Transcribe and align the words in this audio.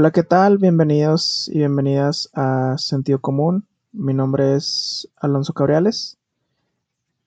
Hola, 0.00 0.12
¿qué 0.12 0.22
tal? 0.22 0.56
Bienvenidos 0.56 1.50
y 1.52 1.58
bienvenidas 1.58 2.30
a 2.32 2.78
Sentido 2.78 3.20
Común. 3.20 3.68
Mi 3.92 4.14
nombre 4.14 4.56
es 4.56 5.10
Alonso 5.16 5.52
Cabriales. 5.52 6.16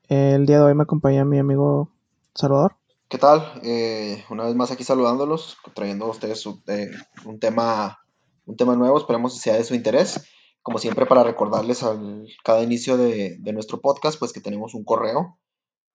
El 0.08 0.48
día 0.48 0.58
de 0.58 0.64
hoy 0.64 0.74
me 0.74 0.82
acompaña 0.82 1.24
mi 1.24 1.38
amigo 1.38 1.92
Salvador. 2.34 2.76
¿Qué 3.10 3.20
tal? 3.20 3.44
Eh, 3.62 4.26
una 4.32 4.46
vez 4.46 4.56
más 4.56 4.72
aquí 4.72 4.84
saludándolos, 4.84 5.56
trayendo 5.76 6.06
a 6.06 6.10
ustedes 6.10 6.48
un, 6.48 6.64
eh, 6.66 6.90
un, 7.26 7.40
tema, 7.40 8.00
un 8.48 8.58
tema 8.58 8.76
nuevo, 8.76 8.98
esperemos 8.98 9.36
que 9.36 9.42
sea 9.42 9.54
de 9.56 9.66
su 9.66 9.76
interés. 9.76 10.26
Como 10.64 10.80
siempre, 10.80 11.06
para 11.06 11.24
recordarles 11.24 11.84
al 11.84 12.26
cada 12.44 12.64
inicio 12.64 12.98
de, 12.98 13.38
de 13.38 13.54
nuestro 13.54 13.82
podcast, 13.82 14.18
pues 14.18 14.34
que 14.34 14.42
tenemos 14.42 14.74
un 14.74 14.84
correo 14.84 15.38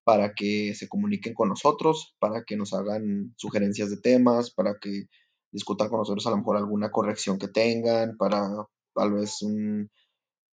para 0.05 0.33
que 0.33 0.77
se 0.77 0.89
comuniquen 0.89 1.35
con 1.35 1.49
nosotros, 1.49 2.15
para 2.21 2.45
que 2.45 2.57
nos 2.57 2.73
hagan 2.73 3.35
sugerencias 3.37 3.91
de 3.91 3.97
temas, 3.97 4.53
para 4.53 4.77
que 4.81 5.09
discutan 5.51 5.89
con 5.89 5.99
nosotros 5.99 6.27
a 6.27 6.31
lo 6.31 6.39
mejor 6.39 6.57
alguna 6.57 6.91
corrección 6.91 7.39
que 7.39 7.49
tengan, 7.49 8.17
para 8.17 8.49
tal 8.95 9.13
vez 9.13 9.43
un, 9.43 9.91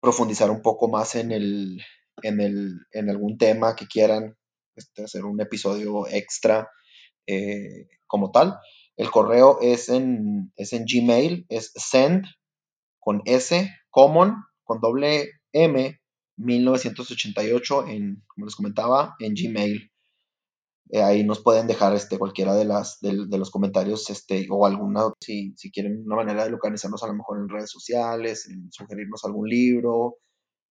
profundizar 0.01 0.51
un 0.51 0.61
poco 0.61 0.87
más 0.87 1.15
en, 1.15 1.31
el, 1.31 1.81
en, 2.21 2.39
el, 2.39 2.79
en 2.91 3.09
algún 3.09 3.37
tema 3.37 3.75
que 3.75 3.87
quieran, 3.87 4.35
este, 4.75 5.03
hacer 5.03 5.25
un 5.25 5.41
episodio 5.41 6.07
extra 6.07 6.69
eh, 7.27 7.87
como 8.07 8.31
tal. 8.31 8.57
El 8.97 9.11
correo 9.11 9.59
es 9.61 9.89
en, 9.89 10.53
es 10.55 10.73
en 10.73 10.85
Gmail, 10.85 11.45
es 11.49 11.71
send 11.75 12.25
con 12.99 13.21
S, 13.25 13.69
common, 13.89 14.35
con 14.63 14.79
doble 14.79 15.31
M, 15.51 15.99
1988, 16.37 17.87
en, 17.87 18.23
como 18.27 18.45
les 18.45 18.55
comentaba, 18.55 19.15
en 19.19 19.33
Gmail. 19.33 19.91
Eh, 20.91 21.01
ahí 21.01 21.23
nos 21.23 21.41
pueden 21.41 21.67
dejar 21.67 21.95
este, 21.95 22.19
cualquiera 22.19 22.53
de, 22.53 22.65
las, 22.65 22.99
de, 23.01 23.25
de 23.27 23.37
los 23.37 23.49
comentarios 23.49 24.09
este, 24.09 24.47
o 24.51 24.65
alguna, 24.65 25.11
si, 25.19 25.53
si, 25.57 25.71
quieren 25.71 26.03
una 26.05 26.17
manera 26.17 26.43
de 26.43 26.51
localizarnos 26.51 27.03
a 27.03 27.07
lo 27.07 27.15
mejor 27.15 27.39
en 27.39 27.49
redes 27.49 27.71
sociales, 27.71 28.47
en 28.47 28.71
sugerirnos 28.71 29.25
algún 29.25 29.49
libro, 29.49 30.17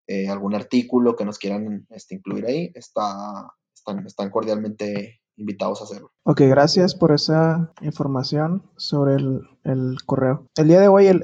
eh, 0.07 0.29
algún 0.29 0.55
artículo 0.55 1.17
que 1.17 1.25
nos 1.25 1.39
quieran 1.39 1.87
este, 1.91 2.15
incluir 2.17 2.47
ahí, 2.47 2.71
está, 2.75 3.51
están, 3.75 4.07
están 4.07 4.31
cordialmente 4.31 5.21
invitados 5.37 5.81
a 5.81 5.85
hacerlo. 5.85 6.13
Ok, 6.25 6.43
gracias 6.43 6.95
por 6.95 7.13
esa 7.13 7.73
información 7.81 8.63
sobre 8.77 9.15
el, 9.15 9.41
el 9.65 9.97
correo. 10.07 10.47
El 10.57 10.69
día 10.69 10.81
de 10.81 10.89
hoy 10.89 11.07
el, 11.07 11.23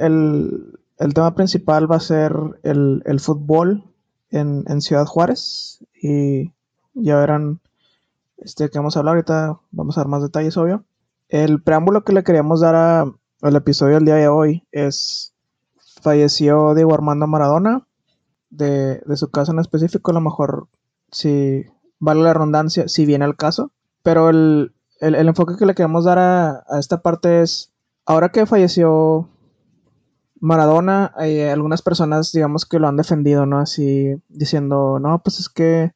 el, 0.98 1.14
tema 1.14 1.34
principal 1.34 1.91
va 1.91 1.97
a 1.97 2.00
ser 2.00 2.34
el, 2.62 3.02
el 3.04 3.20
fútbol 3.20 3.84
en, 4.30 4.64
en, 4.66 4.80
Ciudad 4.80 5.06
Juárez 5.06 5.84
y 5.94 6.52
ya 6.94 7.19
verán 7.19 7.60
este, 8.41 8.70
que 8.70 8.78
vamos 8.78 8.96
a 8.96 9.00
hablar 9.00 9.14
ahorita, 9.14 9.60
vamos 9.70 9.96
a 9.96 10.00
dar 10.00 10.08
más 10.08 10.22
detalles, 10.22 10.56
obvio. 10.56 10.84
El 11.28 11.62
preámbulo 11.62 12.05
que 12.05 12.12
le 12.12 12.24
queríamos 12.24 12.60
dar 12.60 12.74
al 12.74 13.56
episodio 13.56 13.94
del 13.94 14.05
día 14.05 14.16
de 14.16 14.28
hoy 14.28 14.66
es, 14.72 15.34
falleció 16.00 16.74
Diego 16.74 16.94
Armando 16.94 17.27
Maradona, 17.27 17.86
de, 18.50 19.00
de, 19.06 19.16
su 19.16 19.30
caso 19.30 19.52
en 19.52 19.60
específico, 19.60 20.10
a 20.10 20.14
lo 20.14 20.20
mejor 20.20 20.69
si 21.12 21.66
vale 21.98 22.22
la 22.22 22.34
redundancia, 22.34 22.88
si 22.88 23.06
viene 23.06 23.24
al 23.24 23.36
caso, 23.36 23.70
pero 24.02 24.30
el, 24.30 24.72
el, 25.00 25.14
el 25.14 25.28
enfoque 25.28 25.56
que 25.56 25.66
le 25.66 25.75
queremos 25.75 26.04
dar 26.04 26.19
a, 26.19 26.64
a, 26.69 26.78
esta 26.78 27.02
parte 27.02 27.42
es, 27.42 27.72
ahora 28.06 28.30
que 28.30 28.47
falleció 28.47 29.28
Maradona, 30.41 31.12
hay 31.16 31.42
algunas 31.42 31.82
personas, 31.82 32.32
digamos, 32.32 32.64
que 32.64 32.78
lo 32.78 32.88
han 32.88 32.97
defendido, 32.97 33.47
¿no? 33.47 33.58
Así 33.58 34.16
diciendo, 34.28 34.98
no, 34.98 35.22
pues 35.22 35.38
es 35.38 35.48
que 35.48 35.92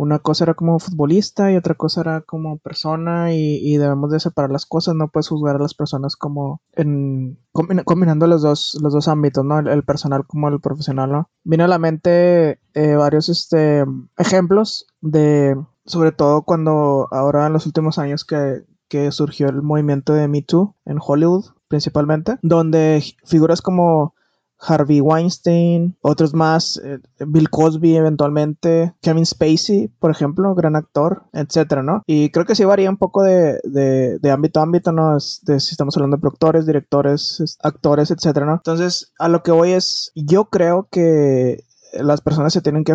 una 0.00 0.18
cosa 0.18 0.44
era 0.44 0.54
como 0.54 0.78
futbolista 0.78 1.52
y 1.52 1.56
otra 1.56 1.74
cosa 1.74 2.00
era 2.00 2.20
como 2.22 2.56
persona 2.56 3.34
y, 3.34 3.56
y, 3.56 3.76
debemos 3.76 4.10
de 4.10 4.18
separar 4.18 4.50
las 4.50 4.64
cosas, 4.64 4.94
no 4.94 5.08
puedes 5.08 5.28
juzgar 5.28 5.56
a 5.56 5.58
las 5.58 5.74
personas 5.74 6.16
como 6.16 6.62
en 6.72 7.38
combinando 7.52 8.26
los 8.26 8.40
dos, 8.40 8.78
los 8.80 8.94
dos 8.94 9.08
ámbitos, 9.08 9.44
¿no? 9.44 9.58
El, 9.58 9.84
personal 9.84 10.26
como 10.26 10.48
el 10.48 10.58
profesional, 10.60 11.12
¿no? 11.12 11.28
Vino 11.44 11.64
a 11.64 11.68
la 11.68 11.78
mente 11.78 12.60
eh, 12.72 12.94
varios 12.94 13.28
este, 13.28 13.84
ejemplos 14.16 14.86
de, 15.02 15.54
sobre 15.84 16.12
todo 16.12 16.42
cuando 16.42 17.06
ahora 17.10 17.46
en 17.46 17.52
los 17.52 17.66
últimos 17.66 17.98
años 17.98 18.24
que, 18.24 18.64
que 18.88 19.12
surgió 19.12 19.50
el 19.50 19.60
movimiento 19.60 20.14
de 20.14 20.28
Me 20.28 20.40
Too 20.40 20.76
en 20.86 20.96
Hollywood 20.98 21.44
principalmente, 21.68 22.38
donde 22.40 23.04
figuras 23.26 23.60
como 23.60 24.14
Harvey 24.60 25.00
Weinstein, 25.00 25.96
otros 26.02 26.34
más, 26.34 26.80
eh, 26.84 26.98
Bill 27.26 27.48
Cosby 27.48 27.96
eventualmente, 27.96 28.94
Kevin 29.00 29.24
Spacey, 29.24 29.88
por 29.98 30.10
ejemplo, 30.10 30.54
gran 30.54 30.76
actor, 30.76 31.24
etcétera, 31.32 31.82
¿no? 31.82 32.02
Y 32.06 32.30
creo 32.30 32.44
que 32.44 32.54
sí 32.54 32.64
varía 32.64 32.90
un 32.90 32.98
poco 32.98 33.22
de, 33.22 33.60
de, 33.64 34.18
de 34.18 34.30
ámbito 34.30 34.60
a 34.60 34.64
ámbito, 34.64 34.92
¿no? 34.92 35.14
De 35.14 35.60
si 35.60 35.70
estamos 35.72 35.96
hablando 35.96 36.16
de 36.16 36.20
productores, 36.20 36.66
directores, 36.66 37.56
actores, 37.62 38.10
etcétera, 38.10 38.46
¿no? 38.46 38.54
Entonces, 38.54 39.12
a 39.18 39.28
lo 39.28 39.42
que 39.42 39.52
voy 39.52 39.72
es, 39.72 40.12
yo 40.14 40.46
creo 40.46 40.88
que 40.90 41.64
las 41.92 42.20
personas 42.20 42.52
se 42.52 42.62
tienen 42.62 42.84
que, 42.84 42.94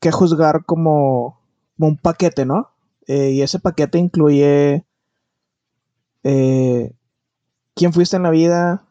que 0.00 0.10
juzgar 0.10 0.64
como, 0.64 1.40
como, 1.76 1.88
un 1.88 1.96
paquete, 1.96 2.44
¿no? 2.44 2.70
Eh, 3.06 3.30
y 3.30 3.42
ese 3.42 3.58
paquete 3.58 3.98
incluye 3.98 4.84
eh, 6.22 6.92
quién 7.74 7.92
fuiste 7.92 8.16
en 8.16 8.22
la 8.22 8.30
vida, 8.30 8.84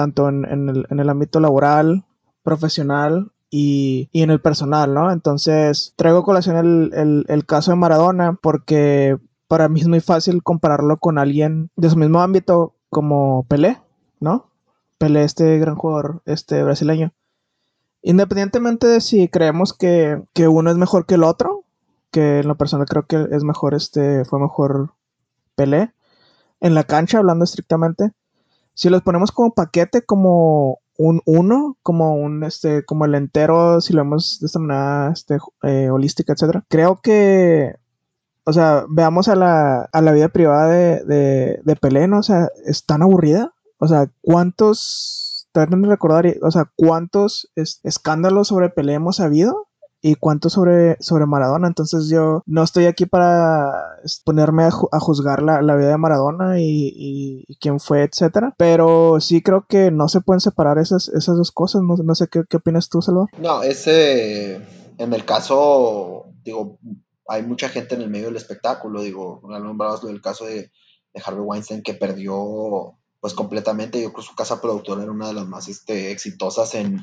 tanto 0.00 0.30
en, 0.30 0.46
en, 0.46 0.98
el, 0.98 1.08
ámbito 1.10 1.40
laboral, 1.40 2.06
profesional 2.42 3.32
y, 3.50 4.08
en 4.14 4.30
el 4.30 4.40
personal, 4.40 4.94
¿no? 4.94 5.12
Entonces, 5.12 5.92
traigo 5.96 6.22
colación 6.22 6.56
el, 6.56 7.44
caso 7.46 7.72
de 7.72 7.76
Maradona 7.76 8.38
porque 8.40 9.18
para 9.46 9.68
mí 9.68 9.82
es 9.82 9.88
muy 9.88 10.00
fácil 10.00 10.42
compararlo 10.42 10.96
con 10.96 11.18
alguien 11.18 11.70
de 11.76 11.90
su 11.90 11.98
mismo 11.98 12.22
ámbito 12.22 12.76
como 12.88 13.44
Pelé, 13.46 13.78
¿no? 14.20 14.46
Pelé, 14.96 15.24
este 15.24 15.58
gran 15.58 15.76
jugador 15.76 16.22
este 16.24 16.62
brasileño. 16.62 17.12
Independientemente 18.00 18.86
de 18.86 19.02
si 19.02 19.28
creemos 19.28 19.74
que, 19.74 20.22
que 20.32 20.48
uno 20.48 20.70
es 20.70 20.78
mejor 20.78 21.04
que 21.04 21.16
el 21.16 21.24
otro, 21.24 21.64
que 22.10 22.38
en 22.38 22.48
lo 22.48 22.56
personal 22.56 22.86
creo 22.86 23.04
que 23.06 23.26
es 23.32 23.44
mejor, 23.44 23.74
este, 23.74 24.24
fue 24.24 24.40
mejor 24.40 24.94
Pelé, 25.56 25.92
en 26.60 26.74
la 26.74 26.84
cancha, 26.84 27.18
hablando 27.18 27.44
estrictamente, 27.44 28.12
si 28.80 28.88
los 28.88 29.02
ponemos 29.02 29.30
como 29.30 29.52
paquete, 29.52 30.00
como 30.06 30.78
un 30.96 31.20
uno, 31.26 31.76
como 31.82 32.14
un 32.14 32.44
este, 32.44 32.82
como 32.82 33.04
el 33.04 33.14
entero, 33.14 33.82
si 33.82 33.92
lo 33.92 34.00
vemos 34.00 34.38
de 34.40 34.46
esta 34.46 34.58
manera 34.58 35.10
este, 35.12 35.36
eh, 35.64 35.90
holística, 35.90 36.32
etcétera, 36.32 36.64
creo 36.66 37.02
que 37.02 37.74
o 38.44 38.54
sea, 38.54 38.86
veamos 38.88 39.28
a 39.28 39.36
la, 39.36 39.82
a 39.92 40.00
la 40.00 40.12
vida 40.12 40.30
privada 40.30 40.68
de, 40.68 41.04
de, 41.04 41.60
de, 41.62 41.76
Pelé, 41.76 42.08
¿no? 42.08 42.20
O 42.20 42.22
sea, 42.22 42.48
es 42.64 42.86
tan 42.86 43.02
aburrida. 43.02 43.52
O 43.76 43.86
sea, 43.86 44.10
¿cuántos, 44.22 45.46
traten 45.52 45.82
de 45.82 45.88
recordar, 45.88 46.24
o 46.40 46.50
sea, 46.50 46.70
cuántos 46.74 47.50
es, 47.56 47.80
escándalos 47.84 48.48
sobre 48.48 48.70
Pelé 48.70 48.94
hemos 48.94 49.20
habido? 49.20 49.68
Y 50.02 50.14
cuánto 50.14 50.48
sobre, 50.48 50.96
sobre 51.00 51.26
Maradona. 51.26 51.68
Entonces 51.68 52.08
yo 52.08 52.42
no 52.46 52.62
estoy 52.62 52.86
aquí 52.86 53.06
para 53.06 53.72
ponerme 54.24 54.64
a, 54.64 54.70
ju 54.70 54.88
a 54.92 55.00
juzgar 55.00 55.42
la, 55.42 55.60
vida 55.76 55.90
de 55.90 55.98
Maradona 55.98 56.60
y, 56.60 57.44
quién 57.60 57.80
fue, 57.80 58.02
etcétera. 58.02 58.54
Pero 58.56 59.20
sí 59.20 59.42
creo 59.42 59.66
que 59.68 59.90
no 59.90 60.08
se 60.08 60.20
pueden 60.20 60.40
separar 60.40 60.78
esas, 60.78 61.08
esas 61.08 61.36
dos 61.36 61.52
cosas. 61.52 61.82
No, 61.82 61.96
no 61.96 62.14
sé 62.14 62.28
qué, 62.28 62.42
qué 62.48 62.56
opinas 62.56 62.88
tú, 62.88 63.02
Salvador. 63.02 63.28
No, 63.38 63.62
ese, 63.62 64.56
en 64.98 65.12
el 65.12 65.24
caso, 65.24 66.26
digo, 66.42 66.78
hay 67.28 67.42
mucha 67.42 67.68
gente 67.68 67.94
en 67.94 68.02
el 68.02 68.10
medio 68.10 68.26
del 68.26 68.36
espectáculo, 68.36 69.02
digo, 69.02 69.40
nombrabas 69.44 70.02
del 70.02 70.20
caso 70.20 70.46
de, 70.46 70.72
Harvey 71.24 71.42
Weinstein 71.42 71.82
que 71.82 71.94
perdió 71.94 72.96
pues 73.18 73.34
completamente, 73.34 74.00
yo 74.00 74.12
creo 74.12 74.24
su 74.24 74.36
casa 74.36 74.60
productora 74.60 75.02
era 75.02 75.10
una 75.10 75.26
de 75.26 75.34
las 75.34 75.46
más 75.46 75.66
este, 75.68 76.12
exitosas 76.12 76.74
en, 76.76 77.00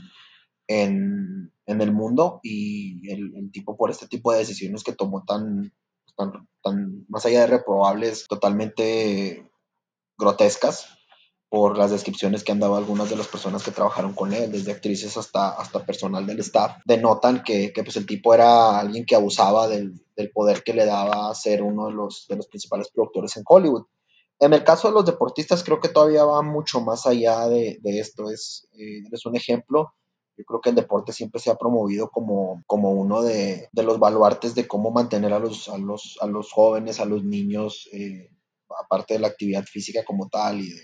en, 0.68 1.52
en 1.66 1.82
el 1.82 1.92
mundo 1.92 2.40
y 2.44 3.10
el, 3.12 3.36
el, 3.36 3.52
tipo 3.52 3.78
por 3.78 3.90
este 3.90 4.08
tipo 4.08 4.32
de 4.32 4.40
decisiones 4.40 4.84
que 4.84 4.94
tomó 4.94 5.24
tan, 5.26 5.74
tan, 6.16 6.48
tan 6.62 7.06
más 7.08 7.26
allá 7.26 7.42
de 7.42 7.48
reprobables, 7.48 8.26
totalmente 8.28 9.50
grotescas 10.18 10.88
por 11.50 11.78
las 11.78 11.92
descripciones 11.92 12.44
que 12.44 12.52
han 12.52 12.60
dado 12.60 12.76
algunas 12.76 13.10
de 13.10 13.16
las 13.16 13.28
personas 13.28 13.64
que 13.64 13.72
trabajaron 13.72 14.14
con 14.14 14.34
él, 14.34 14.52
desde 14.52 14.72
actrices 14.72 15.16
hasta, 15.16 15.52
hasta 15.52 15.86
personal 15.86 16.26
del 16.26 16.40
staff, 16.40 16.78
denotan 16.86 17.42
que, 17.42 17.72
que 17.72 17.84
pues 17.84 17.96
el 17.96 18.06
tipo 18.06 18.34
era 18.34 18.78
alguien 18.78 19.06
que 19.06 19.16
abusaba 19.16 19.68
del, 19.70 20.06
del, 20.16 20.30
poder 20.32 20.64
que 20.64 20.74
le 20.74 20.86
daba 20.86 21.34
ser 21.36 21.64
uno 21.64 21.88
de 21.88 21.94
los, 21.94 22.26
de 22.28 22.36
los 22.36 22.48
principales 22.48 22.90
productores 22.94 23.38
en 23.38 23.44
Hollywood. 23.48 23.86
En 24.40 24.54
el 24.54 24.64
caso 24.64 24.90
de 24.90 24.94
los 24.94 25.06
deportistas 25.06 25.64
creo 25.64 25.80
que 25.80 25.90
todavía 25.90 26.26
va 26.26 26.42
mucho 26.42 26.82
más 26.82 27.08
allá 27.08 27.48
de, 27.48 27.80
de 27.82 28.00
esto, 28.00 28.30
es, 28.30 28.68
eh, 28.74 29.04
es 29.10 29.26
un 29.26 29.38
ejemplo 29.38 29.94
yo 30.38 30.46
creo 30.46 30.62
que 30.62 30.70
el 30.70 30.76
deporte 30.76 31.14
siempre 31.14 31.42
se 31.42 31.50
ha 31.50 31.56
promovido 31.56 32.10
como, 32.10 32.64
como 32.68 32.92
uno 32.92 33.24
de, 33.24 33.70
de 33.72 33.84
los 33.84 34.00
baluartes 34.00 34.54
de 34.54 34.68
cómo 34.68 34.92
mantener 34.92 35.34
a 35.34 35.40
los, 35.40 35.68
a 35.68 35.78
los, 35.78 36.18
a 36.22 36.28
los 36.28 36.52
jóvenes, 36.52 37.00
a 37.00 37.06
los 37.06 37.24
niños, 37.24 37.90
eh, 37.92 38.30
aparte 38.80 39.16
de 39.16 39.20
la 39.20 39.28
actividad 39.28 39.64
física 39.64 40.06
como 40.06 40.30
tal 40.30 40.62
y 40.62 40.70
de 40.70 40.82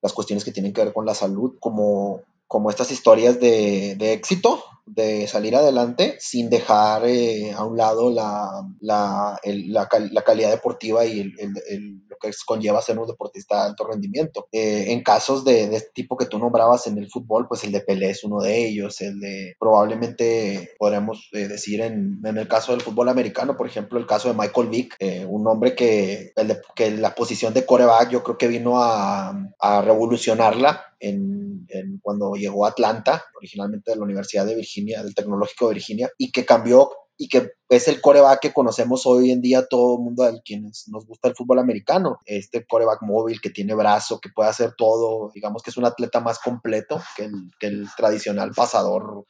las 0.00 0.12
cuestiones 0.12 0.44
que 0.44 0.52
tienen 0.52 0.72
que 0.72 0.82
ver 0.84 0.94
con 0.94 1.04
la 1.04 1.14
salud, 1.14 1.56
como, 1.60 2.22
como 2.46 2.70
estas 2.70 2.90
historias 2.90 3.38
de, 3.38 3.96
de 3.96 4.14
éxito, 4.14 4.64
de 4.86 5.26
salir 5.26 5.56
adelante 5.56 6.16
sin 6.20 6.48
dejar 6.48 7.04
eh, 7.06 7.52
a 7.52 7.64
un 7.64 7.76
lado 7.76 8.10
la, 8.10 8.62
la, 8.80 9.38
la, 9.44 10.22
calidad 10.24 10.50
deportiva 10.50 11.04
y 11.04 11.20
el, 11.20 12.05
lo 12.16 12.30
que 12.30 12.36
conlleva 12.44 12.82
ser 12.82 12.98
un 12.98 13.06
deportista 13.06 13.56
de 13.56 13.68
alto 13.70 13.86
rendimiento. 13.86 14.48
Eh, 14.52 14.86
en 14.88 15.02
casos 15.02 15.44
de, 15.44 15.68
de, 15.68 15.76
este 15.76 15.90
tipo 15.92 16.16
que 16.16 16.26
tú 16.26 16.38
nombrabas 16.38 16.86
en 16.86 16.98
el 16.98 17.10
fútbol, 17.10 17.46
pues 17.48 17.64
el 17.64 17.72
de 17.72 17.80
Pelé 17.80 18.10
es 18.10 18.24
uno 18.24 18.40
de 18.40 18.66
ellos, 18.66 19.00
el 19.00 19.20
de 19.20 19.54
probablemente 19.58 20.70
podríamos 20.78 21.28
eh, 21.32 21.48
decir 21.48 21.80
en, 21.80 22.20
en, 22.24 22.36
el 22.38 22.48
caso 22.48 22.72
del 22.72 22.80
fútbol 22.80 23.08
americano, 23.08 23.56
por 23.56 23.66
ejemplo, 23.66 23.98
el 23.98 24.06
caso 24.06 24.28
de 24.28 24.34
Michael 24.34 24.68
Vick, 24.68 24.96
eh, 24.98 25.24
un 25.28 25.46
hombre 25.46 25.74
que, 25.74 26.32
el 26.36 26.48
de, 26.48 26.60
que 26.74 26.90
la 26.90 27.14
posición 27.14 27.54
de 27.54 27.66
coreback 27.66 28.10
yo 28.10 28.22
creo 28.22 28.38
que 28.38 28.48
vino 28.48 28.80
a, 28.80 29.34
a 29.58 29.82
revolucionarla 29.82 30.84
en, 31.00 31.66
en, 31.68 31.98
cuando 32.02 32.34
llegó 32.34 32.66
a 32.66 32.70
Atlanta, 32.70 33.24
originalmente 33.36 33.90
de 33.90 33.96
la 33.96 34.04
Universidad 34.04 34.46
de 34.46 34.54
Virginia, 34.54 35.02
del 35.02 35.14
Tecnológico 35.14 35.68
de 35.68 35.74
Virginia, 35.74 36.10
y 36.18 36.30
que 36.32 36.44
cambió 36.44 36.90
y 37.18 37.28
que 37.28 37.52
es 37.68 37.88
el 37.88 38.00
coreback 38.00 38.40
que 38.40 38.52
conocemos 38.52 39.06
hoy 39.06 39.30
en 39.30 39.40
día 39.40 39.66
todo 39.66 39.96
el 39.96 40.04
mundo, 40.04 40.24
a 40.24 40.32
quienes 40.44 40.88
nos 40.88 41.06
gusta 41.06 41.28
el 41.28 41.34
fútbol 41.34 41.58
americano. 41.58 42.18
Este 42.26 42.66
coreback 42.66 43.02
móvil 43.02 43.40
que 43.40 43.50
tiene 43.50 43.74
brazo, 43.74 44.20
que 44.20 44.28
puede 44.28 44.50
hacer 44.50 44.74
todo, 44.76 45.30
digamos 45.34 45.62
que 45.62 45.70
es 45.70 45.76
un 45.76 45.86
atleta 45.86 46.20
más 46.20 46.38
completo 46.38 47.00
que 47.16 47.24
el, 47.24 47.50
que 47.58 47.68
el 47.68 47.88
tradicional 47.96 48.52
pasador 48.54 49.24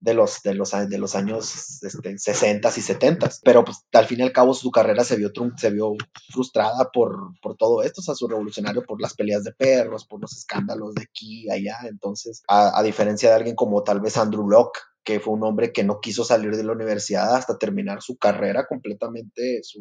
de 0.00 0.12
los, 0.12 0.42
de 0.42 0.54
los, 0.54 0.70
de 0.70 0.98
los 0.98 1.14
años 1.14 1.82
este, 1.82 2.18
60 2.18 2.68
y 2.68 2.80
70. 2.80 3.30
Pero 3.42 3.64
pues 3.64 3.86
al 3.92 4.06
fin 4.06 4.20
y 4.20 4.22
al 4.22 4.32
cabo 4.32 4.52
su 4.52 4.70
carrera 4.70 5.02
se 5.02 5.16
vio, 5.16 5.30
se 5.56 5.70
vio 5.70 5.94
frustrada 6.30 6.90
por, 6.92 7.30
por 7.40 7.56
todo 7.56 7.82
esto, 7.82 8.02
o 8.02 8.04
sea, 8.04 8.14
su 8.14 8.28
revolucionario 8.28 8.84
por 8.84 9.00
las 9.00 9.14
peleas 9.14 9.44
de 9.44 9.52
perros, 9.52 10.04
por 10.06 10.20
los 10.20 10.36
escándalos 10.36 10.94
de 10.94 11.02
aquí 11.02 11.46
y 11.46 11.50
allá. 11.50 11.78
Entonces, 11.88 12.42
a, 12.48 12.78
a 12.78 12.82
diferencia 12.82 13.30
de 13.30 13.36
alguien 13.36 13.56
como 13.56 13.82
tal 13.82 14.00
vez 14.00 14.18
Andrew 14.18 14.46
Locke, 14.46 14.78
que 15.04 15.20
fue 15.20 15.34
un 15.34 15.44
hombre 15.44 15.72
que 15.72 15.84
no 15.84 16.00
quiso 16.00 16.24
salir 16.24 16.56
de 16.56 16.64
la 16.64 16.72
universidad 16.72 17.34
hasta 17.36 17.58
terminar 17.58 18.02
su 18.02 18.16
carrera 18.16 18.66
completamente, 18.66 19.60
su, 19.62 19.80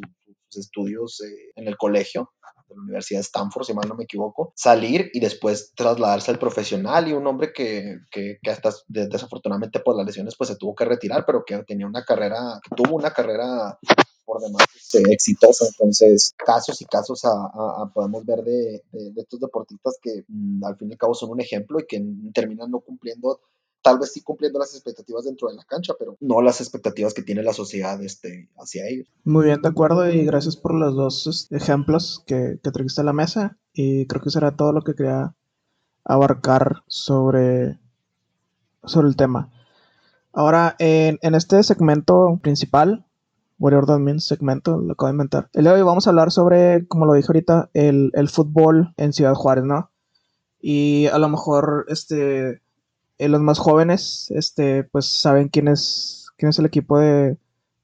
sus 0.50 0.66
estudios 0.66 1.22
eh, 1.22 1.52
en 1.56 1.68
el 1.68 1.78
colegio 1.78 2.34
de 2.68 2.75
la 2.75 2.81
Universidad 2.81 3.20
de 3.20 3.24
Stanford, 3.24 3.66
si 3.66 3.74
mal 3.74 3.88
no 3.88 3.96
me 3.96 4.04
equivoco, 4.04 4.54
salir 4.56 5.10
y 5.14 5.20
después 5.20 5.74
trasladarse 5.75 6.31
al 6.31 6.40
profesional 6.40 7.08
y 7.08 7.14
un 7.14 7.25
hombre 7.28 7.54
que, 7.54 7.98
que, 8.12 8.38
que 8.42 8.52
hasta 8.52 8.72
desafortunadamente 8.88 9.80
por 9.80 9.96
las 9.96 10.06
lesiones 10.06 10.36
pues 10.38 10.50
se 10.50 10.56
tuvo 10.58 10.75
que 10.75 10.86
retirar, 10.86 11.25
pero 11.25 11.44
que 11.46 11.64
tenía 11.64 11.88
una 11.88 12.04
carrera, 12.04 12.60
que 12.64 12.75
tuvo 12.75 12.96
una 12.96 13.12
carrera 13.12 13.78
por 14.25 14.42
demás 14.42 14.66
este, 14.75 15.14
exitosa. 15.14 15.66
Entonces, 15.66 16.34
casos 16.38 16.81
y 16.81 16.86
casos 16.86 17.22
a, 17.25 17.92
podemos 17.94 18.25
ver 18.25 18.44
de, 18.44 18.84
de, 18.92 19.12
de, 19.12 19.22
estos 19.22 19.40
deportistas 19.40 19.98
que 20.02 20.24
mm, 20.28 20.64
al 20.64 20.78
fin 20.78 20.90
y 20.90 20.94
al 20.94 20.98
cabo 20.98 21.14
son 21.14 21.31
un 21.31 21.42
ejemplo 21.42 21.80
y 21.80 21.86
que 21.88 22.02
terminan 22.34 22.72
no 22.72 22.80
cumpliendo 22.80 23.40
tal 23.83 24.00
vez 24.00 24.13
sí 24.13 24.21
cumpliendo 24.21 24.57
las 24.57 24.74
expectativas 24.74 25.25
dentro 25.25 25.50
de 25.50 25.56
la 25.56 25.63
cancha, 25.65 25.94
pero 26.00 26.18
no 26.21 26.41
las 26.41 26.62
expectativas 26.62 27.13
que 27.13 27.21
tiene 27.21 27.44
la 27.44 27.53
sociedad 27.53 28.01
este, 28.01 28.50
hacia 28.57 28.88
ellos. 28.88 29.07
Muy 29.24 29.45
bien, 29.45 29.62
de 29.62 29.69
acuerdo, 29.69 30.09
y 30.09 30.25
gracias 30.25 30.56
por 30.56 30.74
los 30.74 30.95
dos 30.95 31.47
ejemplos 31.51 32.24
que, 32.25 32.59
que 32.63 32.71
trajiste 32.71 33.01
a 33.01 33.03
la 33.03 33.13
mesa, 33.13 33.57
y 33.74 34.07
creo 34.07 34.24
que 34.24 34.31
será 34.31 34.56
todo 34.56 34.71
lo 34.71 34.81
que 34.81 34.95
quería 34.95 35.35
abarcar 36.06 36.83
sobre, 36.88 37.77
sobre 38.83 39.09
el 39.09 39.15
tema. 39.15 39.51
Ahora, 40.31 40.75
en, 40.79 41.19
en 41.21 41.36
este 41.36 41.62
segmento 41.62 42.39
principal, 42.41 43.06
Warrior 43.59 43.91
Admin 43.91 44.19
segmento, 44.19 44.77
lo 44.77 44.94
acabo 44.94 45.07
de 45.07 45.13
inventar. 45.13 45.50
El 45.53 45.63
día 45.63 45.74
de 45.74 45.81
hoy 45.81 45.86
vamos 45.86 46.07
a 46.07 46.09
hablar 46.09 46.31
sobre, 46.31 46.88
como 46.88 47.06
lo 47.06 47.13
dije 47.13 47.27
ahorita, 47.29 47.69
el, 47.74 48.12
el 48.13 48.29
fútbol 48.29 48.94
en 48.97 49.13
Ciudad 49.13 49.36
Juárez, 49.36 49.65
¿no? 49.65 49.91
Y 50.59 51.07
a 51.07 51.18
lo 51.19 51.29
mejor, 51.29 51.86
este, 51.89 52.62
eh, 53.25 53.30
los 53.30 53.42
más 53.42 53.60
jóvenes, 53.60 54.31
este, 54.31 54.84
pues 54.84 55.06
saben 55.06 55.50
quién 55.50 55.68
es, 55.68 56.28
quién 56.38 56.50
es 56.50 56.60
el 56.60 56.66
equipo 56.66 57.00
de, 57.00 57.38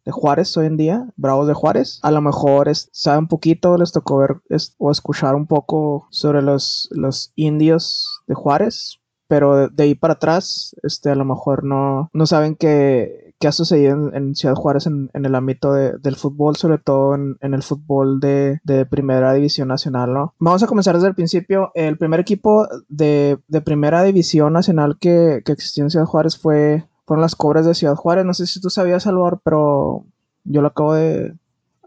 de 0.06 0.12
Juárez 0.12 0.56
hoy 0.58 0.66
en 0.66 0.78
día, 0.78 1.08
Bravos 1.16 1.48
de 1.48 1.54
Juárez. 1.54 2.00
A 2.02 2.12
lo 2.12 2.22
mejor 2.22 2.68
es, 2.68 2.90
saben 2.92 3.22
un 3.22 3.28
poquito, 3.28 3.78
les 3.78 3.92
tocó 3.92 4.18
ver 4.18 4.42
o 4.78 4.92
escuchar 4.92 5.36
un 5.36 5.48
poco 5.48 6.08
sobre 6.10 6.42
los, 6.42 6.90
los 6.92 7.32
indios 7.36 8.22
de 8.28 8.36
Juárez, 8.36 9.00
pero 9.30 9.70
de, 9.70 9.84
ahí 9.84 9.94
para 9.94 10.16
atrás, 10.16 10.76
este, 10.82 11.12
a 11.12 11.16
lo 11.16 11.24
mejor 11.24 11.64
no, 11.64 12.10
no 12.14 12.26
saben 12.26 12.56
que, 12.56 13.36
que 13.40 13.48
ha 13.48 13.52
sucedido 13.52 14.12
en, 14.12 14.36
Ciudad 14.36 14.56
Juárez 14.56 14.88
en, 14.88 15.12
en 15.14 15.24
el 15.24 15.36
ámbito 15.36 15.72
de, 15.72 16.00
del 16.00 16.16
fútbol, 16.16 16.56
sobre 16.56 16.80
todo 16.80 17.14
en, 17.14 17.38
en 17.42 17.54
el 17.54 17.62
fútbol 17.62 18.20
de, 18.20 18.60
de, 18.64 18.88
primera 18.88 19.32
división 19.34 19.68
nacional, 19.68 20.14
¿no? 20.14 20.34
Vamos 20.40 20.64
a 20.64 20.68
comenzar 20.68 20.96
desde 20.96 21.10
el 21.10 21.14
principio. 21.14 21.72
El 21.76 22.00
primer 22.00 22.20
equipo 22.20 22.68
de, 22.88 23.38
de 23.48 23.62
primera 23.62 24.02
división 24.02 24.52
nacional 24.52 24.98
que, 25.00 25.44
que, 25.46 25.52
existió 25.52 25.84
en 25.84 25.92
Ciudad 25.92 26.08
Juárez 26.08 26.36
fue, 26.36 26.88
fueron 27.06 27.22
las 27.22 27.36
Cobras 27.36 27.68
de 27.68 27.76
Ciudad 27.76 27.96
Juárez. 27.96 28.26
No 28.26 28.34
sé 28.34 28.48
si 28.48 28.60
tú 28.60 28.72
sabías, 28.72 29.04
Salvador, 29.04 29.42
pero 29.44 30.06
yo 30.44 30.64
lo 30.64 30.70
acabo 30.70 30.96
de 30.96 31.36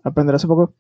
aprender 0.05 0.37
hace 0.37 0.47
poco. 0.47 0.75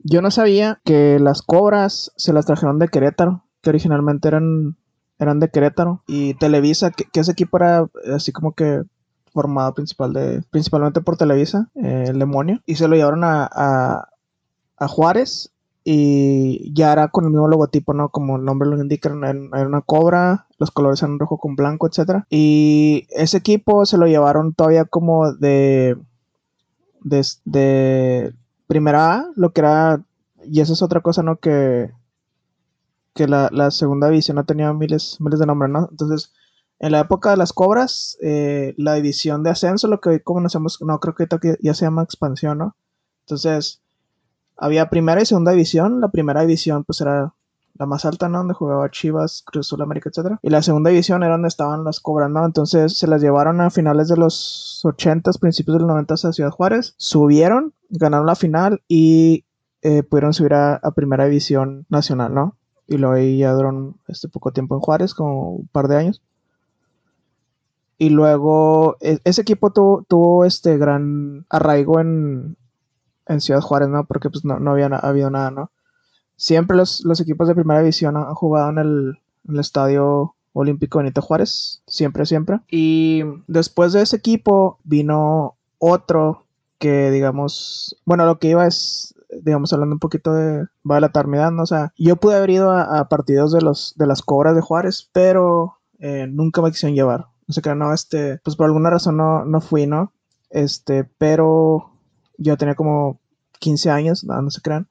Yo 0.00 0.20
no 0.20 0.30
sabía 0.30 0.82
que 0.84 1.18
las 1.18 1.40
Cobras 1.40 2.12
se 2.16 2.34
las 2.34 2.44
trajeron 2.44 2.78
de 2.78 2.88
Querétaro, 2.88 3.46
que 3.62 3.70
originalmente 3.70 4.28
eran 4.28 4.76
eran 5.24 5.40
de 5.40 5.50
Querétaro 5.50 6.02
y 6.06 6.34
Televisa, 6.34 6.90
que, 6.90 7.04
que, 7.04 7.20
ese 7.20 7.32
equipo 7.32 7.56
era 7.56 7.86
así 8.14 8.32
como 8.32 8.52
que 8.52 8.82
formado 9.32 9.74
principal 9.74 10.12
de, 10.12 10.42
principalmente 10.50 11.00
por 11.00 11.16
Televisa, 11.16 11.70
eh, 11.74 12.04
el 12.08 12.18
demonio, 12.18 12.60
y 12.66 12.76
se 12.76 12.88
lo 12.88 12.96
llevaron 12.96 13.24
a, 13.24 13.48
a, 13.50 14.08
a, 14.76 14.88
Juárez 14.88 15.50
y 15.84 16.72
ya 16.74 16.92
era 16.92 17.08
con 17.08 17.24
el 17.24 17.30
mismo 17.30 17.48
logotipo, 17.48 17.94
¿no? 17.94 18.10
Como 18.10 18.36
el 18.36 18.44
nombre 18.44 18.68
lo 18.68 18.80
indica, 18.80 19.08
era 19.08 19.66
una 19.66 19.80
cobra, 19.80 20.46
los 20.58 20.70
colores 20.70 21.02
eran 21.02 21.18
rojo 21.18 21.38
con 21.38 21.56
blanco, 21.56 21.88
etc. 21.88 22.24
Y 22.30 23.06
ese 23.10 23.38
equipo 23.38 23.84
se 23.86 23.98
lo 23.98 24.06
llevaron 24.06 24.54
todavía 24.54 24.84
como 24.84 25.32
de, 25.32 25.96
de, 27.02 28.34
primera 28.66 29.14
A, 29.14 29.26
lo 29.34 29.52
que 29.52 29.60
era, 29.62 30.02
y 30.44 30.60
eso 30.60 30.74
es 30.74 30.82
otra 30.82 31.00
cosa, 31.00 31.22
¿no? 31.22 31.36
Que 31.36 31.90
que 33.14 33.26
la, 33.28 33.48
la, 33.52 33.70
segunda 33.70 34.08
división 34.08 34.36
no 34.36 34.44
tenía 34.44 34.72
miles, 34.72 35.18
miles 35.20 35.38
de 35.38 35.46
nombres, 35.46 35.70
¿no? 35.70 35.88
Entonces, 35.90 36.32
en 36.82 36.92
la 36.92 37.00
época 37.00 37.30
de 37.30 37.36
las 37.36 37.52
cobras, 37.52 38.18
eh, 38.22 38.74
la 38.76 38.94
división 38.94 39.44
de 39.44 39.50
ascenso, 39.50 39.86
lo 39.86 40.00
que 40.00 40.08
hoy 40.08 40.20
conocemos, 40.20 40.80
no 40.82 40.98
creo 40.98 41.14
que 41.14 41.56
ya 41.60 41.74
se 41.74 41.84
llama 41.84 42.02
expansión, 42.02 42.58
¿no? 42.58 42.76
Entonces, 43.20 43.80
había 44.56 44.90
primera 44.90 45.22
y 45.22 45.26
segunda 45.26 45.52
división. 45.52 46.00
La 46.00 46.08
primera 46.08 46.40
división, 46.40 46.82
pues 46.82 47.00
era 47.00 47.34
la 47.78 47.86
más 47.86 48.04
alta, 48.04 48.28
¿no? 48.28 48.38
Donde 48.38 48.54
jugaba 48.54 48.90
Chivas, 48.90 49.44
Cruz 49.46 49.68
Azul 49.68 49.82
América, 49.82 50.10
etc. 50.10 50.38
Y 50.42 50.50
la 50.50 50.62
segunda 50.62 50.90
división 50.90 51.22
era 51.22 51.34
donde 51.34 51.48
estaban 51.48 51.84
las 51.84 52.00
cobras, 52.00 52.30
¿no? 52.30 52.44
Entonces 52.44 52.98
se 52.98 53.06
las 53.06 53.22
llevaron 53.22 53.60
a 53.60 53.70
finales 53.70 54.08
de 54.08 54.16
los 54.16 54.80
80, 54.84 55.30
principios 55.40 55.76
de 55.76 55.80
los 55.82 55.88
90 55.88 56.14
a 56.14 56.32
Ciudad 56.32 56.50
Juárez. 56.50 56.94
Subieron, 56.96 57.74
ganaron 57.90 58.26
la 58.26 58.34
final 58.34 58.82
y 58.88 59.44
eh, 59.82 60.02
pudieron 60.02 60.34
subir 60.34 60.54
a 60.54 60.80
primera 60.96 61.26
división 61.26 61.86
nacional, 61.88 62.34
¿no? 62.34 62.56
Y 62.86 62.98
luego 62.98 63.14
ahí 63.14 63.38
ya 63.38 63.52
duró 63.52 63.94
este 64.08 64.28
poco 64.28 64.52
tiempo 64.52 64.74
en 64.74 64.80
Juárez, 64.80 65.14
como 65.14 65.52
un 65.52 65.68
par 65.68 65.88
de 65.88 65.96
años. 65.96 66.22
Y 67.98 68.10
luego 68.10 68.96
e, 69.00 69.20
ese 69.24 69.42
equipo 69.42 69.70
tuvo, 69.70 70.02
tuvo 70.08 70.44
este 70.44 70.76
gran 70.76 71.46
arraigo 71.48 72.00
en, 72.00 72.56
en 73.26 73.40
Ciudad 73.40 73.60
Juárez, 73.60 73.88
¿no? 73.88 74.04
Porque 74.06 74.30
pues 74.30 74.44
no, 74.44 74.58
no 74.58 74.72
había 74.72 74.86
habido 74.86 75.30
nada, 75.30 75.50
¿no? 75.50 75.70
Siempre 76.36 76.76
los, 76.76 77.04
los, 77.04 77.20
equipos 77.20 77.46
de 77.46 77.54
primera 77.54 77.80
división 77.80 78.16
han 78.16 78.34
jugado 78.34 78.70
en 78.70 78.78
el, 78.78 79.18
en 79.48 79.54
el 79.54 79.60
estadio 79.60 80.34
olímpico 80.52 80.98
Benito 80.98 81.22
Juárez, 81.22 81.82
siempre, 81.86 82.26
siempre. 82.26 82.60
Y 82.68 83.22
después 83.46 83.92
de 83.92 84.02
ese 84.02 84.16
equipo 84.16 84.78
vino 84.84 85.56
otro 85.78 86.46
que, 86.78 87.10
digamos, 87.10 87.96
bueno, 88.04 88.26
lo 88.26 88.38
que 88.38 88.48
iba 88.48 88.66
es 88.66 89.14
digamos, 89.42 89.72
hablando 89.72 89.94
un 89.94 90.00
poquito 90.00 90.32
de 90.34 90.66
va 90.88 91.00
la 91.00 91.08
eternidad, 91.08 91.50
¿no? 91.50 91.62
O 91.62 91.66
sea, 91.66 91.92
yo 91.96 92.16
pude 92.16 92.36
haber 92.36 92.50
ido 92.50 92.70
a, 92.70 93.08
partidos 93.08 93.52
de 93.52 93.62
los 93.62 93.94
de 93.96 94.06
las 94.06 94.22
cobras 94.22 94.54
de 94.54 94.60
Juárez, 94.60 95.08
pero 95.12 95.78
eh, 95.98 96.26
nunca 96.28 96.62
me 96.62 96.70
quisieron 96.70 96.94
llevar. 96.94 97.26
No 97.46 97.54
sé 97.54 97.62
qué, 97.62 97.74
no, 97.74 97.92
este, 97.92 98.38
pues 98.44 98.56
por 98.56 98.66
alguna 98.66 98.90
razón 98.90 99.16
no, 99.16 99.44
no 99.44 99.60
fui, 99.60 99.86
¿no? 99.86 100.12
Este, 100.50 101.04
pero 101.04 101.90
yo 102.38 102.56
tenía 102.56 102.74
como 102.74 103.20
15 103.60 103.90
años, 103.90 104.24
no, 104.24 104.40
no 104.42 104.50
se 104.50 104.60
crean. 104.60 104.88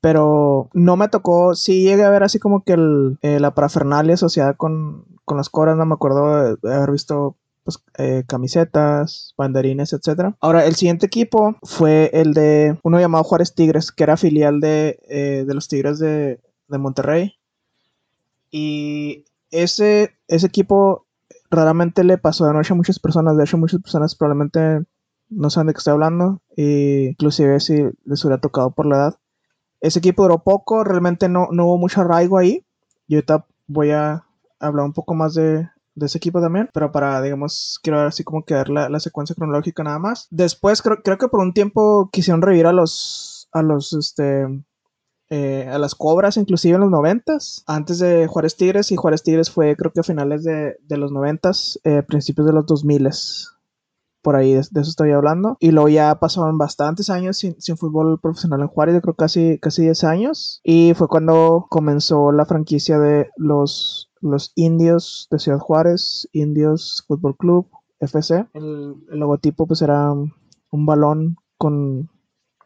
Pero 0.00 0.68
no 0.72 0.96
me 0.96 1.08
tocó, 1.08 1.54
sí 1.54 1.82
llegué 1.84 2.04
a 2.04 2.10
ver 2.10 2.24
así 2.24 2.38
como 2.40 2.64
que 2.64 2.72
el, 2.72 3.18
eh, 3.22 3.38
la 3.38 3.54
parafernalia 3.54 4.14
asociada 4.14 4.54
con, 4.54 5.04
con 5.24 5.36
las 5.36 5.48
cobras, 5.48 5.76
no 5.76 5.86
me 5.86 5.94
acuerdo 5.94 6.56
de 6.56 6.74
haber 6.74 6.90
visto 6.90 7.36
pues, 7.64 7.78
eh, 7.98 8.24
camisetas, 8.26 9.34
banderines, 9.36 9.92
etc. 9.92 10.34
Ahora, 10.40 10.66
el 10.66 10.74
siguiente 10.74 11.06
equipo 11.06 11.56
fue 11.62 12.10
el 12.12 12.34
de 12.34 12.78
uno 12.82 12.98
llamado 12.98 13.24
Juárez 13.24 13.54
Tigres, 13.54 13.92
que 13.92 14.04
era 14.04 14.16
filial 14.16 14.60
de, 14.60 14.98
eh, 15.08 15.44
de 15.46 15.54
los 15.54 15.68
Tigres 15.68 15.98
de, 15.98 16.40
de, 16.68 16.78
Monterrey. 16.78 17.34
Y 18.50 19.24
ese, 19.50 20.14
ese 20.28 20.46
equipo 20.46 21.06
raramente 21.50 22.04
le 22.04 22.18
pasó 22.18 22.46
de 22.46 22.52
noche 22.52 22.72
a 22.72 22.76
muchas 22.76 22.98
personas. 22.98 23.36
De 23.36 23.44
hecho, 23.44 23.58
muchas 23.58 23.80
personas 23.80 24.14
probablemente 24.14 24.84
no 25.28 25.50
saben 25.50 25.68
de 25.68 25.74
qué 25.74 25.78
estoy 25.78 25.92
hablando. 25.92 26.42
E 26.56 27.08
inclusive 27.10 27.60
si 27.60 27.84
les 28.04 28.24
hubiera 28.24 28.40
tocado 28.40 28.72
por 28.72 28.86
la 28.86 28.96
edad. 28.96 29.18
Ese 29.80 29.98
equipo 29.98 30.22
duró 30.22 30.42
poco, 30.44 30.84
realmente 30.84 31.28
no, 31.28 31.48
no 31.50 31.66
hubo 31.66 31.78
mucho 31.78 32.00
arraigo 32.00 32.38
ahí. 32.38 32.64
Y 33.08 33.16
ahorita 33.16 33.46
voy 33.66 33.90
a 33.90 34.24
hablar 34.60 34.86
un 34.86 34.92
poco 34.92 35.14
más 35.14 35.34
de, 35.34 35.68
de 35.94 36.06
ese 36.06 36.18
equipo 36.18 36.40
también, 36.40 36.70
pero 36.72 36.90
para, 36.92 37.20
digamos, 37.20 37.78
quiero 37.82 38.00
así 38.00 38.24
como 38.24 38.44
quedar 38.44 38.68
la, 38.68 38.88
la 38.88 39.00
secuencia 39.00 39.34
cronológica 39.34 39.82
nada 39.82 39.98
más. 39.98 40.26
Después 40.30 40.82
creo, 40.82 41.02
creo, 41.02 41.18
que 41.18 41.28
por 41.28 41.40
un 41.40 41.52
tiempo 41.52 42.08
quisieron 42.12 42.42
revivir 42.42 42.66
a 42.66 42.72
los, 42.72 43.48
a 43.52 43.62
los, 43.62 43.92
este, 43.92 44.46
eh, 45.30 45.68
a 45.68 45.78
las 45.78 45.94
Cobras, 45.94 46.36
inclusive 46.36 46.74
en 46.74 46.82
los 46.82 46.90
noventas, 46.90 47.62
antes 47.66 47.98
de 47.98 48.26
Juárez 48.26 48.56
Tigres, 48.56 48.92
y 48.92 48.96
Juárez 48.96 49.22
Tigres 49.22 49.50
fue 49.50 49.76
creo 49.76 49.92
que 49.92 50.00
a 50.00 50.04
finales 50.04 50.44
de, 50.44 50.76
de 50.80 50.96
los 50.96 51.12
noventas, 51.12 51.80
eh, 51.84 52.02
principios 52.02 52.46
de 52.46 52.52
los 52.52 52.66
dos 52.66 52.84
miles. 52.84 53.48
Por 54.22 54.36
ahí, 54.36 54.52
de, 54.52 54.60
eso 54.60 54.80
estoy 54.80 55.12
hablando. 55.12 55.56
Y 55.60 55.72
luego 55.72 55.88
ya 55.88 56.18
pasaron 56.18 56.58
bastantes 56.58 57.10
años 57.10 57.36
sin, 57.36 57.60
sin, 57.60 57.76
fútbol 57.76 58.20
profesional 58.20 58.60
en 58.60 58.68
Juárez, 58.68 58.94
yo 58.94 59.02
creo 59.02 59.14
casi, 59.14 59.58
casi 59.58 59.82
10 59.82 60.04
años. 60.04 60.60
Y 60.62 60.94
fue 60.94 61.08
cuando 61.08 61.66
comenzó 61.68 62.32
la 62.32 62.46
franquicia 62.46 62.98
de 62.98 63.30
los, 63.36 64.10
los 64.20 64.52
Indios 64.54 65.28
de 65.30 65.38
Ciudad 65.38 65.58
Juárez, 65.58 66.28
Indios 66.32 67.04
Fútbol 67.06 67.36
Club, 67.36 67.68
FC. 68.00 68.46
El, 68.54 68.94
el 69.10 69.18
logotipo 69.18 69.66
pues 69.66 69.82
era 69.82 70.12
un 70.12 70.86
balón 70.86 71.36
con 71.58 72.08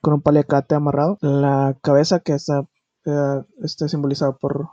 con 0.06 0.14
un 0.14 0.22
paliacate 0.22 0.76
amarrado 0.76 1.18
la 1.20 1.76
cabeza 1.82 2.20
que 2.20 2.32
está, 2.32 2.64
eh, 3.06 3.42
está 3.60 3.88
simbolizado 3.88 4.38
por 4.38 4.68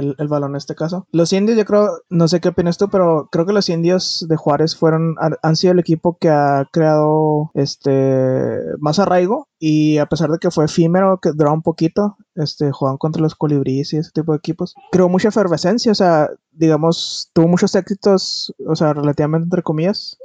el, 0.00 0.28
balón 0.28 0.52
en 0.52 0.56
este 0.56 0.74
caso. 0.74 1.06
Los 1.12 1.32
indios, 1.32 1.56
yo 1.56 1.64
creo, 1.64 1.88
no 2.08 2.28
sé 2.28 2.40
qué 2.40 2.48
opinas 2.48 2.78
tú, 2.78 2.88
pero 2.88 3.28
creo 3.30 3.46
que 3.46 3.52
los 3.52 3.68
indios 3.68 4.26
de 4.28 4.36
Juárez 4.36 4.76
fueron, 4.76 5.16
han 5.42 5.56
sido 5.56 5.72
el 5.72 5.78
equipo 5.78 6.16
que 6.18 6.28
ha 6.28 6.68
creado 6.72 7.50
este 7.54 8.58
más 8.78 8.98
arraigo 8.98 9.48
y 9.58 9.98
a 9.98 10.06
pesar 10.06 10.30
de 10.30 10.38
que 10.38 10.50
fue 10.50 10.64
efímero, 10.64 11.18
que 11.18 11.32
duró 11.32 11.52
un 11.52 11.62
poquito, 11.62 12.16
este, 12.34 12.72
jugaban 12.72 12.98
contra 12.98 13.22
los 13.22 13.34
colibríes 13.34 13.92
y 13.92 13.98
ese 13.98 14.10
tipo 14.12 14.32
de 14.32 14.38
equipos, 14.38 14.74
creó 14.90 15.08
mucha 15.08 15.28
efervescencia, 15.28 15.92
o 15.92 15.94
sea, 15.94 16.30
digamos, 16.50 17.30
tuvo 17.32 17.48
muchos 17.48 17.74
éxitos, 17.74 18.54
o 18.66 18.74
sea, 18.74 18.94
relativamente 18.94 19.44
entre 19.44 19.62
comillas, 19.62 20.18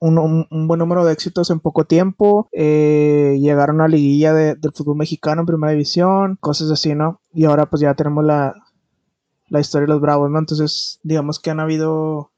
un, 0.00 0.66
buen 0.66 0.78
número 0.78 1.04
de 1.04 1.12
éxitos 1.12 1.50
en 1.50 1.60
poco 1.60 1.84
tiempo. 1.84 2.48
Eh, 2.52 3.38
llegaron 3.40 3.80
a 3.80 3.84
la 3.84 3.88
liguilla 3.88 4.32
de, 4.32 4.54
del 4.54 4.72
fútbol 4.72 4.96
mexicano 4.96 5.42
en 5.42 5.46
primera 5.46 5.72
división, 5.72 6.36
cosas 6.40 6.70
así, 6.70 6.94
¿no? 6.94 7.20
Y 7.32 7.44
ahora 7.44 7.66
pues 7.66 7.80
ya 7.80 7.94
tenemos 7.94 8.24
la, 8.24 8.54
la 9.48 9.60
historia 9.60 9.86
de 9.86 9.92
los 9.92 10.00
Bravos, 10.00 10.30
¿no? 10.30 10.38
Entonces, 10.38 11.00
digamos 11.02 11.38
que 11.38 11.50
han 11.50 11.60
habido 11.60 12.30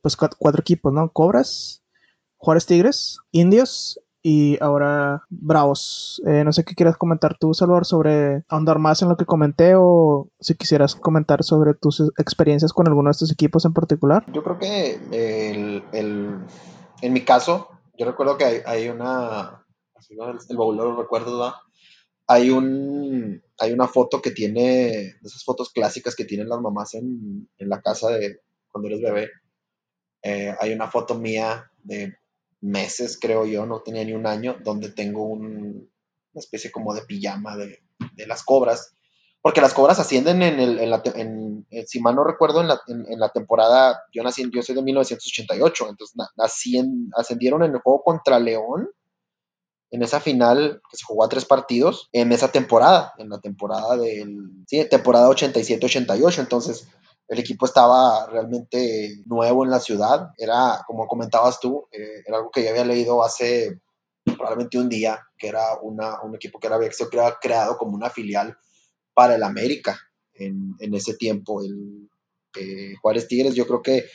pues 0.00 0.16
cuatro, 0.16 0.36
cuatro 0.40 0.60
equipos, 0.60 0.92
¿no? 0.92 1.08
Cobras, 1.10 1.82
Juárez 2.36 2.66
Tigres, 2.66 3.18
Indios 3.30 4.00
y 4.22 4.56
ahora 4.62 5.24
Bravos. 5.30 6.22
Eh, 6.26 6.44
no 6.44 6.52
sé 6.52 6.64
qué 6.64 6.74
quieras 6.74 6.96
comentar 6.96 7.36
tú, 7.38 7.54
Salvador, 7.54 7.84
sobre 7.84 8.44
ahondar 8.48 8.78
más 8.78 9.02
en 9.02 9.08
lo 9.08 9.16
que 9.16 9.26
comenté 9.26 9.74
o 9.76 10.28
si 10.40 10.54
quisieras 10.54 10.94
comentar 10.94 11.42
sobre 11.44 11.74
tus 11.74 12.00
experiencias 12.18 12.72
con 12.72 12.86
alguno 12.86 13.08
de 13.08 13.12
estos 13.12 13.32
equipos 13.32 13.64
en 13.64 13.72
particular. 13.72 14.24
Yo 14.32 14.42
creo 14.42 14.58
que 14.58 14.94
el, 15.12 15.84
el 15.92 16.38
en 17.00 17.12
mi 17.12 17.22
caso, 17.22 17.68
yo 17.98 18.06
recuerdo 18.06 18.38
que 18.38 18.44
hay, 18.44 18.58
hay 18.64 18.88
una, 18.88 19.64
el 20.48 20.56
baúl 20.56 20.76
de 20.76 20.84
los. 20.84 21.54
Hay, 22.32 22.50
un, 22.50 23.42
hay 23.58 23.72
una 23.72 23.88
foto 23.88 24.22
que 24.22 24.30
tiene, 24.30 25.16
esas 25.22 25.44
fotos 25.44 25.70
clásicas 25.70 26.14
que 26.14 26.24
tienen 26.24 26.48
las 26.48 26.60
mamás 26.60 26.94
en, 26.94 27.48
en 27.58 27.68
la 27.68 27.80
casa 27.80 28.10
de 28.10 28.40
cuando 28.70 28.88
eres 28.88 29.02
bebé. 29.02 29.30
Eh, 30.22 30.54
hay 30.60 30.72
una 30.72 30.90
foto 30.90 31.14
mía 31.16 31.70
de 31.82 32.16
meses, 32.60 33.18
creo 33.20 33.44
yo, 33.44 33.66
no 33.66 33.82
tenía 33.82 34.04
ni 34.04 34.12
un 34.12 34.26
año, 34.26 34.56
donde 34.62 34.90
tengo 34.90 35.24
un, 35.24 35.90
una 36.32 36.40
especie 36.40 36.70
como 36.70 36.94
de 36.94 37.02
pijama 37.02 37.56
de, 37.56 37.82
de 38.14 38.26
las 38.26 38.42
cobras 38.44 38.94
porque 39.42 39.60
las 39.60 39.74
cobras 39.74 39.98
ascienden 39.98 40.40
en, 40.40 40.60
el, 40.60 40.78
en 40.78 41.66
si 41.86 42.00
mal 42.00 42.14
no 42.14 42.22
recuerdo, 42.22 42.60
en 42.60 42.68
la, 42.68 42.80
en, 42.86 43.18
la, 43.18 43.28
temporada, 43.30 44.04
yo 44.12 44.22
nací, 44.22 44.48
yo 44.54 44.62
soy 44.62 44.76
de 44.76 44.82
1988, 44.82 45.88
entonces 45.88 46.16
nací 46.36 46.80
ascendieron 47.16 47.64
en 47.64 47.74
el 47.74 47.80
juego 47.80 48.04
contra 48.04 48.38
León, 48.38 48.88
en 49.92 50.02
esa 50.02 50.20
final 50.20 50.80
que 50.90 50.96
se 50.96 51.04
jugó 51.04 51.24
a 51.24 51.28
tres 51.28 51.44
partidos, 51.44 52.08
en 52.12 52.32
esa 52.32 52.50
temporada, 52.50 53.12
en 53.18 53.28
la 53.28 53.38
temporada 53.40 53.96
del, 53.96 54.64
sí, 54.66 54.84
temporada 54.88 55.28
87-88, 55.28 56.40
entonces 56.40 56.88
el 57.28 57.38
equipo 57.38 57.66
estaba 57.66 58.26
realmente 58.26 59.22
nuevo 59.26 59.64
en 59.64 59.70
la 59.70 59.78
ciudad, 59.78 60.30
era, 60.36 60.82
como 60.86 61.06
comentabas 61.06 61.60
tú, 61.60 61.86
eh, 61.92 62.22
era 62.26 62.38
algo 62.38 62.50
que 62.50 62.64
yo 62.64 62.70
había 62.70 62.84
leído 62.84 63.22
hace 63.22 63.80
probablemente 64.24 64.78
un 64.78 64.88
día, 64.88 65.20
que 65.36 65.48
era 65.48 65.78
una, 65.82 66.22
un 66.22 66.34
equipo 66.34 66.58
que 66.58 66.66
era, 66.68 66.78
que 66.78 67.16
era 67.16 67.38
creado 67.40 67.76
como 67.76 67.94
una 67.94 68.10
filial 68.10 68.56
para 69.14 69.34
el 69.34 69.42
América 69.42 69.98
en, 70.34 70.74
en 70.78 70.94
ese 70.94 71.14
tiempo. 71.14 71.62
El 71.62 72.08
eh, 72.58 72.94
Juárez 73.00 73.28
Tigres, 73.28 73.54
yo 73.54 73.66
creo 73.66 73.82
que 73.82 74.06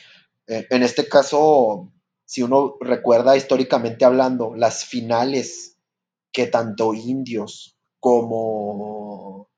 eh, 0.48 0.66
en 0.70 0.82
este 0.82 1.08
caso, 1.08 1.92
si 2.28 2.42
uno 2.42 2.76
recuerda 2.78 3.38
históricamente 3.38 4.04
hablando, 4.04 4.54
las 4.54 4.84
finales 4.84 5.78
que 6.30 6.46
tanto 6.46 6.92
indios 6.92 7.74
como 8.00 9.48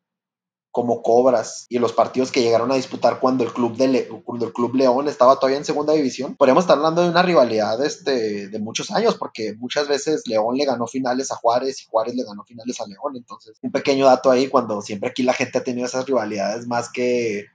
como 0.71 1.03
Cobras 1.03 1.67
y 1.69 1.81
los 1.81 1.93
partidos 1.93 2.31
que 2.31 2.43
llegaron 2.43 2.71
a 2.71 2.77
disputar 2.77 3.19
cuando 3.19 3.43
el 3.43 3.53
club 3.53 3.77
de 3.77 4.07
cuando 4.25 4.47
el 4.47 4.53
club 4.53 4.77
León 4.77 5.09
estaba 5.09 5.35
todavía 5.35 5.59
en 5.59 5.65
segunda 5.65 5.95
división, 5.95 6.37
podríamos 6.37 6.63
estar 6.63 6.77
hablando 6.77 7.03
de 7.03 7.09
una 7.09 7.23
rivalidad 7.23 7.85
este, 7.85 8.47
de 8.47 8.59
muchos 8.61 8.93
años, 8.93 9.17
porque 9.17 9.57
muchas 9.59 9.89
veces 9.89 10.29
León 10.29 10.57
le 10.57 10.65
ganó 10.65 10.87
finales 10.87 11.33
a 11.33 11.37
Juárez 11.37 11.83
y 11.83 11.87
Juárez 11.91 12.15
le 12.15 12.23
ganó 12.23 12.45
finales 12.45 12.81
a 12.81 12.87
León. 12.87 13.17
Entonces, 13.17 13.59
un 13.63 13.73
pequeño 13.73 14.07
dato 14.07 14.31
ahí, 14.31 14.47
cuando 14.47 14.81
siempre 14.81 15.11
aquí 15.11 15.25
la 15.25 15.33
gente 15.33 15.59
ha 15.59 15.65
tenido 15.65 15.89
esas 15.89 16.07
rivalidades 16.07 16.69
más 16.69 16.89
que, 16.89 17.47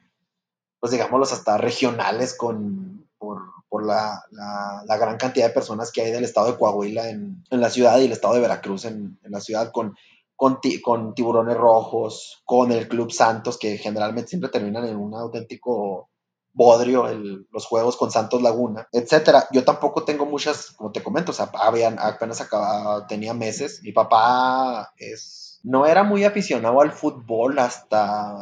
pues 0.81 0.91
digámoslos, 0.91 1.31
hasta 1.31 1.57
regionales 1.57 2.35
con, 2.37 3.07
por, 3.17 3.54
por 3.75 3.85
la, 3.85 4.23
la, 4.31 4.97
gran 4.97 5.17
cantidad 5.17 5.47
de 5.47 5.53
personas 5.53 5.91
que 5.91 6.01
hay 6.01 6.11
del 6.11 6.23
estado 6.23 6.49
de 6.49 6.57
Coahuila 6.57 7.09
en, 7.09 7.43
en 7.49 7.59
la 7.59 7.69
ciudad 7.69 7.99
y 7.99 8.05
el 8.05 8.13
estado 8.13 8.35
de 8.35 8.39
Veracruz 8.39 8.85
en, 8.85 9.19
en 9.21 9.31
la 9.33 9.41
ciudad, 9.41 9.69
con 9.73 9.95
con, 10.37 10.59
con, 10.81 11.13
tiburones 11.13 11.57
rojos, 11.57 12.41
con 12.45 12.71
el 12.71 12.87
Club 12.87 13.11
Santos, 13.11 13.57
que 13.57 13.77
generalmente 13.77 14.29
siempre 14.29 14.49
terminan 14.49 14.85
en 14.85 14.95
un 14.95 15.13
auténtico 15.13 16.09
bodrio 16.53 17.05
los 17.51 17.65
juegos 17.65 17.97
con 17.97 18.11
Santos 18.11 18.41
Laguna, 18.41 18.87
etcétera. 18.93 19.45
Yo 19.51 19.65
tampoco 19.65 20.05
tengo 20.05 20.25
muchas, 20.25 20.71
como 20.71 20.93
te 20.93 21.03
comento, 21.03 21.31
o 21.31 21.35
sea, 21.35 21.51
habían, 21.53 21.97
apenas 21.99 22.39
acababa, 22.39 23.05
tenía 23.07 23.33
meses. 23.33 23.81
Mi 23.83 23.91
papá 23.91 24.93
es, 24.97 25.59
no 25.63 25.85
era 25.85 26.03
muy 26.03 26.23
aficionado 26.23 26.79
al 26.79 26.93
fútbol 26.93 27.59
hasta, 27.59 28.33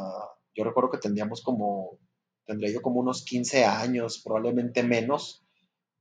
yo 0.56 0.64
recuerdo 0.64 0.92
que 0.92 1.00
tendríamos 1.00 1.42
como, 1.42 1.98
tendría 2.46 2.72
yo 2.72 2.82
como 2.82 3.00
unos 3.00 3.24
15 3.24 3.66
años, 3.66 4.22
probablemente 4.24 4.84
menos 4.84 5.44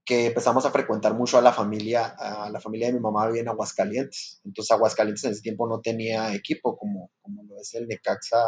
que 0.05 0.27
empezamos 0.27 0.67
a 0.67 0.71
frecuentar 0.71 1.15
mucho 1.15 1.39
a 1.39 1.43
la 1.43 1.53
familia, 1.53 2.07
a 2.07 2.51
la 2.51 2.61
familia 2.61 2.89
de 2.89 2.95
mi 2.95 3.01
mamá 3.01 3.27
vivía 3.27 3.43
en 3.43 3.49
Aguascalientes. 3.49 4.41
Entonces 4.45 4.73
Aguascalientes 4.73 5.25
en 5.25 5.33
ese 5.33 5.43
tiempo 5.43 5.69
no 5.69 5.81
tenía 5.81 6.35
equipo 6.35 6.77
como, 6.77 7.11
como 7.21 7.45
lo 7.45 7.61
es 7.61 7.73
el 7.75 7.87
Necaxa 7.87 8.43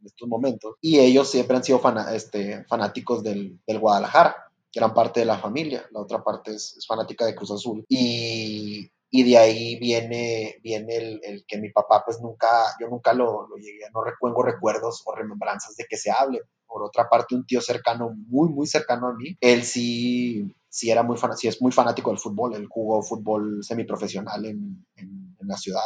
en 0.00 0.06
estos 0.06 0.28
momentos. 0.28 0.76
Y 0.80 1.00
ellos 1.00 1.30
siempre 1.30 1.56
han 1.56 1.64
sido 1.64 1.82
este, 2.12 2.64
fanáticos 2.64 3.22
del, 3.24 3.58
Guadalajara, 3.66 4.36
eran 4.72 4.94
parte 4.94 5.20
de 5.20 5.26
la 5.26 5.38
familia. 5.38 5.84
La 5.90 6.00
otra 6.00 6.22
parte 6.22 6.52
es, 6.52 6.76
es 6.78 6.86
fanática 6.86 7.26
de 7.26 7.34
Cruz 7.34 7.50
Azul. 7.50 7.84
Y, 7.88 8.88
y 9.10 9.24
de 9.24 9.38
ahí 9.38 9.76
viene, 9.78 10.56
viene 10.62 10.96
el, 10.96 11.44
que 11.46 11.58
mi 11.58 11.70
papá 11.70 12.02
pues 12.04 12.20
nunca, 12.20 12.48
yo 12.80 12.88
nunca 12.88 13.12
lo, 13.12 13.48
llegué, 13.56 13.90
no 13.92 14.04
recuerdo 14.04 14.42
recuerdos 14.42 15.02
o 15.04 15.14
remembranzas 15.14 15.76
de 15.76 15.86
que 15.88 15.96
se 15.96 16.10
hable. 16.10 16.40
Por 16.66 16.84
otra 16.84 17.08
parte, 17.08 17.34
un 17.34 17.44
tío 17.44 17.60
cercano, 17.60 18.14
muy, 18.28 18.48
muy 18.48 18.68
cercano 18.68 19.08
a 19.08 19.14
mí, 19.14 19.36
él 19.40 19.64
sí 19.64 20.54
sí 20.70 20.88
era 20.90 21.02
muy 21.02 21.18
sí 21.36 21.48
es 21.48 21.60
muy 21.60 21.72
fanático 21.72 22.10
del 22.10 22.18
fútbol. 22.18 22.54
Él 22.54 22.66
jugó 22.68 23.02
fútbol 23.02 23.62
semiprofesional 23.62 24.46
en, 24.46 24.86
en, 24.96 25.36
la 25.42 25.56
ciudad, 25.56 25.82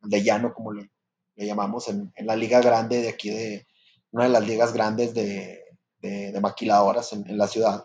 de 0.00 0.22
llano, 0.22 0.54
como 0.54 0.72
le, 0.72 0.90
llamamos, 1.36 1.88
en, 1.88 2.10
en, 2.14 2.26
la 2.26 2.34
liga 2.34 2.62
grande 2.62 3.02
de 3.02 3.10
aquí, 3.10 3.28
de 3.28 3.66
una 4.10 4.24
de 4.24 4.30
las 4.30 4.46
ligas 4.46 4.72
grandes 4.72 5.12
de, 5.12 5.62
de, 6.00 6.32
de 6.32 6.40
maquiladoras 6.40 7.12
en, 7.12 7.36
la 7.36 7.46
ciudad. 7.46 7.84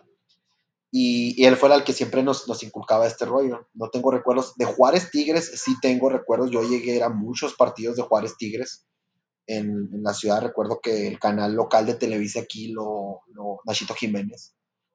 Y, 0.90 1.44
él 1.44 1.56
fue 1.56 1.74
el 1.74 1.84
que 1.84 1.92
siempre 1.92 2.22
nos, 2.22 2.48
nos, 2.48 2.62
inculcaba 2.62 3.06
este 3.06 3.26
rollo. 3.26 3.68
No 3.74 3.90
tengo 3.90 4.10
recuerdos 4.10 4.54
de 4.56 4.64
Juárez 4.64 5.10
Tigres, 5.10 5.52
sí 5.62 5.74
tengo 5.82 6.08
recuerdos. 6.08 6.50
Yo 6.50 6.62
llegué 6.62 7.02
a 7.02 7.10
muchos 7.10 7.54
partidos 7.54 7.96
de 7.96 8.02
Juárez 8.02 8.36
Tigres 8.38 8.86
en, 9.46 9.88
la 10.02 10.14
ciudad. 10.14 10.42
Recuerdo 10.42 10.80
que 10.80 11.08
el 11.08 11.18
canal 11.18 11.54
local 11.54 11.86
de 11.86 11.94
Televisa 11.94 12.40
aquí, 12.40 12.68
lo, 12.68 13.20
Nachito 13.66 13.94
Jiménez, 13.94 14.54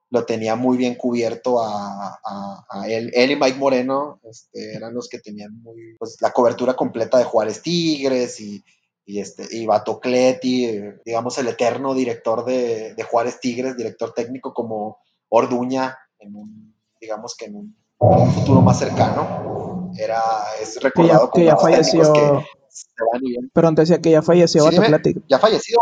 lo 0.09 0.25
tenía 0.25 0.55
muy 0.55 0.77
bien 0.77 0.95
cubierto 0.95 1.61
a, 1.61 2.19
a, 2.23 2.65
a 2.69 2.87
él. 2.87 3.11
Él 3.13 3.31
y 3.31 3.35
Mike 3.35 3.57
Moreno 3.57 4.19
este, 4.23 4.75
eran 4.75 4.93
los 4.93 5.09
que 5.09 5.19
tenían 5.19 5.63
pues, 5.97 6.17
la 6.21 6.31
cobertura 6.31 6.75
completa 6.75 7.17
de 7.17 7.23
Juárez 7.23 7.61
Tigres 7.61 8.39
y, 8.39 8.63
y, 9.05 9.19
este, 9.19 9.47
y 9.51 9.65
Batocleti, 9.65 10.81
digamos 11.03 11.37
el 11.37 11.47
eterno 11.47 11.93
director 11.93 12.45
de, 12.45 12.93
de, 12.93 13.03
Juárez 13.03 13.39
Tigres, 13.39 13.75
director 13.75 14.13
técnico 14.13 14.53
como 14.53 14.99
Orduña, 15.35 15.97
en 16.19 16.35
un, 16.35 16.75
digamos 17.01 17.35
que 17.35 17.45
en 17.45 17.55
un, 17.55 17.75
en 17.99 18.19
un 18.19 18.31
futuro 18.31 18.61
más 18.61 18.77
cercano. 18.77 19.91
Era, 19.97 20.21
es 20.61 20.79
recordado 20.81 21.31
que 21.31 21.45
ya, 21.45 21.55
como 21.55 21.67
que 21.67 21.71
ya 21.71 21.81
falleció. 21.81 22.13
Que 22.13 23.49
Pero 23.51 23.67
antes 23.67 23.89
decía 23.89 24.01
que 24.01 24.11
ya 24.11 24.21
falleció 24.21 24.63
sí, 24.69 24.77
Batocleti. 24.77 25.15
Ya 25.27 25.39
falleció. 25.39 25.79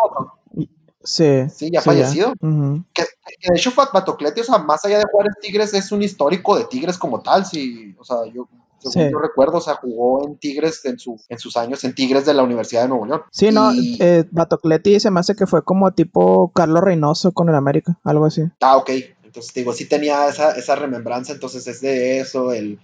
Sí, 1.03 1.49
sí, 1.49 1.69
ya 1.71 1.81
sí, 1.81 1.85
fallecido. 1.85 2.27
Ya. 2.27 2.47
Uh 2.47 2.51
-huh. 2.51 2.85
que, 2.93 3.03
que, 3.03 3.51
de 3.51 3.57
hecho, 3.57 3.73
Batocleti, 3.75 4.41
o 4.41 4.43
sea, 4.43 4.59
más 4.59 4.85
allá 4.85 4.99
de 4.99 5.05
Juárez 5.11 5.33
Tigres, 5.41 5.73
es 5.73 5.91
un 5.91 6.01
histórico 6.01 6.57
de 6.57 6.65
Tigres 6.65 6.97
como 6.97 7.21
tal. 7.21 7.45
Sí, 7.45 7.93
o 7.99 8.05
sea, 8.05 8.17
yo 8.33 8.47
según 8.79 9.11
yo 9.11 9.19
recuerdo, 9.19 9.57
o 9.57 9.61
sea, 9.61 9.75
jugó 9.75 10.25
en 10.27 10.37
Tigres 10.37 10.85
en, 10.85 10.97
su, 10.97 11.19
en 11.29 11.39
sus 11.39 11.57
años, 11.57 11.83
en 11.83 11.93
Tigres 11.93 12.25
de 12.25 12.33
la 12.33 12.43
Universidad 12.43 12.83
de 12.83 12.87
Nuevo 12.87 13.05
León. 13.05 13.21
Sí, 13.31 13.51
no, 13.51 13.71
eh, 13.73 14.25
Batocleti 14.31 14.99
se 14.99 15.11
me 15.11 15.19
hace 15.19 15.35
que 15.35 15.45
fue 15.45 15.63
como 15.63 15.91
tipo 15.91 16.51
Carlos 16.53 16.81
Reynoso 16.83 17.31
con 17.33 17.49
el 17.49 17.55
América, 17.55 17.99
algo 18.03 18.25
así. 18.25 18.43
Ah, 18.61 18.77
ok. 18.77 18.91
Entonces, 19.31 19.53
digo, 19.53 19.71
sí 19.71 19.85
tenía 19.85 20.27
esa, 20.27 20.51
esa 20.57 20.75
remembranza, 20.75 21.31
entonces 21.31 21.65
es 21.65 21.79
de 21.79 22.19
eso, 22.19 22.51
el, 22.51 22.81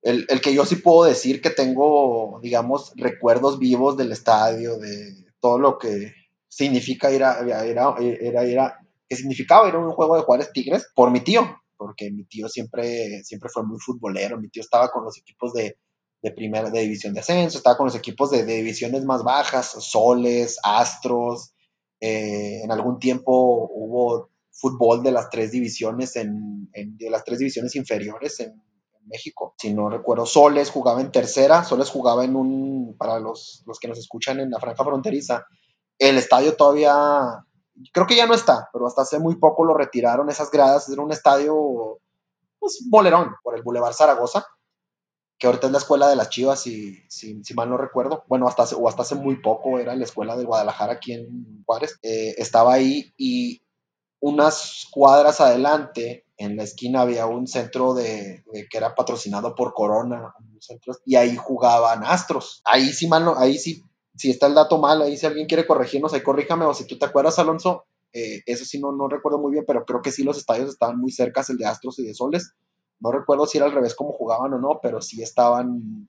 el, 0.00 0.24
el, 0.28 0.40
que 0.40 0.54
yo 0.54 0.64
sí 0.64 0.76
puedo 0.76 1.02
decir 1.02 1.40
que 1.40 1.50
tengo, 1.50 2.38
digamos, 2.40 2.92
recuerdos 2.94 3.58
vivos 3.58 3.96
del 3.96 4.12
estadio, 4.12 4.78
de 4.78 5.26
todo 5.40 5.58
lo 5.58 5.76
que 5.76 6.14
significa 6.46 7.10
ir 7.10 7.24
a, 7.24 7.40
era, 7.40 7.96
era, 7.98 8.44
era, 8.44 8.78
que 9.08 9.16
significaba 9.16 9.68
ir 9.68 9.74
a 9.74 9.78
un 9.78 9.90
juego 9.90 10.14
de 10.14 10.22
Juárez 10.22 10.52
Tigres 10.52 10.86
por 10.94 11.10
mi 11.10 11.18
tío, 11.18 11.60
porque 11.76 12.12
mi 12.12 12.22
tío 12.26 12.48
siempre, 12.48 13.24
siempre 13.24 13.50
fue 13.52 13.64
muy 13.64 13.80
futbolero, 13.80 14.38
mi 14.38 14.48
tío 14.48 14.62
estaba 14.62 14.92
con 14.92 15.02
los 15.02 15.18
equipos 15.18 15.52
de, 15.52 15.78
de 16.22 16.30
primera, 16.30 16.70
de 16.70 16.82
división 16.82 17.12
de 17.12 17.18
ascenso, 17.18 17.58
estaba 17.58 17.76
con 17.76 17.86
los 17.86 17.96
equipos 17.96 18.30
de, 18.30 18.44
de 18.44 18.54
divisiones 18.54 19.04
más 19.04 19.24
bajas, 19.24 19.72
Soles, 19.80 20.60
Astros, 20.62 21.54
eh, 21.98 22.60
en 22.62 22.70
algún 22.70 23.00
tiempo 23.00 23.68
hubo 23.74 24.30
fútbol 24.58 25.02
de 25.02 25.12
las 25.12 25.30
tres 25.30 25.52
divisiones 25.52 26.16
en, 26.16 26.68
de 26.72 27.10
las 27.10 27.24
tres 27.24 27.38
divisiones 27.38 27.74
inferiores 27.76 28.40
en, 28.40 28.62
México. 29.08 29.54
Si 29.56 29.72
no 29.72 29.88
recuerdo, 29.88 30.26
Soles 30.26 30.68
jugaba 30.68 31.00
en 31.00 31.12
tercera, 31.12 31.62
Soles 31.62 31.90
jugaba 31.90 32.24
en 32.24 32.34
un, 32.34 32.96
para 32.98 33.20
los, 33.20 33.62
los 33.64 33.78
que 33.78 33.86
nos 33.86 34.00
escuchan 34.00 34.40
en 34.40 34.50
la 34.50 34.58
franja 34.58 34.82
fronteriza, 34.82 35.46
el 35.96 36.18
estadio 36.18 36.56
todavía 36.56 37.46
creo 37.92 38.06
que 38.06 38.16
ya 38.16 38.26
no 38.26 38.34
está, 38.34 38.68
pero 38.72 38.86
hasta 38.86 39.02
hace 39.02 39.18
muy 39.18 39.36
poco 39.36 39.64
lo 39.64 39.74
retiraron 39.74 40.30
esas 40.30 40.50
gradas, 40.50 40.88
era 40.88 41.02
un 41.02 41.12
estadio, 41.12 42.00
pues, 42.58 42.86
bolerón, 42.88 43.34
por 43.42 43.56
el 43.56 43.62
Boulevard 43.62 43.94
Zaragoza, 43.94 44.46
que 45.38 45.46
ahorita 45.46 45.66
es 45.66 45.72
la 45.72 45.78
escuela 45.78 46.08
de 46.08 46.16
las 46.16 46.30
Chivas, 46.30 46.60
si, 46.60 46.96
si, 47.08 47.42
si 47.44 47.54
mal 47.54 47.68
no 47.68 47.76
recuerdo, 47.76 48.24
bueno, 48.28 48.48
hasta 48.48 48.62
hace, 48.62 48.74
o 48.74 48.88
hasta 48.88 49.02
hace 49.02 49.14
muy 49.14 49.40
poco 49.40 49.78
era 49.78 49.94
la 49.94 50.04
escuela 50.04 50.36
de 50.36 50.44
Guadalajara 50.44 50.94
aquí 50.94 51.12
en 51.12 51.62
Juárez, 51.66 51.98
eh, 52.02 52.34
estaba 52.38 52.72
ahí 52.72 53.12
y 53.16 53.62
unas 54.20 54.86
cuadras 54.90 55.40
adelante, 55.40 56.24
en 56.36 56.56
la 56.56 56.64
esquina 56.64 57.02
había 57.02 57.26
un 57.26 57.46
centro 57.46 57.94
de, 57.94 58.44
que 58.70 58.76
era 58.76 58.94
patrocinado 58.94 59.54
por 59.54 59.72
Corona, 59.72 60.34
y 61.04 61.16
ahí 61.16 61.36
jugaban 61.36 62.04
Astros, 62.04 62.60
ahí 62.64 62.92
sí 62.92 63.06
mal 63.08 63.34
ahí 63.38 63.58
sí 63.58 63.82
si 64.16 64.30
está 64.30 64.46
el 64.46 64.54
dato 64.54 64.78
mal, 64.78 65.02
ahí 65.02 65.16
si 65.16 65.26
alguien 65.26 65.46
quiere 65.46 65.66
corregirnos, 65.66 66.14
ahí 66.14 66.22
corríjame, 66.22 66.64
o 66.64 66.74
si 66.74 66.86
tú 66.86 66.98
te 66.98 67.04
acuerdas, 67.04 67.38
Alonso, 67.38 67.84
eh, 68.12 68.42
eso 68.46 68.64
sí 68.64 68.80
no, 68.80 68.92
no 68.92 69.08
recuerdo 69.08 69.38
muy 69.38 69.52
bien, 69.52 69.64
pero 69.66 69.84
creo 69.84 70.00
que 70.00 70.10
sí 70.10 70.22
los 70.22 70.38
estadios 70.38 70.70
estaban 70.70 70.98
muy 70.98 71.12
cerca, 71.12 71.44
el 71.48 71.58
de 71.58 71.66
Astros 71.66 71.98
y 71.98 72.06
de 72.06 72.14
Soles. 72.14 72.54
No 72.98 73.12
recuerdo 73.12 73.46
si 73.46 73.58
era 73.58 73.66
al 73.66 73.72
revés 73.72 73.94
como 73.94 74.12
jugaban 74.12 74.54
o 74.54 74.58
no, 74.58 74.80
pero 74.82 75.02
sí 75.02 75.22
estaban 75.22 76.08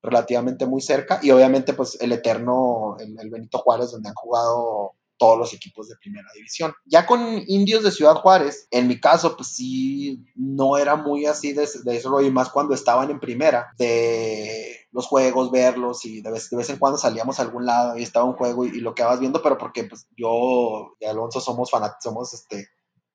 relativamente 0.00 0.66
muy 0.66 0.80
cerca. 0.80 1.18
Y 1.20 1.32
obviamente, 1.32 1.72
pues 1.72 2.00
el 2.00 2.12
eterno, 2.12 2.96
el, 3.00 3.18
el 3.18 3.30
Benito 3.30 3.58
Juárez, 3.58 3.90
donde 3.90 4.08
han 4.08 4.14
jugado 4.14 4.92
todos 5.18 5.38
los 5.38 5.52
equipos 5.52 5.88
de 5.88 5.96
primera 5.96 6.28
división. 6.34 6.72
Ya 6.86 7.06
con 7.06 7.42
Indios 7.46 7.82
de 7.82 7.90
Ciudad 7.90 8.14
Juárez, 8.14 8.68
en 8.70 8.88
mi 8.88 9.00
caso, 9.00 9.36
pues 9.36 9.48
sí, 9.48 10.24
no 10.34 10.78
era 10.78 10.96
muy 10.96 11.26
así 11.26 11.52
de, 11.52 11.68
de 11.84 11.96
eso, 11.96 12.20
y 12.22 12.30
más 12.30 12.50
cuando 12.50 12.74
estaban 12.74 13.10
en 13.10 13.20
primera, 13.20 13.72
de 13.76 14.86
los 14.92 15.06
juegos, 15.06 15.50
verlos, 15.50 16.04
y 16.04 16.22
de 16.22 16.30
vez, 16.30 16.48
de 16.48 16.56
vez 16.56 16.70
en 16.70 16.78
cuando 16.78 16.98
salíamos 16.98 17.38
a 17.38 17.42
algún 17.42 17.66
lado 17.66 17.98
y 17.98 18.02
estaba 18.02 18.24
un 18.24 18.34
juego 18.34 18.64
y, 18.64 18.68
y 18.68 18.80
lo 18.80 18.94
que 18.94 19.02
vas 19.02 19.20
viendo, 19.20 19.42
pero 19.42 19.58
porque 19.58 19.84
pues 19.84 20.06
yo 20.16 20.94
y 21.00 21.04
Alonso 21.04 21.40
somos, 21.40 21.70
somos 22.00 22.34
este, 22.34 22.68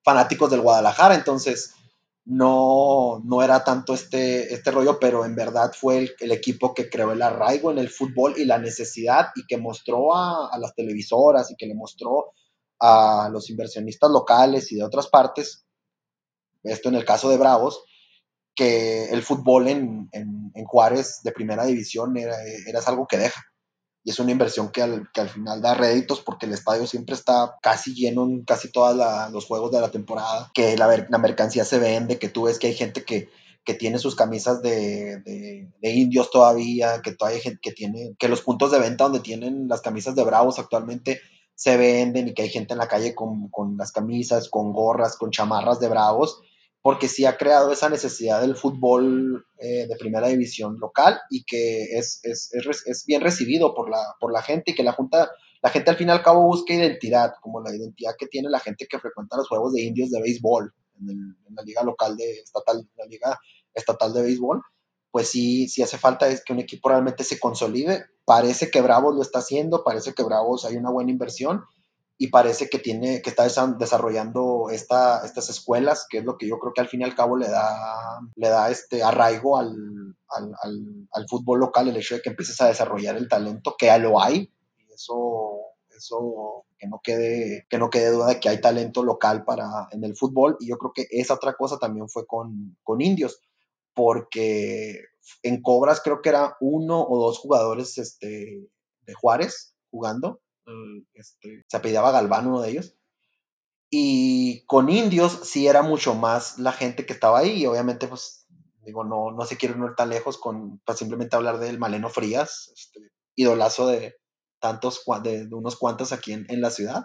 fanáticos 0.03 0.51
del 0.51 0.61
Guadalajara, 0.61 1.15
entonces 1.15 1.73
no, 2.25 3.21
no 3.25 3.43
era 3.43 3.63
tanto 3.63 3.93
este, 3.93 4.53
este 4.53 4.71
rollo, 4.71 4.99
pero 4.99 5.25
en 5.25 5.35
verdad 5.35 5.73
fue 5.77 5.97
el, 5.97 6.11
el, 6.19 6.31
equipo 6.31 6.73
que 6.73 6.89
creó 6.89 7.11
el 7.11 7.21
arraigo 7.21 7.71
en 7.71 7.79
el 7.79 7.89
fútbol 7.89 8.35
y 8.37 8.45
la 8.45 8.57
necesidad 8.57 9.27
y 9.35 9.45
que 9.45 9.57
mostró 9.57 10.15
a, 10.15 10.47
a, 10.47 10.57
las 10.57 10.73
televisoras 10.73 11.51
y 11.51 11.55
que 11.55 11.65
le 11.65 11.75
mostró 11.75 12.31
a 12.79 13.29
los 13.31 13.49
inversionistas 13.49 14.09
locales 14.09 14.71
y 14.71 14.75
de 14.77 14.83
otras 14.83 15.07
partes, 15.07 15.65
esto 16.63 16.89
en 16.89 16.95
el 16.95 17.05
caso 17.05 17.29
de 17.29 17.37
Bravos, 17.37 17.83
que 18.55 19.05
el 19.05 19.21
fútbol 19.23 19.67
en, 19.67 20.09
en, 20.11 20.51
en 20.53 20.65
Juárez 20.65 21.21
de 21.23 21.31
primera 21.31 21.65
división 21.65 22.15
era, 22.17 22.35
era 22.67 22.79
algo 22.85 23.07
que 23.07 23.17
deja 23.17 23.41
y 24.03 24.09
es 24.09 24.19
una 24.19 24.31
inversión 24.31 24.69
que 24.69 24.81
al, 24.81 25.09
que 25.13 25.21
al, 25.21 25.29
final 25.29 25.61
da 25.61 25.73
réditos 25.73 26.19
porque 26.19 26.45
el 26.45 26.53
estadio 26.53 26.85
siempre 26.85 27.15
está 27.15 27.57
casi 27.61 27.93
lleno 27.93 28.23
en 28.23 28.43
casi 28.43 28.71
todos 28.71 28.95
los 29.31 29.45
juegos 29.45 29.71
de 29.71 29.79
la 29.79 29.91
temporada, 29.91 30.51
que 30.53 30.77
la, 30.77 30.87
mercancía 31.19 31.63
se 31.63 31.79
vende, 31.79 32.19
que 32.19 32.29
tú 32.29 32.43
ves 32.43 32.59
que 32.59 32.67
hay 32.67 32.73
gente 32.73 33.05
que, 33.05 33.29
que 33.63 33.73
tiene 33.73 33.99
sus 33.99 34.15
camisas 34.15 34.61
de, 34.61 35.19
de, 35.21 35.89
indios 35.89 36.31
todavía, 36.31 37.01
que 37.01 37.13
todavía 37.13 37.39
que 37.61 37.71
tiene, 37.71 38.15
que 38.19 38.27
los 38.27 38.41
puntos 38.41 38.71
de 38.71 38.79
venta 38.79 39.05
donde 39.05 39.21
tienen 39.21 39.67
las 39.69 39.81
camisas 39.81 40.15
de 40.15 40.23
Bravos 40.23 40.59
actualmente 40.59 41.21
se 41.55 41.77
venden 41.77 42.27
y 42.27 42.33
que 42.33 42.41
hay 42.41 42.49
gente 42.49 42.73
en 42.73 42.79
la 42.79 42.87
calle 42.87 43.15
con, 43.15 43.47
con 43.49 43.77
las 43.77 43.91
camisas, 43.91 44.49
con 44.49 44.73
gorras, 44.73 45.15
con 45.15 45.31
chamarras 45.31 45.79
de 45.79 45.87
Bravos 45.87 46.41
porque 46.83 47.07
sí 47.07 47.25
ha 47.25 47.37
creado 47.37 47.71
esa 47.71 47.89
necesidad 47.89 48.41
del 48.41 48.57
fútbol 48.57 49.47
eh, 49.57 49.87
de 49.87 49.95
primera 49.95 50.27
división 50.27 50.77
local 50.79 51.17
y 51.29 51.45
que 51.45 51.97
es, 51.97 52.19
es, 52.23 52.51
es, 52.53 53.05
bien 53.05 53.21
recibido 53.21 53.73
por 53.73 53.89
la, 53.89 54.03
por 54.19 54.33
la 54.33 54.41
gente 54.41 54.71
y 54.71 54.75
que 54.75 54.83
la 54.83 54.91
Junta, 54.91 55.31
la 55.61 55.69
gente 55.69 55.91
al 55.91 55.95
fin 55.95 56.09
y 56.09 56.11
al 56.11 56.21
cabo 56.21 56.43
busca 56.43 56.73
identidad, 56.73 57.35
como 57.41 57.61
la 57.61 57.73
identidad 57.73 58.15
que 58.19 58.27
tiene 58.27 58.49
la 58.49 58.59
gente 58.59 58.85
que 58.85 58.99
frecuenta 58.99 59.37
los 59.37 59.47
juegos 59.47 59.71
de 59.71 59.81
indios 59.81 60.11
de 60.11 60.21
béisbol 60.21 60.73
en, 60.99 61.09
en 61.47 61.55
la 61.55 61.63
liga 61.63 61.83
local 61.83 62.17
de 62.17 62.39
estatal, 62.41 62.85
la 62.97 63.05
liga 63.05 63.39
estatal 63.73 64.13
de 64.13 64.23
béisbol, 64.23 64.61
pues 65.09 65.29
sí, 65.29 65.69
sí 65.69 65.81
hace 65.81 65.97
falta 65.97 66.27
es 66.27 66.43
que 66.43 66.51
un 66.51 66.59
equipo 66.59 66.89
realmente 66.89 67.23
se 67.23 67.39
consolide. 67.39 68.07
Parece 68.25 68.69
que 68.69 68.81
Bravos 68.81 69.15
lo 69.15 69.21
está 69.21 69.39
haciendo, 69.39 69.85
parece 69.85 70.13
que 70.13 70.23
Bravos 70.23 70.65
hay 70.65 70.75
una 70.75 70.91
buena 70.91 71.11
inversión 71.11 71.63
y 72.17 72.27
parece 72.27 72.69
que 72.69 72.79
tiene 72.79 73.21
que 73.21 73.31
está 73.31 73.43
desarrollando 73.77 74.69
esta, 74.71 75.25
estas 75.25 75.49
escuelas, 75.49 76.05
que 76.09 76.19
es 76.19 76.23
lo 76.23 76.37
que 76.37 76.47
yo 76.47 76.59
creo 76.59 76.73
que 76.73 76.81
al 76.81 76.87
fin 76.87 77.01
y 77.01 77.03
al 77.03 77.15
cabo 77.15 77.37
le 77.37 77.49
da, 77.49 78.19
le 78.35 78.49
da 78.49 78.69
este 78.69 79.03
arraigo 79.03 79.57
al, 79.57 80.15
al, 80.29 80.53
al, 80.61 81.07
al 81.11 81.27
fútbol 81.27 81.59
local, 81.59 81.87
el 81.87 81.97
hecho 81.97 82.15
de 82.15 82.21
que 82.21 82.29
empieces 82.29 82.59
a 82.61 82.67
desarrollar 82.67 83.17
el 83.17 83.27
talento, 83.27 83.75
que 83.77 83.87
ya 83.87 83.97
lo 83.97 84.21
hay, 84.21 84.51
y 84.77 84.93
eso, 84.93 85.57
eso 85.97 86.65
que 86.77 86.87
no 86.87 87.01
quede, 87.03 87.65
que 87.69 87.77
no 87.77 87.89
quede 87.89 88.11
duda 88.11 88.27
de 88.27 88.39
que 88.39 88.49
hay 88.49 88.61
talento 88.61 89.03
local 89.03 89.43
para, 89.43 89.87
en 89.91 90.03
el 90.03 90.15
fútbol, 90.15 90.57
y 90.59 90.67
yo 90.67 90.77
creo 90.77 90.91
que 90.93 91.07
esa 91.09 91.33
otra 91.33 91.55
cosa 91.55 91.79
también 91.79 92.09
fue 92.09 92.27
con, 92.27 92.77
con 92.83 93.01
Indios, 93.01 93.41
porque 93.95 94.99
en 95.41 95.61
Cobras 95.61 96.01
creo 96.03 96.21
que 96.21 96.29
era 96.29 96.57
uno 96.59 97.03
o 97.03 97.19
dos 97.19 97.39
jugadores 97.39 97.97
este, 97.97 98.69
de 99.05 99.13
Juárez 99.13 99.75
jugando, 99.89 100.41
este, 101.13 101.63
se 101.67 101.77
apellidaba 101.77 102.11
Galván, 102.11 102.47
uno 102.47 102.61
de 102.61 102.71
ellos. 102.71 102.95
Y 103.89 104.65
con 104.65 104.89
indios 104.89 105.39
sí 105.43 105.67
era 105.67 105.83
mucho 105.83 106.15
más 106.15 106.57
la 106.57 106.71
gente 106.71 107.05
que 107.05 107.13
estaba 107.13 107.39
ahí. 107.39 107.61
Y 107.61 107.65
obviamente, 107.65 108.07
pues, 108.07 108.47
digo, 108.85 109.03
no, 109.03 109.31
no 109.31 109.45
se 109.45 109.57
quiere 109.57 109.77
ir 109.77 109.95
tan 109.95 110.09
lejos 110.09 110.37
con 110.37 110.79
para 110.79 110.97
simplemente 110.97 111.35
hablar 111.35 111.59
del 111.59 111.79
Maleno 111.79 112.09
Frías, 112.09 112.71
este, 112.75 113.11
idolazo 113.35 113.87
de 113.87 114.15
tantos, 114.59 115.03
de, 115.23 115.45
de 115.45 115.55
unos 115.55 115.75
cuantos 115.75 116.11
aquí 116.11 116.33
en, 116.33 116.45
en, 116.49 116.61
la 116.61 116.71
ciudad. 116.71 117.03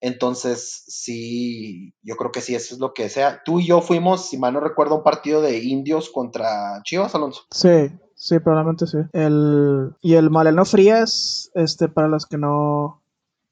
Entonces, 0.00 0.84
sí, 0.86 1.94
yo 2.02 2.16
creo 2.16 2.30
que 2.30 2.42
sí, 2.42 2.54
eso 2.54 2.74
es 2.74 2.80
lo 2.80 2.92
que 2.92 3.08
sea. 3.08 3.42
Tú 3.44 3.60
y 3.60 3.66
yo 3.66 3.80
fuimos, 3.80 4.28
si 4.28 4.36
mal 4.36 4.52
no 4.52 4.60
recuerdo, 4.60 4.96
un 4.96 5.02
partido 5.02 5.40
de 5.40 5.58
indios 5.58 6.10
contra 6.10 6.82
Chivas, 6.84 7.14
Alonso. 7.14 7.46
Sí, 7.50 7.90
Sí, 8.24 8.38
probablemente 8.38 8.86
sí. 8.86 8.96
El, 9.12 9.96
y 10.00 10.14
el 10.14 10.30
Maleno 10.30 10.64
Frías, 10.64 11.50
este, 11.52 11.88
para 11.88 12.08
los 12.08 12.24
que 12.24 12.38
no, 12.38 13.02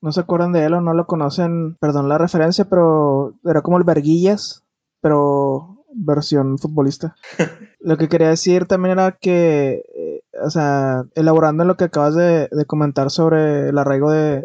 no 0.00 0.12
se 0.12 0.20
acuerdan 0.20 0.52
de 0.52 0.64
él 0.64 0.72
o 0.72 0.80
no 0.80 0.94
lo 0.94 1.06
conocen, 1.06 1.74
perdón 1.74 2.08
la 2.08 2.16
referencia, 2.16 2.64
pero 2.64 3.34
era 3.44 3.60
como 3.60 3.76
el 3.76 3.84
Verguillas, 3.84 4.64
pero 5.02 5.84
versión 5.92 6.56
futbolista. 6.56 7.16
lo 7.80 7.98
que 7.98 8.08
quería 8.08 8.30
decir 8.30 8.64
también 8.64 8.92
era 8.92 9.12
que, 9.12 9.84
eh, 9.94 10.22
o 10.42 10.48
sea, 10.48 11.04
elaborando 11.16 11.64
en 11.64 11.68
lo 11.68 11.76
que 11.76 11.84
acabas 11.84 12.14
de, 12.14 12.48
de 12.50 12.64
comentar 12.64 13.10
sobre 13.10 13.68
el 13.68 13.76
arraigo 13.76 14.10
de, 14.10 14.36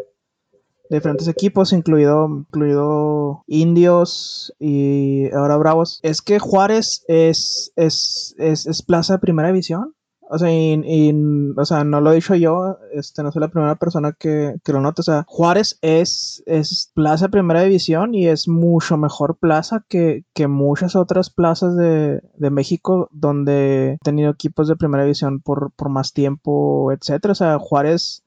de, 0.90 0.96
diferentes 0.98 1.28
equipos, 1.28 1.72
incluido, 1.72 2.28
incluido 2.28 3.44
Indios 3.46 4.54
y 4.58 5.32
ahora 5.32 5.56
Bravos, 5.56 6.00
es 6.02 6.20
que 6.20 6.38
Juárez 6.38 7.06
es, 7.08 7.72
es, 7.76 8.34
es, 8.36 8.66
es 8.66 8.82
plaza 8.82 9.14
de 9.14 9.20
primera 9.20 9.48
división. 9.48 9.94
O 10.30 10.38
sea, 10.38 10.50
y, 10.52 11.14
o 11.56 11.64
sea, 11.64 11.84
no 11.84 12.00
lo 12.00 12.12
he 12.12 12.16
dicho 12.16 12.34
yo, 12.34 12.78
este, 12.92 13.22
no 13.22 13.32
soy 13.32 13.40
la 13.40 13.48
primera 13.48 13.76
persona 13.76 14.12
que, 14.12 14.56
que 14.62 14.72
lo 14.72 14.80
nota. 14.80 15.00
O 15.00 15.04
sea, 15.04 15.24
Juárez 15.26 15.78
es, 15.82 16.42
es 16.46 16.90
plaza 16.94 17.26
de 17.26 17.32
primera 17.32 17.62
división 17.62 18.14
y 18.14 18.28
es 18.28 18.48
mucho 18.48 18.96
mejor 18.96 19.38
plaza 19.38 19.84
que, 19.88 20.24
que 20.34 20.46
muchas 20.48 20.96
otras 20.96 21.30
plazas 21.30 21.76
de, 21.76 22.20
de 22.34 22.50
México 22.50 23.08
donde 23.12 23.92
he 23.94 23.98
tenido 24.04 24.30
equipos 24.30 24.68
de 24.68 24.76
primera 24.76 25.04
división 25.04 25.40
por, 25.40 25.72
por 25.72 25.88
más 25.88 26.12
tiempo, 26.12 26.92
etcétera. 26.92 27.32
O 27.32 27.34
sea, 27.34 27.58
Juárez, 27.58 28.22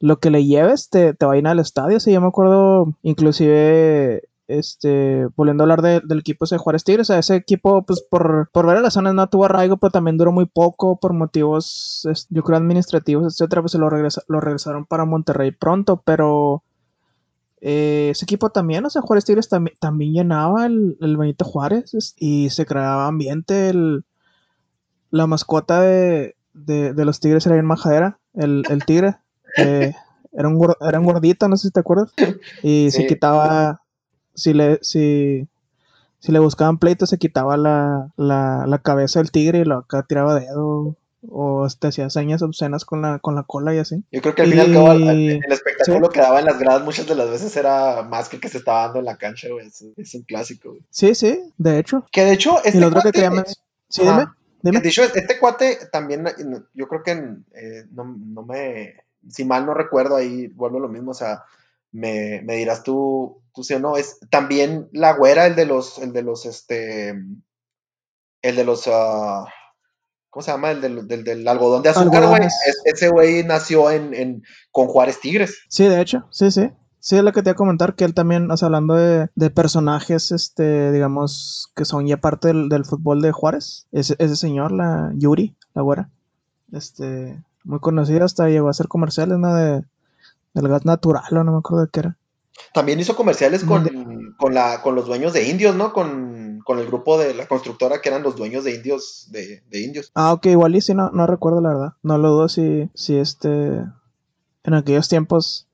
lo 0.00 0.20
que 0.20 0.30
le 0.30 0.44
lleves 0.44 0.88
te, 0.90 1.14
te 1.14 1.26
va 1.26 1.32
a 1.34 1.36
ir 1.38 1.46
al 1.46 1.58
estadio. 1.58 1.96
O 1.96 2.00
sea, 2.00 2.12
yo 2.14 2.20
me 2.20 2.28
acuerdo, 2.28 2.94
inclusive 3.02 4.22
este, 4.48 5.28
volviendo 5.36 5.62
a 5.62 5.64
hablar 5.64 5.82
del 5.82 6.18
equipo 6.18 6.46
de 6.46 6.56
Juárez 6.56 6.82
Tigres, 6.82 7.08
o 7.08 7.12
sea, 7.12 7.18
ese 7.18 7.36
equipo, 7.36 7.84
pues 7.84 8.02
por, 8.02 8.50
por 8.52 8.66
varias 8.66 8.82
razones 8.82 9.14
no 9.14 9.28
tuvo 9.28 9.44
arraigo, 9.44 9.76
pero 9.76 9.90
también 9.90 10.16
duró 10.16 10.32
muy 10.32 10.46
poco 10.46 10.98
por 10.98 11.12
motivos, 11.12 12.08
yo 12.30 12.42
creo, 12.42 12.56
administrativos, 12.56 13.34
etcétera, 13.34 13.62
pues 13.62 13.72
se 13.72 13.78
lo, 13.78 13.90
lo 13.90 14.40
regresaron 14.40 14.86
para 14.86 15.04
Monterrey 15.04 15.52
pronto, 15.52 16.02
pero 16.04 16.64
eh, 17.60 18.08
ese 18.10 18.24
equipo 18.24 18.50
también, 18.50 18.86
o 18.86 18.90
sea, 18.90 19.02
Juárez 19.02 19.24
Tigres 19.24 19.48
también 19.48 20.12
llenaba 20.12 20.66
el, 20.66 21.16
Benito 21.16 21.44
Juárez 21.44 22.14
y 22.16 22.50
se 22.50 22.66
creaba 22.66 23.06
ambiente, 23.06 23.72
la 25.10 25.26
mascota 25.26 25.80
de, 25.80 26.34
los 26.54 27.20
Tigres 27.20 27.46
era 27.46 27.56
bien 27.56 27.66
majadera, 27.66 28.18
el, 28.34 28.62
el 28.70 28.84
tigre. 28.84 29.16
Eh, 29.56 29.92
era, 30.32 30.48
un, 30.48 30.74
era 30.80 31.00
un 31.00 31.06
gordito, 31.06 31.48
no 31.48 31.56
sé 31.56 31.68
si 31.68 31.72
te 31.72 31.80
acuerdas. 31.80 32.12
Y 32.62 32.90
se 32.90 33.06
quitaba, 33.06 33.82
si 34.38 34.54
le, 34.54 34.78
si, 34.82 35.46
si 36.18 36.32
le 36.32 36.38
buscaban 36.38 36.78
pleito, 36.78 37.06
se 37.06 37.18
quitaba 37.18 37.56
la, 37.56 38.10
la, 38.16 38.80
cabeza 38.82 39.20
del 39.20 39.30
tigre 39.30 39.60
y 39.60 39.64
lo 39.64 39.78
acá 39.78 40.02
tiraba 40.02 40.38
dedo 40.38 40.96
o 41.30 41.66
te 41.78 41.88
hacía 41.88 42.08
señas 42.10 42.42
obscenas 42.42 42.84
con 42.84 43.02
la, 43.02 43.18
con 43.18 43.34
la 43.34 43.42
cola 43.42 43.74
y 43.74 43.78
así. 43.78 44.04
Yo 44.12 44.22
creo 44.22 44.34
que 44.34 44.42
al 44.42 44.50
final 44.50 45.10
el, 45.10 45.52
espectáculo 45.52 46.08
que 46.10 46.20
daba 46.20 46.38
en 46.38 46.46
las 46.46 46.58
gradas 46.58 46.84
muchas 46.84 47.06
de 47.06 47.14
las 47.16 47.28
veces 47.28 47.56
era 47.56 48.02
más 48.02 48.28
que 48.28 48.36
el 48.36 48.42
que 48.42 48.48
se 48.48 48.58
estaba 48.58 48.84
dando 48.84 49.00
en 49.00 49.04
la 49.04 49.18
cancha, 49.18 49.48
güey. 49.48 49.66
Es, 49.66 50.14
un 50.14 50.22
clásico, 50.22 50.76
Sí, 50.90 51.14
sí, 51.14 51.40
de 51.58 51.78
hecho. 51.78 52.06
Que 52.12 52.24
de 52.24 52.32
hecho, 52.32 52.58
este 52.64 52.78
y 52.78 52.80
lo 52.80 52.88
otro 52.88 53.02
que 53.02 53.12
queríamos... 53.12 53.60
Sí, 53.88 54.02
dime, 54.02 54.26
dime. 54.62 54.80
De 54.80 54.88
hecho, 54.88 55.02
este 55.02 55.38
cuate 55.38 55.78
también, 55.90 56.24
yo 56.74 56.88
creo 56.88 57.02
que 57.02 57.12
eh, 57.12 57.84
no, 57.90 58.04
no 58.04 58.44
me 58.44 58.94
si 59.28 59.44
mal 59.44 59.66
no 59.66 59.74
recuerdo, 59.74 60.16
ahí 60.16 60.48
vuelvo 60.48 60.78
a 60.78 60.82
lo 60.82 60.88
mismo, 60.88 61.12
o 61.12 61.14
sea, 61.14 61.44
me, 61.92 62.42
dirás 62.42 62.82
tú, 62.82 63.40
es 63.96 64.18
también 64.30 64.88
la 64.92 65.14
güera, 65.14 65.46
el 65.46 65.56
de 65.56 65.66
los, 65.66 65.98
el 65.98 66.12
de 66.12 66.22
los, 66.22 66.46
este, 66.46 67.10
el 68.42 68.56
de 68.56 68.64
los, 68.64 68.86
uh, 68.86 69.46
¿cómo 70.30 70.42
se 70.42 70.50
llama? 70.50 70.70
El 70.70 70.80
del, 70.80 71.24
del, 71.24 71.48
algodón 71.48 71.82
de 71.82 71.90
azúcar, 71.90 72.26
güey. 72.26 72.42
Ese 72.84 73.08
güey 73.08 73.44
nació 73.44 73.90
en, 73.90 74.14
en, 74.14 74.42
con 74.70 74.86
Juárez 74.86 75.20
Tigres. 75.20 75.58
Sí, 75.68 75.84
de 75.84 76.00
hecho, 76.00 76.26
sí, 76.30 76.50
sí. 76.50 76.70
Sí, 77.00 77.16
es 77.16 77.22
lo 77.22 77.32
que 77.32 77.42
te 77.42 77.50
iba 77.50 77.52
a 77.52 77.56
comentar, 77.56 77.94
que 77.94 78.04
él 78.04 78.12
también, 78.12 78.50
o 78.50 78.56
sea, 78.56 78.66
hablando 78.66 78.94
de, 78.94 79.30
de 79.36 79.50
personajes, 79.50 80.32
este, 80.32 80.90
digamos, 80.90 81.70
que 81.76 81.84
son 81.84 82.06
ya 82.06 82.16
parte 82.16 82.48
del, 82.48 82.68
del 82.68 82.84
fútbol 82.84 83.22
de 83.22 83.30
Juárez, 83.30 83.86
ese, 83.92 84.16
ese 84.18 84.34
señor, 84.34 84.72
la 84.72 85.12
Yuri, 85.14 85.54
la 85.74 85.82
güera, 85.82 86.10
este, 86.72 87.40
muy 87.62 87.78
conocida, 87.78 88.24
hasta 88.24 88.48
llegó 88.48 88.66
a 88.66 88.72
hacer 88.72 88.88
comerciales, 88.88 89.38
¿no? 89.38 89.54
De, 89.54 89.84
del 90.54 90.68
gas 90.68 90.84
natural, 90.84 91.36
o 91.36 91.44
no 91.44 91.52
me 91.52 91.58
acuerdo 91.58 91.84
de 91.84 91.90
qué 91.92 92.00
era. 92.00 92.17
También 92.72 93.00
hizo 93.00 93.16
comerciales 93.16 93.64
con, 93.64 94.34
con, 94.36 94.54
la, 94.54 94.82
con 94.82 94.94
los 94.94 95.06
dueños 95.06 95.32
de 95.32 95.48
indios, 95.48 95.74
¿no? 95.74 95.92
Con, 95.92 96.60
con, 96.64 96.78
el 96.78 96.86
grupo 96.86 97.18
de 97.18 97.34
la 97.34 97.46
constructora 97.46 98.00
que 98.00 98.08
eran 98.08 98.22
los 98.22 98.36
dueños 98.36 98.64
de 98.64 98.74
indios, 98.74 99.28
de, 99.30 99.62
de 99.68 99.80
indios. 99.80 100.10
Ah, 100.14 100.32
ok, 100.32 100.46
igual 100.46 100.76
y 100.76 100.80
sí, 100.80 100.94
no, 100.94 101.10
no 101.10 101.26
recuerdo 101.26 101.60
la 101.60 101.70
verdad. 101.70 101.92
No 102.02 102.18
lo 102.18 102.30
dudo 102.30 102.48
si, 102.48 102.90
si 102.94 103.16
este, 103.16 103.84
en 104.64 104.74
aquellos 104.74 105.08
tiempos 105.08 105.66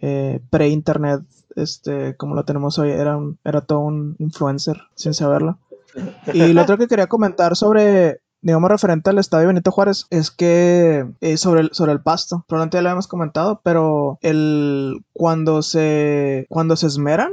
eh, 0.00 0.40
pre-internet, 0.50 1.22
este, 1.56 2.16
como 2.16 2.34
lo 2.34 2.44
tenemos 2.44 2.78
hoy, 2.78 2.90
era, 2.90 3.16
un, 3.16 3.38
era 3.44 3.62
todo 3.62 3.80
un 3.80 4.16
influencer, 4.18 4.82
sin 4.94 5.14
saberlo. 5.14 5.58
Y 6.32 6.52
lo 6.52 6.62
otro 6.62 6.76
que 6.78 6.86
quería 6.86 7.06
comentar 7.06 7.56
sobre 7.56 8.20
digamos, 8.40 8.70
referente 8.70 9.10
al 9.10 9.18
estadio 9.18 9.48
Benito 9.48 9.70
Juárez, 9.70 10.06
es 10.10 10.30
que 10.30 11.06
eh, 11.20 11.36
sobre, 11.36 11.62
el, 11.62 11.70
sobre 11.72 11.92
el 11.92 12.00
pasto, 12.00 12.44
probablemente 12.46 12.76
ya 12.76 12.82
lo 12.82 12.88
habíamos 12.90 13.08
comentado, 13.08 13.60
pero 13.62 14.18
el 14.22 15.04
cuando 15.12 15.62
se 15.62 16.46
cuando 16.48 16.76
se 16.76 16.86
esmeran 16.86 17.32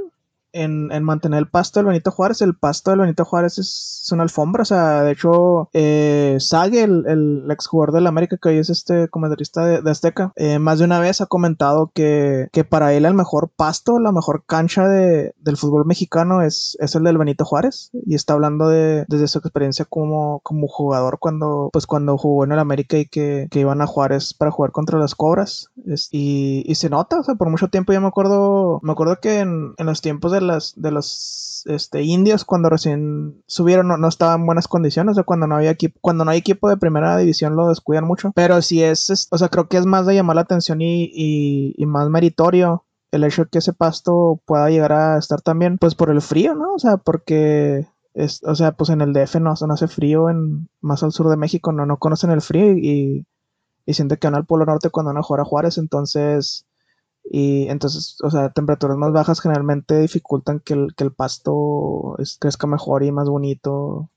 en, 0.56 1.04
mantener 1.04 1.40
el 1.40 1.48
pasto 1.48 1.80
del 1.80 1.88
Benito 1.88 2.12
Juárez. 2.12 2.42
El 2.42 2.56
pasto 2.56 2.92
del 2.92 3.02
Benito 3.02 3.26
Juárez 3.26 3.58
es, 3.58 4.10
una 4.12 4.24
alfombra. 4.24 4.62
O 4.62 4.66
sea, 4.66 5.04
de 5.04 5.12
hecho, 5.12 5.70
eh, 5.74 6.38
el, 6.74 7.06
el 7.08 7.52
exjugador 7.52 7.94
del 7.94 8.08
América, 8.08 8.38
que 8.42 8.50
hoy 8.50 8.58
es 8.58 8.70
este 8.70 9.08
comentarista 9.10 9.66
de, 9.66 9.92
Azteca, 9.92 10.32
eh, 10.36 10.60
más 10.60 10.80
de 10.80 10.86
una 10.86 11.00
vez 11.00 11.22
ha 11.22 11.26
comentado 11.26 11.92
que, 11.94 12.50
para 12.70 12.94
él 12.94 13.06
el 13.06 13.14
mejor 13.14 13.50
pasto, 13.56 14.00
la 14.00 14.12
mejor 14.12 14.44
cancha 14.46 14.88
de, 14.88 15.34
del 15.40 15.58
fútbol 15.58 15.86
mexicano 15.86 16.42
es, 16.42 16.78
es 16.80 16.96
el 16.96 17.04
del 17.04 17.18
Benito 17.18 17.46
Juárez. 17.46 17.90
Y 18.06 18.16
está 18.16 18.34
hablando 18.34 18.70
de, 18.70 19.06
desde 19.08 19.28
su 19.28 19.40
experiencia 19.40 19.86
como, 19.86 20.40
como 20.42 20.68
jugador 20.68 21.20
cuando, 21.20 21.70
pues 21.74 21.88
cuando 21.88 22.18
jugó 22.18 22.46
en 22.46 22.52
el 22.52 22.60
América 22.60 22.98
y 22.98 23.06
que, 23.06 23.48
iban 23.56 23.82
a 23.82 23.88
Juárez 23.88 24.34
para 24.34 24.52
jugar 24.52 24.72
contra 24.72 25.00
las 25.00 25.16
Cobras. 25.16 25.70
y, 26.12 26.64
y, 26.66 26.76
se 26.76 26.90
nota, 26.90 27.20
o 27.20 27.24
sea, 27.24 27.36
por 27.36 27.50
mucho 27.50 27.70
tiempo 27.70 27.94
yo 27.94 28.02
me 28.02 28.08
acuerdo, 28.08 28.80
me 28.84 28.92
acuerdo 28.92 29.20
que 29.22 29.40
en, 29.40 29.74
en 29.78 29.86
los 29.86 30.02
tiempos 30.02 30.32
de 30.32 30.42
las, 30.46 30.74
de 30.76 30.92
los 30.92 31.64
este, 31.66 32.04
indios 32.04 32.46
cuando 32.46 32.70
recién 32.70 33.44
subieron 33.48 33.88
no, 33.88 34.08
estaban 34.08 34.42
en 34.42 34.46
buenas 34.46 34.68
condiciones, 34.68 35.18
o 35.18 35.24
cuando 35.24 35.48
no 35.48 35.56
había 35.56 35.72
equipo, 35.72 36.00
cuando 36.02 36.26
no 36.26 36.32
hay 36.32 36.40
equipo 36.40 36.70
de 36.70 36.78
primera 36.78 37.18
división 37.18 37.56
lo 37.56 37.70
descuidan 37.70 38.06
mucho, 38.06 38.32
pero 38.36 38.62
si 38.62 38.84
es, 38.84 39.28
o 39.32 39.38
sea, 39.38 39.50
creo 39.50 39.68
que 39.68 39.78
es 39.78 39.86
más 39.86 40.06
de 40.06 40.16
llamar 40.16 40.36
la 40.36 40.44
atención 40.44 40.80
y, 40.82 41.76
más 41.86 42.10
meritorio 42.10 42.84
el 43.12 43.24
hecho 43.24 43.44
de 43.44 43.50
que 43.50 43.60
ese 43.60 43.72
pasto 43.72 44.42
pueda 44.46 44.70
llegar 44.70 44.92
a 44.92 45.18
estar 45.18 45.42
también, 45.42 45.78
pues 45.78 45.96
por 45.96 46.10
el 46.10 46.22
frío, 46.22 46.54
¿no? 46.54 46.74
O 46.74 46.80
sea, 46.80 46.98
porque 46.98 47.88
es, 48.14 48.44
o 48.44 48.56
sea, 48.56 48.74
pues 48.74 48.90
en 48.90 49.02
el 49.02 49.14
DF 49.14 49.36
no, 49.36 49.54
no 49.60 49.74
hace 49.74 49.88
frío, 49.88 50.30
en 50.30 50.68
más 50.82 51.04
al 51.04 51.14
sur 51.14 51.30
de 51.30 51.38
México 51.38 51.72
no, 51.72 51.86
no 51.86 51.98
conocen 51.98 52.32
el 52.32 52.42
frío 52.42 52.74
y, 52.74 53.26
y 53.86 53.94
que 53.94 54.28
van 54.28 54.36
al 54.36 54.46
Polo 54.46 54.66
Norte 54.66 54.90
cuando 54.90 55.10
van 55.10 55.18
a 55.18 55.24
jugar 55.24 55.42
a 55.42 55.46
Juárez, 55.46 55.78
entonces 55.78 56.66
y 57.32 57.68
entonces, 57.70 58.18
o 58.24 58.30
sea, 58.30 58.50
temperaturas 58.52 58.98
más 58.98 59.12
bajas 59.12 59.42
generalmente 59.42 60.00
dificultan 60.00 60.60
que 60.60 60.74
el, 60.74 60.96
que 60.96 61.04
el 61.04 61.12
pasto 61.12 62.16
crezca 62.40 62.68
mejor 62.68 63.04
y 63.04 63.12
más 63.12 63.28
bonito, 63.28 64.10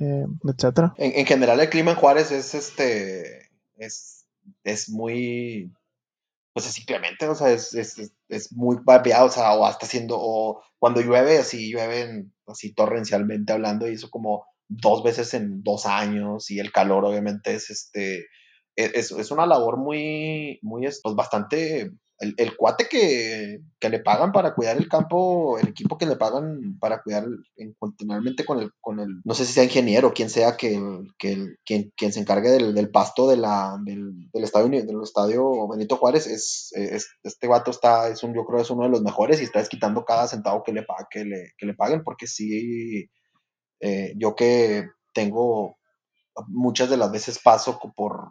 eh, 0.00 0.26
etcétera. 0.44 0.94
En, 0.98 1.26
general 1.26 1.60
el 1.60 1.70
clima 1.70 1.92
en 1.92 1.96
Juárez 1.96 2.32
es 2.32 2.54
este 2.54 3.50
es, 3.76 4.26
es 4.64 4.88
muy 4.88 5.72
pues 6.52 6.66
es 6.66 6.72
simplemente, 6.72 7.28
o 7.28 7.34
sea, 7.34 7.50
es, 7.50 7.74
es, 7.74 8.14
es, 8.30 8.50
muy 8.50 8.78
variado, 8.82 9.26
o 9.26 9.30
sea, 9.30 9.52
o 9.52 9.66
hasta 9.66 9.84
siendo, 9.84 10.16
o 10.18 10.62
cuando 10.78 11.02
llueve, 11.02 11.36
así 11.36 11.70
llueven 11.70 12.32
así 12.46 12.72
torrencialmente 12.72 13.52
hablando, 13.52 13.86
y 13.86 13.92
eso 13.92 14.08
como 14.08 14.46
dos 14.66 15.02
veces 15.04 15.34
en 15.34 15.62
dos 15.62 15.84
años, 15.84 16.50
y 16.50 16.58
el 16.58 16.72
calor 16.72 17.04
obviamente 17.04 17.54
es 17.54 17.68
este, 17.68 18.20
e, 18.74 18.90
es, 18.94 19.10
es 19.10 19.30
una 19.30 19.44
labor 19.44 19.76
muy, 19.76 20.58
muy, 20.62 20.88
pues 21.02 21.14
bastante 21.14 21.92
el, 22.18 22.56
cuate 22.56 22.88
que, 22.88 23.60
le 23.88 24.00
pagan 24.00 24.32
para 24.32 24.54
cuidar 24.54 24.76
el 24.76 24.88
campo, 24.88 25.58
el 25.58 25.68
equipo 25.68 25.98
que 25.98 26.06
le 26.06 26.16
pagan 26.16 26.78
para 26.80 27.02
cuidar 27.02 27.26
continuamente 27.78 28.44
con 28.44 28.60
el, 28.60 28.70
con 28.80 29.00
el, 29.00 29.20
no 29.24 29.34
sé 29.34 29.44
si 29.44 29.52
sea 29.52 29.64
ingeniero, 29.64 30.12
quien 30.12 30.30
sea 30.30 30.56
que, 30.56 30.80
que 31.18 31.56
quien, 31.64 31.92
quien, 31.96 32.12
se 32.12 32.20
encargue 32.20 32.50
del, 32.50 32.90
pasto 32.90 33.28
de 33.28 33.36
la, 33.36 33.78
del, 33.84 34.28
estadio, 34.32 34.68
del 34.68 35.02
estadio 35.02 35.68
Benito 35.68 35.96
Juárez, 35.96 36.26
es, 36.26 36.72
este 37.22 37.46
vato 37.46 37.70
está, 37.70 38.08
es 38.08 38.22
un, 38.22 38.34
yo 38.34 38.44
creo 38.44 38.60
es 38.60 38.70
uno 38.70 38.84
de 38.84 38.90
los 38.90 39.02
mejores 39.02 39.40
y 39.40 39.44
está 39.44 39.58
desquitando 39.58 40.04
cada 40.04 40.26
centavo 40.26 40.62
que 40.62 40.72
le, 40.72 40.86
que 41.10 41.24
le, 41.24 41.52
que 41.58 41.66
le 41.66 41.74
paguen, 41.74 42.02
porque 42.02 42.26
sí, 42.26 43.10
eh, 43.80 44.14
yo 44.16 44.34
que 44.34 44.88
tengo 45.12 45.76
muchas 46.48 46.90
de 46.90 46.96
las 46.96 47.10
veces 47.12 47.38
paso 47.38 47.78
por 47.94 48.30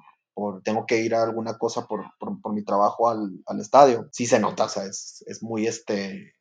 tengo 0.63 0.85
que 0.85 0.99
ir 0.99 1.15
a 1.15 1.23
alguna 1.23 1.57
cosa 1.57 1.87
por, 1.87 2.05
mi 2.53 2.63
trabajo 2.63 3.09
al, 3.09 3.59
estadio, 3.59 4.09
sí 4.11 4.25
se 4.25 4.39
nota, 4.39 4.65
o 4.65 4.69
sea, 4.69 4.83
es, 4.85 5.23
muy 5.41 5.67
este, 5.67 6.33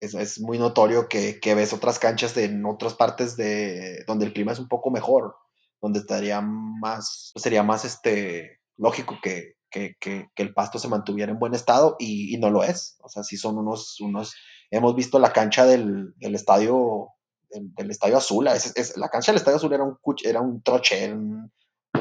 es, 0.00 0.40
muy 0.40 0.58
notorio 0.58 1.08
que, 1.08 1.40
ves 1.54 1.72
otras 1.72 1.98
canchas 1.98 2.36
en 2.36 2.64
otras 2.64 2.94
partes 2.94 3.36
de 3.36 4.04
donde 4.06 4.26
el 4.26 4.32
clima 4.32 4.52
es 4.52 4.58
un 4.58 4.68
poco 4.68 4.90
mejor, 4.90 5.34
donde 5.80 5.98
estaría 5.98 6.40
más, 6.40 7.32
sería 7.34 7.62
más 7.62 7.84
este, 7.84 8.60
lógico 8.76 9.18
que, 9.22 9.56
el 10.36 10.54
pasto 10.54 10.78
se 10.78 10.88
mantuviera 10.88 11.32
en 11.32 11.38
buen 11.38 11.54
estado 11.54 11.96
y, 11.98 12.36
no 12.38 12.50
lo 12.50 12.62
es. 12.62 12.96
O 13.02 13.08
sea, 13.08 13.24
sí 13.24 13.36
son 13.36 13.58
unos, 13.58 14.00
unos, 14.00 14.34
hemos 14.70 14.94
visto 14.94 15.18
la 15.18 15.32
cancha 15.32 15.66
del, 15.66 16.14
estadio, 16.20 17.08
del, 17.50 17.90
estadio 17.90 18.18
azul, 18.18 18.46
es, 18.46 18.96
la 18.96 19.08
cancha 19.08 19.32
del 19.32 19.38
estadio 19.38 19.56
azul 19.56 19.72
era 19.72 19.82
un, 19.82 19.98
era 20.24 20.40
un 20.40 20.62
troche, 20.62 21.12
un, 21.12 21.50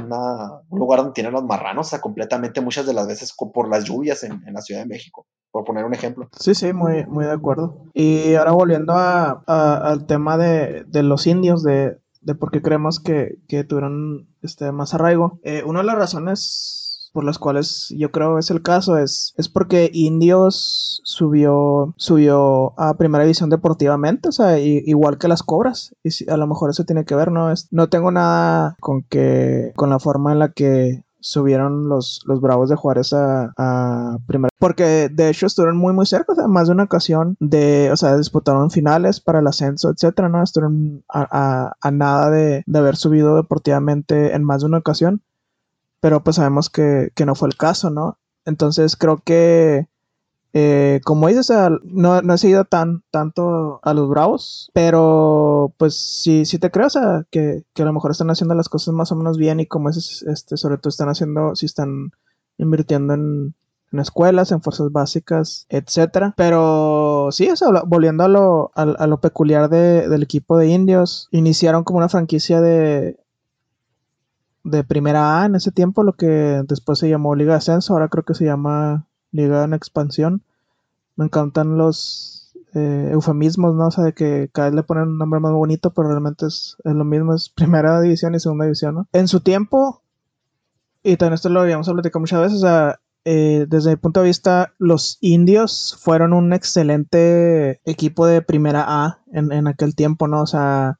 un 0.06 0.80
lugar 0.80 1.00
donde 1.00 1.14
tienen 1.14 1.34
los 1.34 1.44
marranos, 1.44 1.88
o 1.88 1.90
sea, 1.90 2.02
completamente 2.02 2.62
muchas 2.62 2.86
de 2.86 2.94
las 2.94 3.08
veces 3.08 3.34
por 3.54 3.70
las 3.70 3.84
lluvias 3.86 4.24
en, 4.24 4.42
la 4.52 4.62
Ciudad 4.62 4.82
de 4.82 4.88
México, 4.88 5.28
por 5.52 5.64
poner 5.64 5.86
un 5.86 5.94
ejemplo. 5.94 6.30
Sí, 6.40 6.56
sí, 6.56 6.74
muy, 6.74 7.06
muy 7.06 7.26
de 7.26 7.32
acuerdo. 7.32 7.86
Y 7.94 8.36
ahora 8.36 8.52
volviendo 8.52 8.94
a, 8.94 9.44
al 9.48 10.06
tema 10.06 10.38
de, 10.38 10.86
los 11.04 11.28
indios, 11.28 11.64
de, 11.64 11.98
por 12.40 12.52
qué 12.52 12.62
creemos 12.62 13.00
que, 13.00 13.38
tuvieron 13.68 14.30
este, 14.42 14.72
más 14.72 14.94
arraigo, 14.94 15.40
eh, 15.44 15.64
una 15.66 15.80
de 15.80 15.86
las 15.86 15.98
razones 15.98 16.81
por 17.12 17.24
las 17.24 17.40
cuales 17.40 17.94
yo 17.98 18.12
creo 18.12 18.38
es 18.38 18.52
el 18.52 18.62
caso 18.62 18.98
es, 18.98 19.34
es 19.38 19.50
porque 19.50 19.90
Indios 19.94 21.02
subió, 21.04 21.94
subió 21.98 22.80
a 22.80 22.96
primera 22.96 23.24
división 23.24 23.50
deportivamente, 23.50 24.30
o 24.30 24.32
sea, 24.32 24.60
igual 24.60 25.18
que 25.18 25.28
las 25.28 25.44
cobras. 25.44 25.96
Y 26.04 26.30
a 26.30 26.38
lo 26.38 26.48
mejor 26.48 26.70
eso 26.70 26.86
tiene 26.86 27.06
que 27.06 27.16
ver, 27.16 27.32
¿no? 27.32 27.52
Es, 27.52 27.68
no 27.72 27.90
tengo 27.90 28.12
nada 28.12 28.76
con 28.80 29.04
que, 29.04 29.74
con 29.76 29.90
la 29.90 30.00
forma 30.00 30.32
en 30.32 30.40
la 30.40 30.52
que 30.52 31.04
subieron 31.22 31.88
los, 31.88 32.22
los 32.26 32.42
Bravos 32.42 32.70
de 32.70 32.76
Juárez 32.76 33.14
a, 33.14 33.54
a 33.58 34.18
primera. 34.28 34.50
Porque 34.60 35.10
de 35.10 35.30
hecho 35.30 35.46
estuvieron 35.46 35.78
muy, 35.78 35.94
muy 35.94 36.06
cerca, 36.06 36.34
o 36.34 36.36
sea, 36.36 36.48
más 36.48 36.68
de 36.68 36.74
una 36.74 36.84
ocasión 36.84 37.36
de, 37.40 37.90
o 37.92 37.96
sea, 37.96 38.18
disputaron 38.18 38.72
finales 38.72 39.22
para 39.22 39.40
el 39.40 39.48
ascenso, 39.48 39.90
etcétera, 39.90 40.30
¿no? 40.30 40.44
Estuvieron 40.44 41.04
a, 41.10 41.74
a, 41.80 41.92
nada 41.92 42.30
de, 42.30 42.64
de, 42.66 42.80
haber 42.80 42.96
subido 42.96 43.36
deportivamente 43.36 44.34
en 44.36 44.44
más 44.44 44.62
de 44.62 44.68
una 44.68 44.80
ocasión. 44.80 45.22
Pero 46.02 46.24
pues 46.24 46.36
sabemos 46.36 46.70
que, 46.70 47.12
que 47.16 47.26
no 47.26 47.36
fue 47.36 47.48
el 47.48 47.56
caso, 47.56 47.90
¿no? 47.90 48.20
Entonces 48.46 48.98
creo 48.98 49.22
que 49.24 49.88
eh, 50.54 51.00
como 51.06 51.28
dices, 51.30 51.50
no, 51.84 52.22
no, 52.22 52.34
he 52.34 52.38
seguido 52.38 52.66
tan, 52.66 53.04
tanto 53.10 53.80
a 53.84 53.94
los 53.94 54.10
Bravos, 54.10 54.70
pero 54.74 55.74
pues 55.78 55.96
sí, 55.96 56.46
sí 56.46 56.60
te 56.60 56.72
creo, 56.72 56.88
o 56.88 56.90
sea, 56.90 57.26
que, 57.32 57.64
que, 57.74 57.84
a 57.84 57.86
lo 57.86 57.94
mejor 57.94 58.12
están 58.12 58.30
haciendo 58.32 58.54
las 58.54 58.68
cosas 58.68 58.94
más 58.94 59.12
o 59.14 59.16
menos 59.16 59.38
bien 59.38 59.62
y 59.62 59.66
como 59.66 59.90
es, 59.90 60.24
este, 60.24 60.58
sobre 60.58 60.78
todo 60.78 60.90
están 60.90 61.08
haciendo, 61.08 61.56
si 61.56 61.66
están 61.66 62.12
invirtiendo 62.58 63.14
en, 63.14 63.56
en, 63.94 64.00
escuelas, 64.00 64.52
en 64.52 64.62
fuerzas 64.62 64.92
básicas, 64.92 65.68
etcétera. 65.70 66.34
Pero 66.36 67.30
sí, 67.32 67.50
o 67.50 67.56
sea, 67.56 67.70
volviendo 67.86 68.26
a 68.26 68.28
lo, 68.28 68.72
a, 68.76 69.08
lo 69.08 69.22
peculiar 69.22 69.70
de, 69.70 70.10
del 70.10 70.24
equipo 70.24 70.58
de 70.58 70.68
indios, 70.68 71.30
iniciaron 71.32 71.86
como 71.86 72.00
una 72.00 72.10
franquicia 72.10 72.60
de, 72.60 73.18
de 74.64 74.84
primera 74.84 75.42
A 75.42 75.46
en 75.46 75.56
ese 75.56 75.72
tiempo, 75.72 76.04
lo 76.04 76.14
que 76.14 76.64
después 76.68 77.00
se 77.00 77.10
llamó 77.10 77.36
Liga 77.36 77.54
de 77.54 77.58
Ascenso, 77.58 77.94
ahora 77.94 78.10
creo 78.10 78.24
que 78.24 78.36
se 78.36 78.46
llama 78.46 79.08
Liga 79.32 79.64
en 79.64 79.74
expansión. 79.74 80.44
Me 81.16 81.26
encantan 81.26 81.78
los 81.78 82.54
eh, 82.74 83.10
eufemismos, 83.12 83.76
¿no? 83.76 83.88
O 83.88 83.92
sea, 83.92 84.04
de 84.04 84.14
que 84.14 84.50
cada 84.54 84.70
vez 84.70 84.76
le 84.76 84.84
ponen 84.84 85.10
un 85.10 85.18
nombre 85.18 85.40
más 85.40 85.52
bonito, 85.52 85.92
pero 85.92 86.08
realmente 86.08 86.46
es, 86.46 86.78
lo 86.84 87.04
mismo, 87.04 87.34
es 87.34 87.50
primera 87.50 88.00
división 88.02 88.36
y 88.36 88.40
segunda 88.40 88.66
división, 88.66 88.96
¿no? 88.96 89.08
En 89.14 89.28
su 89.28 89.42
tiempo, 89.42 90.02
y 91.04 91.18
también 91.18 91.34
esto 91.34 91.50
lo 91.50 91.62
habíamos 91.62 91.90
platicado 91.90 92.22
muchas 92.22 92.42
veces, 92.42 92.58
o 92.60 92.62
sea, 92.62 93.00
eh, 93.24 93.66
desde 93.70 93.92
mi 93.92 93.96
punto 93.98 94.22
de 94.22 94.28
vista, 94.28 94.74
los 94.78 95.18
indios 95.22 95.98
fueron 96.00 96.34
un 96.34 96.54
excelente 96.54 97.82
equipo 97.86 98.26
de 98.26 98.42
primera 98.42 98.86
A 98.88 99.20
en, 99.32 99.52
en 99.52 99.68
aquel 99.68 99.96
tiempo, 99.96 100.28
¿no? 100.28 100.42
O 100.42 100.48
sea, 100.48 101.00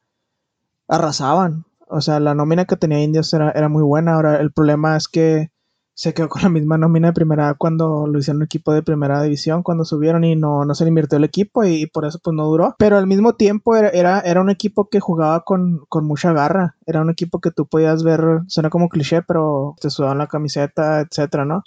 arrasaban. 0.88 1.64
O 1.92 2.00
sea, 2.00 2.20
la 2.20 2.34
nómina 2.34 2.64
que 2.64 2.76
tenía 2.76 3.02
indios 3.02 3.32
era, 3.34 3.50
era 3.50 3.68
muy 3.68 3.82
buena. 3.82 4.14
Ahora, 4.14 4.40
el 4.40 4.50
problema 4.50 4.96
es 4.96 5.08
que 5.08 5.50
se 5.94 6.14
quedó 6.14 6.30
con 6.30 6.40
la 6.42 6.48
misma 6.48 6.78
nómina 6.78 7.08
de 7.08 7.12
primera 7.12 7.54
cuando 7.54 8.06
lo 8.06 8.18
hicieron 8.18 8.42
equipo 8.42 8.72
de 8.72 8.82
primera 8.82 9.22
división, 9.22 9.62
cuando 9.62 9.84
subieron 9.84 10.24
y 10.24 10.34
no, 10.34 10.64
no 10.64 10.74
se 10.74 10.84
le 10.84 10.88
invirtió 10.88 11.18
el 11.18 11.24
equipo 11.24 11.64
y, 11.64 11.86
por 11.86 12.06
eso 12.06 12.18
pues 12.22 12.34
no 12.34 12.46
duró. 12.46 12.74
Pero 12.78 12.96
al 12.96 13.06
mismo 13.06 13.34
tiempo 13.34 13.76
era, 13.76 14.20
era, 14.20 14.40
un 14.40 14.48
equipo 14.48 14.88
que 14.88 15.00
jugaba 15.00 15.44
con, 15.44 15.84
con, 15.90 16.06
mucha 16.06 16.32
garra. 16.32 16.76
Era 16.86 17.02
un 17.02 17.10
equipo 17.10 17.40
que 17.40 17.50
tú 17.50 17.66
podías 17.66 18.02
ver, 18.02 18.40
suena 18.46 18.70
como 18.70 18.88
cliché, 18.88 19.20
pero 19.20 19.76
te 19.80 19.90
sudaban 19.90 20.18
la 20.18 20.28
camiseta, 20.28 21.00
etcétera, 21.00 21.44
¿no? 21.44 21.62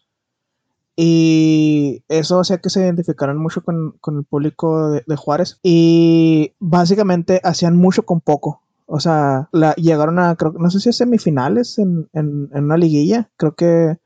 Y 0.96 2.04
eso 2.08 2.40
hacía 2.40 2.60
que 2.60 2.70
se 2.70 2.82
identificaran 2.82 3.38
mucho 3.38 3.62
con, 3.64 3.96
con 4.02 4.18
el 4.18 4.24
público 4.24 4.90
de, 4.90 5.04
de, 5.06 5.16
Juárez. 5.16 5.60
Y 5.62 6.54
básicamente 6.60 7.42
hacían 7.44 7.76
mucho 7.76 8.04
con 8.04 8.22
poco. 8.22 8.65
O 8.88 9.00
sea, 9.00 9.50
la, 9.52 9.74
llegaron 9.76 10.20
a, 10.20 10.36
creo, 10.36 10.54
no 10.54 10.70
sé 10.70 10.80
si 10.80 10.90
a 10.90 10.94
semifinales 10.94 11.80
en, 11.80 12.10
en, 12.14 12.50
en 12.54 12.64
una 12.66 12.78
liguilla. 12.78 13.32
Creo 13.38 13.56
que 13.56 13.98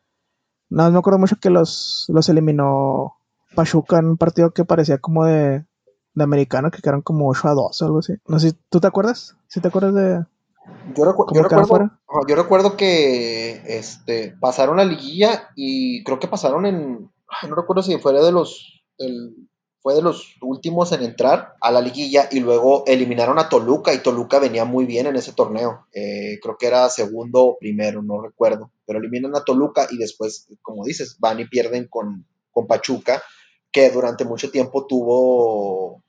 no, 0.69 0.89
me 0.91 0.99
acuerdo 0.99 1.19
mucho 1.19 1.37
que 1.41 1.49
los, 1.49 2.05
los 2.09 2.29
eliminó 2.29 3.17
Pachuca 3.55 3.99
en 3.99 4.05
un 4.05 4.17
partido 4.17 4.51
que 4.51 4.65
parecía 4.65 4.99
como 4.99 5.25
de, 5.25 5.65
de 6.13 6.23
americano, 6.23 6.71
que 6.71 6.81
quedaron 6.81 7.01
como 7.01 7.27
8 7.27 7.47
a 7.47 7.53
2 7.53 7.81
o 7.81 7.85
algo 7.85 7.99
así. 7.99 8.13
No 8.27 8.39
sé, 8.39 8.53
¿tú 8.69 8.79
te 8.79 8.87
acuerdas? 8.87 9.35
¿Sí 9.47 9.59
te 9.59 9.67
acuerdas 9.67 9.95
de...? 9.95 10.23
Yo, 10.95 11.03
yo, 11.33 11.41
recuerdo, 11.41 11.89
yo 12.27 12.35
recuerdo 12.35 12.77
que 12.77 13.63
este, 13.65 14.35
pasaron 14.39 14.79
a 14.79 14.85
liguilla 14.85 15.49
y 15.55 16.03
creo 16.03 16.19
que 16.19 16.27
pasaron 16.27 16.67
en... 16.67 17.11
No 17.47 17.55
recuerdo 17.55 17.81
si 17.81 17.97
fuera 17.97 18.23
de 18.23 18.31
los... 18.31 18.83
El, 18.99 19.48
fue 19.81 19.95
de 19.95 20.01
los 20.01 20.35
últimos 20.41 20.91
en 20.91 21.03
entrar 21.03 21.55
a 21.61 21.71
la 21.71 21.81
liguilla 21.81 22.27
y 22.31 22.39
luego 22.41 22.83
eliminaron 22.85 23.39
a 23.39 23.47
Toluca 23.47 23.93
y 23.93 23.99
Toluca 23.99 24.39
venía 24.39 24.65
muy 24.65 24.85
bien 24.85 25.07
en 25.07 25.15
ese 25.15 25.31
torneo. 25.33 25.87
Eh, 25.93 26.37
creo 26.41 26.57
que 26.57 26.67
era 26.67 26.89
segundo 26.89 27.45
o 27.45 27.57
primero, 27.57 28.01
no 28.01 28.21
recuerdo, 28.21 28.71
pero 28.85 28.99
eliminan 28.99 29.35
a 29.35 29.43
Toluca 29.43 29.87
y 29.89 29.97
después, 29.97 30.47
como 30.61 30.83
dices, 30.83 31.17
van 31.19 31.39
y 31.39 31.45
pierden 31.45 31.87
con, 31.87 32.25
con 32.51 32.67
Pachuca, 32.67 33.23
que 33.71 33.89
durante 33.89 34.25
mucho 34.25 34.51
tiempo 34.51 34.85
tuvo, 34.85 36.03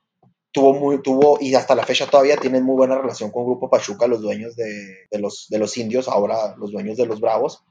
tuvo 0.50 0.74
muy, 0.74 1.00
tuvo, 1.00 1.38
y 1.40 1.54
hasta 1.54 1.76
la 1.76 1.86
fecha 1.86 2.06
todavía 2.10 2.36
tienen 2.36 2.64
muy 2.64 2.74
buena 2.74 2.98
relación 2.98 3.30
con 3.30 3.44
Grupo 3.44 3.70
Pachuca, 3.70 4.08
los 4.08 4.20
dueños 4.20 4.56
de, 4.56 5.06
de 5.10 5.18
los, 5.20 5.46
de 5.48 5.58
los 5.58 5.76
indios, 5.76 6.08
ahora 6.08 6.56
los 6.56 6.72
dueños 6.72 6.96
de 6.96 7.06
los 7.06 7.20
Bravos. 7.20 7.62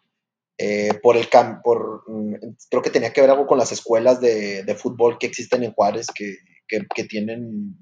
Eh, 0.61 0.93
por 1.01 1.15
el 1.15 1.29
por 1.63 2.03
mm, 2.05 2.33
creo 2.69 2.81
que 2.81 2.89
tenía 2.89 3.13
que 3.13 3.21
ver 3.21 3.29
algo 3.29 3.47
con 3.47 3.57
las 3.57 3.71
escuelas 3.71 4.19
de, 4.19 4.75
fútbol 4.77 5.17
que 5.17 5.25
existen 5.25 5.63
en 5.63 5.71
Juárez 5.71 6.07
que, 6.13 6.35
que, 6.67 7.03
tienen 7.05 7.77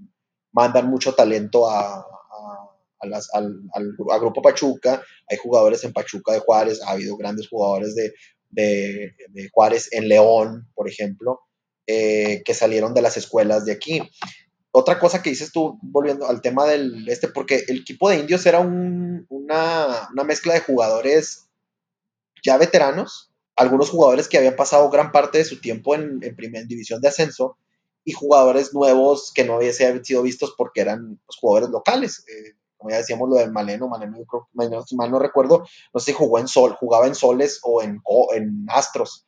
mandan 0.51 0.87
mucho 0.87 1.15
talento 1.15 1.67
a, 1.67 2.05
las, 3.01 3.33
al, 3.33 3.63
Grupo 4.19 4.43
Pachuca. 4.43 5.01
Hay 5.27 5.37
jugadores 5.37 5.83
en 5.85 5.91
Pachuca 5.93 6.33
de 6.33 6.39
Juárez 6.39 6.79
ha 6.83 6.91
habido 6.91 7.17
grandes 7.17 7.47
jugadores 7.47 7.95
de, 7.95 8.13
de, 8.49 9.11
de 9.29 9.49
Juárez 9.51 9.89
en 9.91 10.07
León 10.07 10.69
por 10.75 10.87
ejemplo 10.87 11.41
eh, 11.87 12.43
que 12.45 12.53
salieron 12.53 12.93
de 12.93 13.01
las 13.01 13.17
escuelas 13.17 13.65
de 13.65 13.71
aquí. 13.71 14.03
Otra 14.69 14.99
cosa 14.99 15.23
que 15.23 15.31
dices 15.31 15.51
tú, 15.51 15.79
volviendo 15.81 16.27
al 16.27 16.41
tema 16.41 16.67
del 16.67 17.09
este, 17.09 17.27
porque 17.27 17.63
el 17.69 17.79
equipo 17.79 18.07
de 18.07 18.19
indios 18.19 18.45
era 18.45 18.59
un, 18.59 19.25
una, 19.29 20.09
una 20.11 20.23
mezcla 20.23 20.53
de 20.53 20.59
jugadores 20.59 21.46
ya 22.43 22.57
veteranos, 22.57 23.31
algunos 23.55 23.89
jugadores 23.89 24.27
que 24.27 24.37
habían 24.37 24.55
pasado 24.55 24.89
gran 24.89 25.11
parte 25.11 25.39
de 25.39 25.45
su 25.45 25.59
tiempo 25.59 25.95
en, 25.95 26.19
en 26.21 26.35
primera 26.35 26.65
división 26.65 27.01
de 27.01 27.07
ascenso 27.07 27.57
y 28.07 28.13
jugadores 28.13 28.73
nuevos 28.73 29.33
que 29.35 29.43
no 29.43 29.55
habían 29.55 29.73
sido 29.73 30.21
vistos 30.21 30.53
porque 30.57 30.79
eran 30.79 31.19
pues, 31.25 31.37
jugadores 31.39 31.69
locales. 31.69 32.23
Eh, 32.29 32.53
como 32.77 32.91
ya 32.91 32.97
decíamos 32.97 33.27
lo 33.27 33.35
de 33.35 33.49
Maleno, 33.49 33.89
Maleno, 33.89 34.15
Maleno, 34.53 34.85
mal 34.95 35.11
no 35.11 35.19
recuerdo, 35.19 35.65
no 35.93 35.99
sé 35.99 36.11
si 36.11 36.13
jugó 36.13 36.39
en 36.39 36.47
Sol, 36.47 36.77
jugaba 36.79 37.07
en 37.07 37.15
Soles 37.15 37.59
o 37.63 37.81
en, 37.81 37.99
o 38.05 38.29
en 38.33 38.65
Astros. 38.69 39.25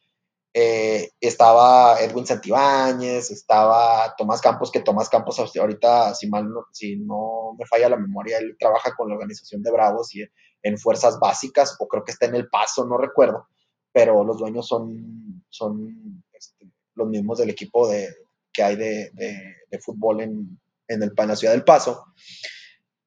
Eh, 0.54 1.12
estaba 1.20 2.00
Edwin 2.00 2.26
Santibáñez, 2.26 3.32
estaba 3.32 4.16
Tomás 4.18 4.40
Campos, 4.40 4.72
que 4.72 4.80
Tomás 4.80 5.10
Campos 5.10 5.40
ahorita, 5.40 6.16
si 6.16 6.28
mal 6.28 6.50
no, 6.50 6.66
si 6.72 6.96
no 6.96 7.56
me 7.58 7.66
falla 7.66 7.90
la 7.90 7.98
memoria, 7.98 8.38
él 8.38 8.56
trabaja 8.58 8.96
con 8.96 9.10
la 9.10 9.16
organización 9.16 9.62
de 9.62 9.72
Bravos 9.72 10.16
y 10.16 10.24
en 10.64 10.78
fuerzas 10.78 11.20
básicas, 11.20 11.76
o 11.80 11.88
creo 11.88 12.04
que 12.04 12.12
está 12.12 12.26
en 12.26 12.36
el 12.36 12.50
paso, 12.50 12.86
no 12.86 12.98
recuerdo, 12.98 13.48
pero 13.92 14.24
los 14.24 14.38
dueños 14.38 14.68
son, 14.68 15.44
son 15.50 16.24
este, 16.34 16.68
los 16.96 17.08
mismos 17.08 17.38
del 17.38 17.50
equipo 17.50 17.88
de, 17.88 18.10
que 18.52 18.64
hay 18.64 18.76
de, 18.76 19.12
de, 19.14 19.80
fútbol 19.80 20.22
en, 20.22 20.60
en, 20.88 21.04
el, 21.04 21.14
en 21.16 21.28
la 21.28 21.36
ciudad 21.36 21.54
del 21.54 21.64
Paso. 21.64 22.06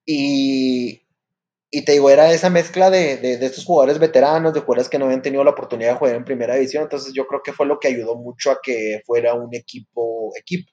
Y, 0.04 1.02
y 1.70 1.84
te 1.84 1.92
digo, 1.92 2.10
era 2.10 2.32
esa 2.32 2.50
mezcla 2.50 2.90
de, 2.90 3.16
de, 3.16 3.38
de, 3.38 3.46
estos 3.46 3.64
jugadores 3.64 3.98
veteranos, 3.98 4.54
de 4.54 4.60
jugadores 4.60 4.88
que 4.88 4.98
no 4.98 5.06
habían 5.06 5.22
tenido 5.22 5.44
la 5.44 5.50
oportunidad 5.50 5.92
de 5.92 5.98
jugar 5.98 6.14
en 6.16 6.24
primera 6.24 6.54
división, 6.54 6.84
entonces 6.84 7.12
yo 7.12 7.26
creo 7.26 7.42
que 7.42 7.52
fue 7.52 7.66
lo 7.66 7.78
que 7.78 7.88
ayudó 7.88 8.16
mucho 8.16 8.50
a 8.50 8.58
que 8.62 9.02
fuera 9.06 9.34
un 9.34 9.54
equipo, 9.54 10.32
equipo. 10.36 10.70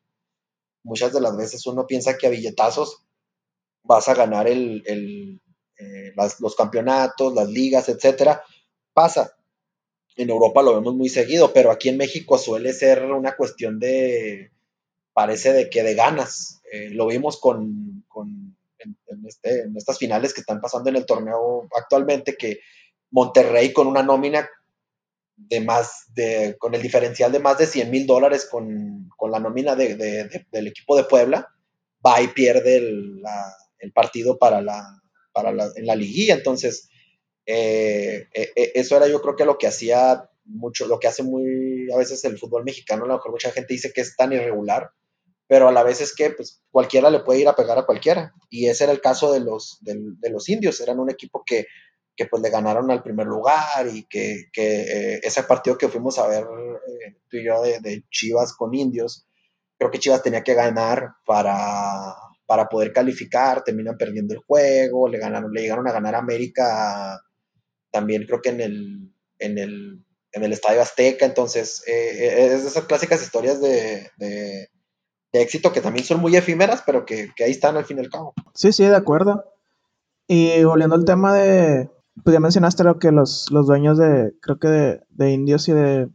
Muchas 0.84 1.14
de 1.14 1.22
las 1.22 1.36
veces 1.38 1.66
uno 1.68 1.86
piensa 1.86 2.18
que 2.18 2.28
a 2.28 2.32
billetazos 2.32 3.06
vas 3.84 4.08
a 4.08 4.16
ganar 4.16 4.48
el, 4.48 4.84
el, 4.86 5.42
eh, 5.80 6.14
los 6.40 6.56
campeonatos, 6.56 7.34
las 7.34 7.50
ligas, 7.50 7.88
etcétera, 7.88 8.44
pasa. 8.94 9.36
En 10.18 10.30
Europa 10.30 10.62
lo 10.62 10.76
vemos 10.76 10.94
muy 10.94 11.08
seguido, 11.08 11.54
pero 11.54 11.72
aquí 11.72 11.88
en 11.88 11.96
México 11.96 12.38
suele 12.38 12.74
ser 12.74 13.04
una 13.06 13.38
cuestión 13.38 13.80
de, 13.80 14.52
parece 15.14 15.54
de 15.54 15.70
que 15.70 15.82
de 15.84 15.96
ganas. 15.96 16.62
Eh, 16.72 16.90
lo 16.90 17.08
vimos 17.08 17.40
con, 17.40 18.04
con 18.10 18.58
este, 19.26 19.62
en, 19.62 19.78
estas 19.78 19.98
finales 19.98 20.34
que 20.34 20.42
están 20.42 20.60
pasando 20.60 20.90
en 20.90 20.98
el 20.98 21.06
torneo 21.06 21.70
actualmente, 21.74 22.36
que 22.36 22.60
Monterrey 23.12 23.72
con 23.72 23.88
una 23.88 24.04
nómina 24.04 24.50
de 25.38 25.62
más, 25.62 26.14
de, 26.14 26.58
con 26.60 26.76
el 26.76 26.82
diferencial 26.82 27.32
de 27.32 27.40
más 27.40 27.58
de 27.58 27.68
100 27.68 27.90
mil 27.90 28.06
dólares 28.06 28.48
con, 28.52 29.10
con, 29.16 29.32
la 29.32 29.40
nómina 29.40 29.76
de, 29.78 29.96
de, 29.96 30.46
del 30.52 30.68
equipo 30.68 30.98
de 30.98 31.06
Puebla, 31.06 31.48
va 32.06 32.22
y 32.22 32.28
pierde 32.28 32.76
el, 32.76 33.24
el 33.80 33.94
partido 33.94 34.38
para 34.38 34.62
la, 34.62 35.02
para 35.32 35.52
la, 35.52 35.70
en 35.76 35.86
la 35.86 35.96
liguilla. 35.96 36.34
Entonces, 36.36 36.90
eh, 37.46 38.28
eh, 38.34 38.72
eso 38.76 38.96
era 38.96 39.08
yo 39.08 39.22
creo 39.22 39.36
que 39.36 39.46
lo 39.46 39.58
que 39.58 39.68
hacía 39.68 40.30
mucho, 40.46 40.88
lo 40.88 41.00
que 41.00 41.08
hace 41.08 41.24
muy 41.24 41.92
a 41.92 41.98
veces 41.98 42.24
el 42.26 42.38
fútbol 42.38 42.64
mexicano, 42.64 43.06
a 43.06 43.08
lo 43.08 43.14
mejor 43.16 43.32
mucha 43.32 43.52
gente 43.52 43.74
dice 43.74 43.92
que 43.94 44.02
es 44.02 44.16
tan 44.16 44.34
irregular, 44.34 44.92
pero 45.48 45.68
a 45.68 45.72
la 45.72 45.84
vez 45.84 46.02
es 46.02 46.16
que 46.16 46.30
pues, 46.32 46.62
cualquiera 46.70 47.10
le 47.10 47.22
puede 47.22 47.40
ir 47.40 47.48
a 47.48 47.56
pegar 47.56 47.78
a 47.78 47.86
cualquiera. 47.86 48.34
Y 48.50 48.68
ese 48.68 48.84
era 48.84 48.94
el 48.94 49.02
caso 49.02 49.34
de 49.34 49.40
los, 49.40 49.80
de, 49.82 49.96
de 50.20 50.30
los 50.30 50.48
indios, 50.50 50.80
eran 50.82 51.00
un 51.00 51.10
equipo 51.10 51.44
que, 51.46 51.66
que, 52.16 52.28
pues 52.28 52.44
le 52.44 52.50
ganaron 52.50 52.92
al 52.92 53.02
primer 53.02 53.26
lugar 53.26 53.88
y 53.92 54.06
que, 54.06 54.50
que 54.54 54.82
eh, 54.82 55.20
ese 55.24 55.44
partido 55.44 55.78
que 55.78 55.88
fuimos 55.88 56.20
a 56.20 56.28
ver 56.28 56.44
eh, 56.44 57.16
tú 57.30 57.38
y 57.38 57.46
yo 57.46 57.62
de, 57.64 57.80
de 57.80 58.04
Chivas 58.12 58.54
con 58.54 58.76
indios, 58.76 59.26
creo 59.78 59.90
que 59.90 60.00
Chivas 60.00 60.22
tenía 60.22 60.44
que 60.44 60.54
ganar 60.54 61.16
para, 61.26 62.14
para 62.50 62.68
poder 62.68 62.92
calificar, 62.92 63.64
terminan 63.64 63.96
perdiendo 63.96 64.34
el 64.34 64.40
juego, 64.40 65.08
le, 65.08 65.20
ganaron, 65.20 65.54
le 65.54 65.62
llegaron 65.62 65.88
a 65.88 65.92
ganar 65.92 66.16
a 66.16 66.18
América 66.18 67.22
también 67.92 68.26
creo 68.26 68.42
que 68.42 68.50
en 68.50 68.62
el, 68.62 69.14
en 69.38 69.58
el, 69.60 70.04
en 70.32 70.44
el 70.44 70.52
Estadio 70.52 70.82
Azteca, 70.82 71.28
entonces 71.28 71.84
eh, 71.88 72.46
es 72.54 72.64
de 72.64 72.70
esas 72.70 72.86
clásicas 72.86 73.22
historias 73.22 73.62
de, 73.62 74.10
de, 74.18 74.68
éxito 75.32 75.72
que 75.72 75.82
también 75.82 76.06
son 76.06 76.20
muy 76.20 76.36
efímeras, 76.36 76.82
pero 76.86 77.06
que, 77.06 77.30
que, 77.36 77.44
ahí 77.44 77.52
están 77.52 77.78
al 77.78 77.86
fin 77.86 77.98
y 77.98 78.02
al 78.02 78.10
cabo. 78.10 78.34
Sí, 78.56 78.72
sí, 78.72 78.84
de 78.84 78.96
acuerdo. 78.96 79.46
Y 80.28 80.64
volviendo 80.64 80.96
al 80.96 81.06
tema 81.06 81.36
de, 81.36 81.88
pues 82.24 82.34
ya 82.34 82.40
mencionaste 82.40 82.84
lo 82.84 82.98
que 82.98 83.12
los, 83.12 83.50
los 83.52 83.68
dueños 83.68 84.00
de, 84.00 84.34
creo 84.42 84.58
que 84.58 84.68
de, 84.68 85.02
de 85.10 85.32
Indios 85.32 85.68
y 85.70 85.74
de 85.74 86.10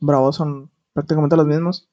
Bravos 0.00 0.36
son 0.36 0.72
prácticamente 0.92 1.36
los 1.36 1.46
mismos. 1.46 1.88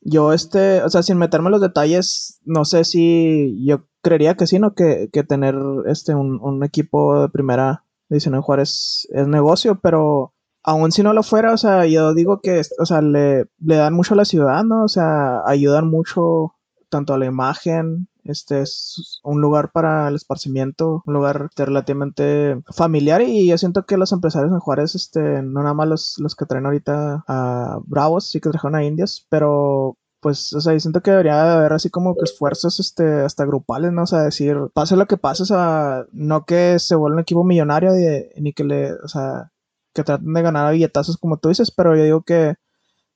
Yo, 0.00 0.32
este, 0.32 0.82
o 0.82 0.88
sea, 0.88 1.02
sin 1.02 1.18
meterme 1.18 1.48
en 1.48 1.52
los 1.52 1.60
detalles, 1.60 2.40
no 2.44 2.64
sé 2.64 2.84
si 2.84 3.64
yo 3.66 3.86
creería 4.02 4.34
que 4.34 4.46
sí, 4.46 4.58
¿no? 4.58 4.74
Que, 4.74 5.10
que 5.12 5.24
tener 5.24 5.56
este, 5.86 6.14
un, 6.14 6.40
un, 6.40 6.64
equipo 6.64 7.20
de 7.20 7.28
primera 7.28 7.84
división 8.08 8.34
en 8.34 8.42
Juárez 8.42 9.06
es 9.10 9.28
negocio, 9.28 9.78
pero 9.80 10.32
aún 10.62 10.92
si 10.92 11.02
no 11.02 11.12
lo 11.12 11.22
fuera, 11.22 11.52
o 11.52 11.58
sea, 11.58 11.86
yo 11.86 12.14
digo 12.14 12.40
que, 12.40 12.62
o 12.78 12.86
sea, 12.86 13.02
le, 13.02 13.46
le 13.58 13.76
dan 13.76 13.94
mucho 13.94 14.14
a 14.14 14.16
la 14.16 14.24
ciudad, 14.24 14.64
¿no? 14.64 14.84
O 14.84 14.88
sea, 14.88 15.42
ayudan 15.46 15.88
mucho 15.88 16.54
tanto 16.88 17.14
a 17.14 17.18
la 17.18 17.26
imagen, 17.26 18.08
este 18.30 18.62
es 18.62 19.20
un 19.22 19.40
lugar 19.40 19.72
para 19.72 20.08
el 20.08 20.14
esparcimiento, 20.14 21.02
un 21.06 21.14
lugar 21.14 21.50
relativamente 21.56 22.60
familiar 22.72 23.22
y 23.22 23.48
yo 23.48 23.58
siento 23.58 23.84
que 23.84 23.96
los 23.96 24.12
empresarios 24.12 24.52
en 24.52 24.60
Juárez, 24.60 24.94
este, 24.94 25.42
no 25.42 25.62
nada 25.62 25.74
más 25.74 25.88
los, 25.88 26.14
los 26.18 26.34
que 26.36 26.46
traen 26.46 26.66
ahorita 26.66 27.24
a 27.26 27.78
Bravos, 27.86 28.30
sí 28.30 28.40
que 28.40 28.50
trajeron 28.50 28.76
a 28.76 28.84
Indias, 28.84 29.26
pero 29.28 29.96
pues, 30.20 30.52
o 30.52 30.60
sea, 30.60 30.74
yo 30.74 30.80
siento 30.80 31.02
que 31.02 31.10
debería 31.10 31.54
haber 31.58 31.72
así 31.72 31.90
como 31.90 32.14
que 32.14 32.24
esfuerzos, 32.24 32.78
este, 32.78 33.22
hasta 33.22 33.46
grupales, 33.46 33.92
¿no? 33.92 34.02
O 34.02 34.06
sea, 34.06 34.22
decir, 34.22 34.56
pase 34.74 34.96
lo 34.96 35.06
que 35.06 35.16
pase, 35.16 35.44
o 35.44 35.46
sea, 35.46 36.04
no 36.12 36.44
que 36.44 36.78
se 36.78 36.94
vuelva 36.94 37.16
un 37.16 37.22
equipo 37.22 37.42
millonario 37.44 37.92
ni 38.36 38.52
que 38.52 38.64
le, 38.64 38.92
o 38.92 39.08
sea, 39.08 39.50
que 39.94 40.04
traten 40.04 40.32
de 40.32 40.42
ganar 40.42 40.72
billetazos 40.72 41.16
como 41.16 41.38
tú 41.38 41.48
dices, 41.48 41.70
pero 41.70 41.96
yo 41.96 42.04
digo 42.04 42.22
que 42.22 42.56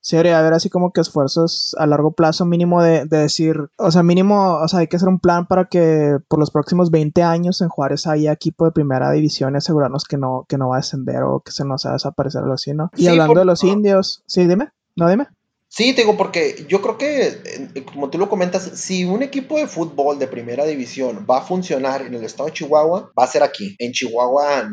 sí 0.04 0.16
debería 0.16 0.38
haber 0.38 0.52
así 0.52 0.68
como 0.68 0.92
que 0.92 1.00
esfuerzos 1.00 1.74
a 1.78 1.86
largo 1.86 2.12
plazo 2.12 2.44
mínimo 2.44 2.82
de, 2.82 3.06
decir, 3.06 3.56
o 3.78 3.90
sea, 3.90 4.02
mínimo, 4.02 4.58
o 4.58 4.68
sea, 4.68 4.80
hay 4.80 4.86
que 4.86 4.96
hacer 4.96 5.08
un 5.08 5.18
plan 5.18 5.46
para 5.46 5.64
que 5.64 6.18
por 6.28 6.38
los 6.38 6.50
próximos 6.50 6.90
20 6.90 7.22
años 7.22 7.62
en 7.62 7.70
Juárez 7.70 8.06
haya 8.06 8.30
equipo 8.30 8.66
de 8.66 8.72
primera 8.72 9.10
división 9.10 9.54
y 9.54 9.56
asegurarnos 9.56 10.04
que 10.04 10.18
no, 10.18 10.44
que 10.46 10.58
no 10.58 10.68
va 10.68 10.76
a 10.76 10.80
descender 10.80 11.22
o 11.22 11.40
que 11.40 11.52
se 11.52 11.64
nos 11.64 11.86
va 11.86 11.90
a 11.90 11.92
desaparecer 11.94 12.42
algo 12.42 12.52
así, 12.52 12.74
¿no? 12.74 12.90
Y 12.96 13.06
hablando 13.06 13.40
de 13.40 13.46
los 13.46 13.64
indios, 13.64 14.22
sí, 14.26 14.46
dime, 14.46 14.72
no 14.94 15.08
dime. 15.08 15.26
Sí, 15.68 15.94
te 15.94 16.02
digo, 16.02 16.18
porque 16.18 16.66
yo 16.68 16.82
creo 16.82 16.98
que, 16.98 17.72
como 17.86 18.10
tú 18.10 18.18
lo 18.18 18.28
comentas, 18.28 18.62
si 18.74 19.06
un 19.06 19.22
equipo 19.22 19.56
de 19.56 19.66
fútbol 19.66 20.18
de 20.18 20.28
primera 20.28 20.66
división 20.66 21.26
va 21.28 21.38
a 21.38 21.46
funcionar 21.46 22.02
en 22.02 22.12
el 22.12 22.24
estado 22.24 22.50
de 22.50 22.52
Chihuahua, 22.52 23.10
va 23.18 23.24
a 23.24 23.26
ser 23.26 23.42
aquí. 23.42 23.74
En 23.78 23.92
Chihuahua, 23.92 24.68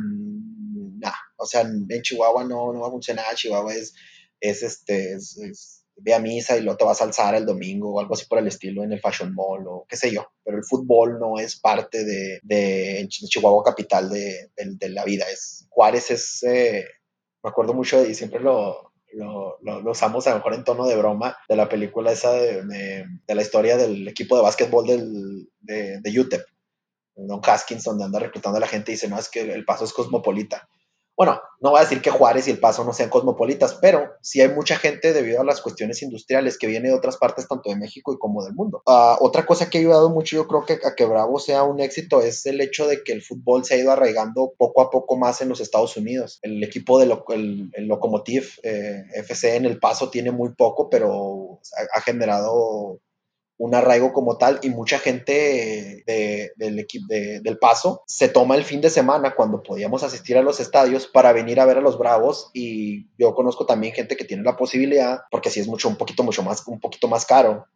nada. 1.00 1.16
O 1.38 1.46
sea, 1.46 1.62
en 1.62 2.02
Chihuahua 2.04 2.44
no, 2.44 2.74
no 2.74 2.82
va 2.82 2.88
a 2.90 2.92
funcionar. 2.92 3.34
Chihuahua 3.34 3.74
es 3.74 3.96
es 4.42 4.64
este, 4.64 5.14
es, 5.14 5.86
ve 5.96 6.14
a 6.14 6.20
misa 6.20 6.58
y 6.58 6.62
luego 6.62 6.78
te 6.78 6.86
vas 6.86 7.00
a 7.02 7.06
alzar 7.06 7.36
el 7.36 7.46
domingo 7.46 7.94
o 7.94 8.00
algo 8.00 8.16
así 8.16 8.26
por 8.26 8.40
el 8.40 8.48
estilo 8.48 8.84
en 8.84 8.92
el 8.92 9.00
Fashion 9.00 9.34
Mall 9.34 9.68
o 9.68 9.86
qué 9.88 9.96
sé 9.96 10.12
yo. 10.12 10.26
Pero 10.44 10.58
el 10.58 10.64
fútbol 10.66 11.20
no 11.20 11.40
es 11.40 11.60
parte 11.60 12.04
de, 12.04 12.40
de 12.44 13.08
Chihuahua 13.08 13.64
capital 13.64 14.10
de, 14.10 14.52
de, 14.56 14.90
la 14.90 15.06
vida. 15.06 15.26
Es, 15.32 15.68
Juárez 15.70 16.12
es, 16.12 16.44
eh, 16.44 16.86
me 17.44 17.50
acuerdo 17.50 17.74
mucho 17.74 18.04
y 18.04 18.16
siempre 18.16 18.40
lo, 18.40 18.94
lo, 19.14 19.60
lo, 19.62 19.92
usamos 19.92 20.26
a 20.26 20.32
lo 20.32 20.38
mejor 20.38 20.56
en 20.56 20.64
tono 20.64 20.88
de 20.88 20.98
broma 20.98 21.38
de 21.48 21.56
la 21.56 21.70
película 21.70 22.12
esa 22.12 22.34
de, 22.34 23.06
de 23.28 23.36
la 23.36 23.42
historia 23.42 23.78
del 23.78 24.08
equipo 24.08 24.36
de 24.36 24.44
básquetbol 24.44 24.88
del, 24.88 25.50
de, 25.60 26.00
de 26.02 26.20
UTEP. 26.20 26.42
Don 27.14 27.42
Haskins, 27.44 27.84
donde 27.84 28.06
anda 28.06 28.20
reclutando 28.20 28.58
a 28.58 28.62
la 28.62 28.68
gente 28.68 28.92
y 28.92 28.96
dice, 28.96 29.08
no, 29.08 29.20
es 29.20 29.30
que 29.30 29.42
el 29.42 29.66
paso 29.66 29.86
es 29.86 29.94
cosmopolita 29.94 30.68
bueno, 31.22 31.40
no 31.60 31.70
voy 31.70 31.78
a 31.80 31.84
decir 31.84 32.02
que 32.02 32.10
Juárez 32.10 32.48
y 32.48 32.50
El 32.50 32.58
Paso 32.58 32.84
no 32.84 32.94
sean 32.94 33.12
cosmopolitas, 33.12 33.76
pero 33.76 34.10
sí 34.22 34.42
hay 34.42 34.50
mucha 34.50 34.76
gente 34.78 35.14
debido 35.14 35.40
a 35.40 35.46
las 35.46 35.62
cuestiones 35.62 36.02
industriales 36.02 36.58
que 36.58 36.66
viene 36.66 36.88
de 36.88 36.96
otras 36.96 37.18
partes, 37.18 37.48
tanto 37.48 37.70
de 37.70 37.76
México 37.76 38.12
y 38.12 38.18
como 38.18 38.44
del 38.44 38.56
mundo. 38.56 38.82
Uh, 38.88 39.24
otra 39.24 39.46
cosa 39.46 39.70
que 39.70 39.78
ha 39.78 39.82
ayudado 39.82 40.10
mucho, 40.10 40.36
yo 40.36 40.48
creo 40.48 40.66
que 40.66 40.80
a 40.84 40.96
que 40.96 41.06
Bravo 41.06 41.38
sea 41.38 41.62
un 41.62 41.80
éxito, 41.80 42.22
es 42.22 42.48
el 42.48 42.60
hecho 42.60 42.88
de 42.88 43.04
que 43.04 43.14
el 43.14 43.22
fútbol 43.22 43.64
se 43.64 43.76
ha 43.76 43.78
ido 43.78 43.92
arraigando 43.92 44.54
poco 44.58 44.82
a 44.82 44.90
poco 44.90 45.16
más 45.16 45.42
en 45.42 45.50
los 45.50 45.62
Estados 45.62 45.96
Unidos. 45.96 46.40
El 46.42 46.64
equipo 46.64 46.98
de 46.98 47.06
lo, 47.06 47.24
Locomotive 47.78 48.48
eh, 48.64 49.04
FC 49.14 49.58
en 49.58 49.66
El 49.66 49.78
Paso 49.78 50.10
tiene 50.10 50.32
muy 50.32 50.56
poco, 50.56 50.90
pero 50.90 51.60
ha 51.94 52.02
generado 52.02 53.00
un 53.62 53.76
arraigo 53.76 54.12
como 54.12 54.40
tal 54.40 54.60
y 54.64 54.72
mucha 54.72 54.98
gente 54.98 56.04
del 56.58 56.80
equipo 56.80 57.06
del 57.08 57.60
Paso 57.60 58.02
se 58.08 58.28
toma 58.28 58.56
el 58.56 58.64
fin 58.64 58.82
de 58.82 58.90
semana 58.90 59.36
cuando 59.36 59.62
podíamos 59.62 60.02
asistir 60.02 60.36
a 60.36 60.42
los 60.42 60.60
estadios 60.60 61.06
para 61.06 61.32
venir 61.32 61.60
a 61.60 61.66
ver 61.66 61.78
a 61.78 61.82
los 61.82 62.00
Bravos 62.00 62.50
y 62.56 63.06
yo 63.20 63.36
conozco 63.36 63.68
también 63.68 63.94
gente 63.94 64.18
que 64.18 64.26
tiene 64.26 64.42
la 64.42 64.58
posibilidad 64.58 65.20
porque 65.30 65.52
si 65.52 65.60
es 65.60 65.68
mucho 65.68 65.90
un 65.90 65.96
poquito 65.96 66.24
mucho 66.24 66.42
más 66.42 66.66
un 66.66 66.80
poquito 66.80 67.08
más 67.08 67.24
caro 67.24 67.68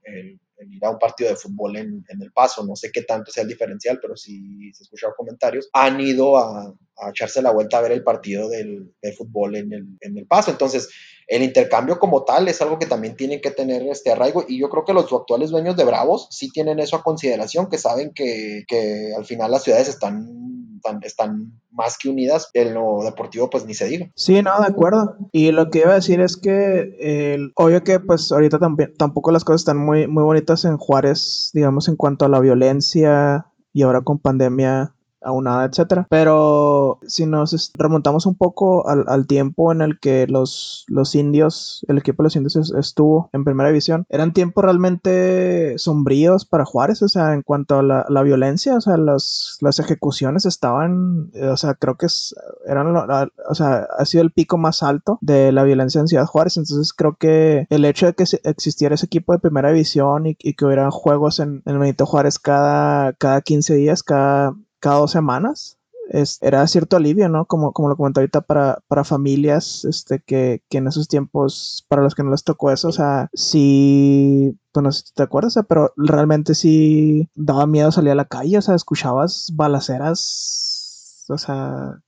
ir 0.68 0.84
a 0.84 0.90
un 0.90 0.98
partido 0.98 1.30
de 1.30 1.36
fútbol 1.36 1.78
en, 1.78 2.04
el 2.10 2.32
Paso. 2.32 2.66
No 2.66 2.76
sé 2.76 2.92
qué 2.92 3.04
tanto 3.04 3.32
sea 3.32 3.44
el 3.44 3.50
diferencial 3.50 4.00
pero 4.02 4.16
si 4.16 4.74
se 4.74 4.84
escucharon 4.84 5.14
comentarios. 5.16 5.70
Han 5.74 6.02
ido 6.02 6.38
a, 6.38 6.74
echarse 7.10 7.44
la 7.44 7.52
vuelta 7.52 7.78
a 7.78 7.82
ver 7.82 7.92
el 7.92 8.04
partido 8.04 8.50
del, 8.50 8.92
fútbol 9.16 9.56
en 9.56 9.94
el 10.02 10.26
Paso. 10.26 10.50
Entonces 10.50 10.90
el 11.28 11.44
intercambio 11.44 12.00
como 12.00 12.24
tal 12.24 12.48
es 12.48 12.62
algo 12.62 12.78
que 12.78 12.86
también 12.86 13.16
tienen 13.16 13.42
que 13.42 13.52
tener 13.52 13.82
este 13.88 14.12
arraigo 14.12 14.46
y 14.48 14.60
yo 14.60 14.70
creo 14.70 14.86
que 14.86 14.94
los 14.94 15.12
actuales 15.12 15.50
dueños 15.50 15.76
de 15.76 15.86
Bravos 15.86 16.28
sí 16.32 16.50
tienen 16.52 16.80
eso 16.80 16.96
a 16.96 17.04
consideración, 17.04 17.68
que 17.70 17.78
saben 17.78 18.12
que, 18.14 18.64
que 18.68 19.14
al 19.16 19.26
final 19.26 19.52
las 19.52 19.64
ciudades 19.64 19.88
están, 19.88 20.82
están, 21.02 21.60
más 21.72 21.98
que 21.98 22.08
unidas, 22.08 22.50
en 22.54 22.74
lo 22.74 23.04
deportivo 23.04 23.50
pues 23.50 23.66
ni 23.66 23.74
se 23.74 23.86
diga. 23.86 24.10
Sí, 24.16 24.42
no, 24.42 24.62
de 24.62 24.68
acuerdo. 24.68 25.18
Y 25.34 25.52
lo 25.52 25.70
que 25.70 25.80
iba 25.80 25.92
a 25.92 25.96
decir 25.96 26.22
es 26.22 26.38
que 26.38 26.96
el, 27.02 27.52
obvio 27.56 27.84
que 27.84 28.00
pues 28.00 28.32
ahorita 28.32 28.60
también, 28.60 28.94
tampoco 28.98 29.32
las 29.32 29.44
cosas 29.44 29.62
están 29.62 29.78
muy, 29.78 30.08
muy 30.08 30.24
bonitas 30.24 30.64
en 30.64 30.78
Juárez, 30.78 31.50
digamos 31.54 31.90
en 31.90 31.98
cuanto 31.98 32.24
a 32.24 32.30
la 32.30 32.40
violencia 32.40 33.48
y 33.74 33.82
ahora 33.82 34.02
con 34.02 34.20
pandemia 34.20 34.95
aunada, 35.26 35.66
etcétera. 35.66 36.08
Pero 36.10 37.00
si 37.08 37.26
nos 37.26 37.72
remontamos 37.74 38.26
un 38.26 38.36
poco 38.36 38.88
al, 38.88 39.06
al, 39.08 39.28
tiempo 39.28 39.72
en 39.72 39.82
el 39.82 40.00
que 40.00 40.28
los, 40.28 40.86
los 40.88 41.16
indios, 41.16 41.86
el 41.88 41.98
equipo 41.98 42.24
de 42.24 42.26
los 42.26 42.36
indios 42.36 42.56
estuvo 42.56 43.30
en 43.34 43.44
primera 43.44 43.70
división, 43.70 44.06
eran 44.10 44.34
tiempos 44.34 44.64
realmente 44.64 45.78
sombríos 45.78 46.46
para 46.46 46.66
Juárez, 46.66 47.02
o 47.02 47.10
sea, 47.10 47.34
en 47.34 47.42
cuanto 47.42 47.80
a 47.80 47.84
la, 47.84 48.06
la 48.10 48.24
violencia, 48.24 48.76
o 48.76 48.82
sea, 48.82 48.98
las, 48.98 49.58
las 49.62 49.80
ejecuciones 49.80 50.46
estaban, 50.46 51.32
eh, 51.34 51.48
o 51.48 51.58
sea, 51.58 51.74
creo 51.74 51.96
que 51.96 52.06
es, 52.06 52.36
eran, 52.66 52.96
o 52.96 53.56
sea, 53.56 53.88
ha 53.98 54.06
sido 54.06 54.24
el 54.24 54.32
pico 54.32 54.58
más 54.58 54.84
alto 54.84 55.18
de 55.22 55.52
la 55.52 55.64
violencia 55.64 56.00
en 56.02 56.08
Ciudad 56.08 56.26
Juárez, 56.26 56.58
entonces 56.58 56.94
creo 56.94 57.16
que 57.16 57.68
el 57.70 57.86
hecho 57.86 58.06
de 58.06 58.14
que 58.14 58.26
existiera 58.44 58.96
ese 58.96 59.06
equipo 59.06 59.34
de 59.34 59.40
primera 59.40 59.70
división 59.70 60.26
y, 60.28 60.36
que 60.36 60.66
hubiera 60.66 60.90
juegos 60.92 61.40
en, 61.40 61.62
en 61.66 61.80
Benito 61.80 62.06
Juárez 62.06 62.40
cada, 62.40 63.14
cada 63.14 63.42
15 63.42 63.76
días, 63.76 64.04
cada 64.04 64.56
cada 64.86 65.00
dos 65.00 65.12
semanas. 65.12 65.80
Es, 66.12 66.38
era 66.44 66.68
cierto 66.68 66.98
alivio, 66.98 67.28
¿no? 67.28 67.46
Como, 67.46 67.74
como 67.74 67.90
lo 67.90 67.98
comenté 67.98 68.20
ahorita 68.20 68.42
para, 68.42 68.84
para 68.88 69.04
familias, 69.04 69.84
este, 69.86 70.20
que, 70.20 70.62
que, 70.70 70.78
en 70.78 70.88
esos 70.88 71.08
tiempos, 71.08 71.84
para 71.90 72.04
los 72.04 72.14
que 72.14 72.22
no 72.22 72.30
les 72.30 72.44
tocó 72.44 72.70
eso, 72.70 72.90
o 72.90 72.92
sea, 72.92 73.32
sí, 73.34 74.56
pues 74.72 74.84
no 74.84 74.92
sé 74.92 75.08
si 75.08 75.14
te 75.16 75.24
acuerdas, 75.24 75.58
pero 75.68 75.92
realmente 75.98 76.54
sí 76.54 77.28
daba 77.34 77.66
miedo 77.66 77.92
salir 77.92 78.12
a 78.12 78.16
la 78.16 78.26
calle, 78.26 78.60
o 78.60 78.62
sea, 78.62 78.76
escuchabas 78.76 79.52
balaceras, 79.56 81.26
o 81.30 81.40
sea, 81.40 82.00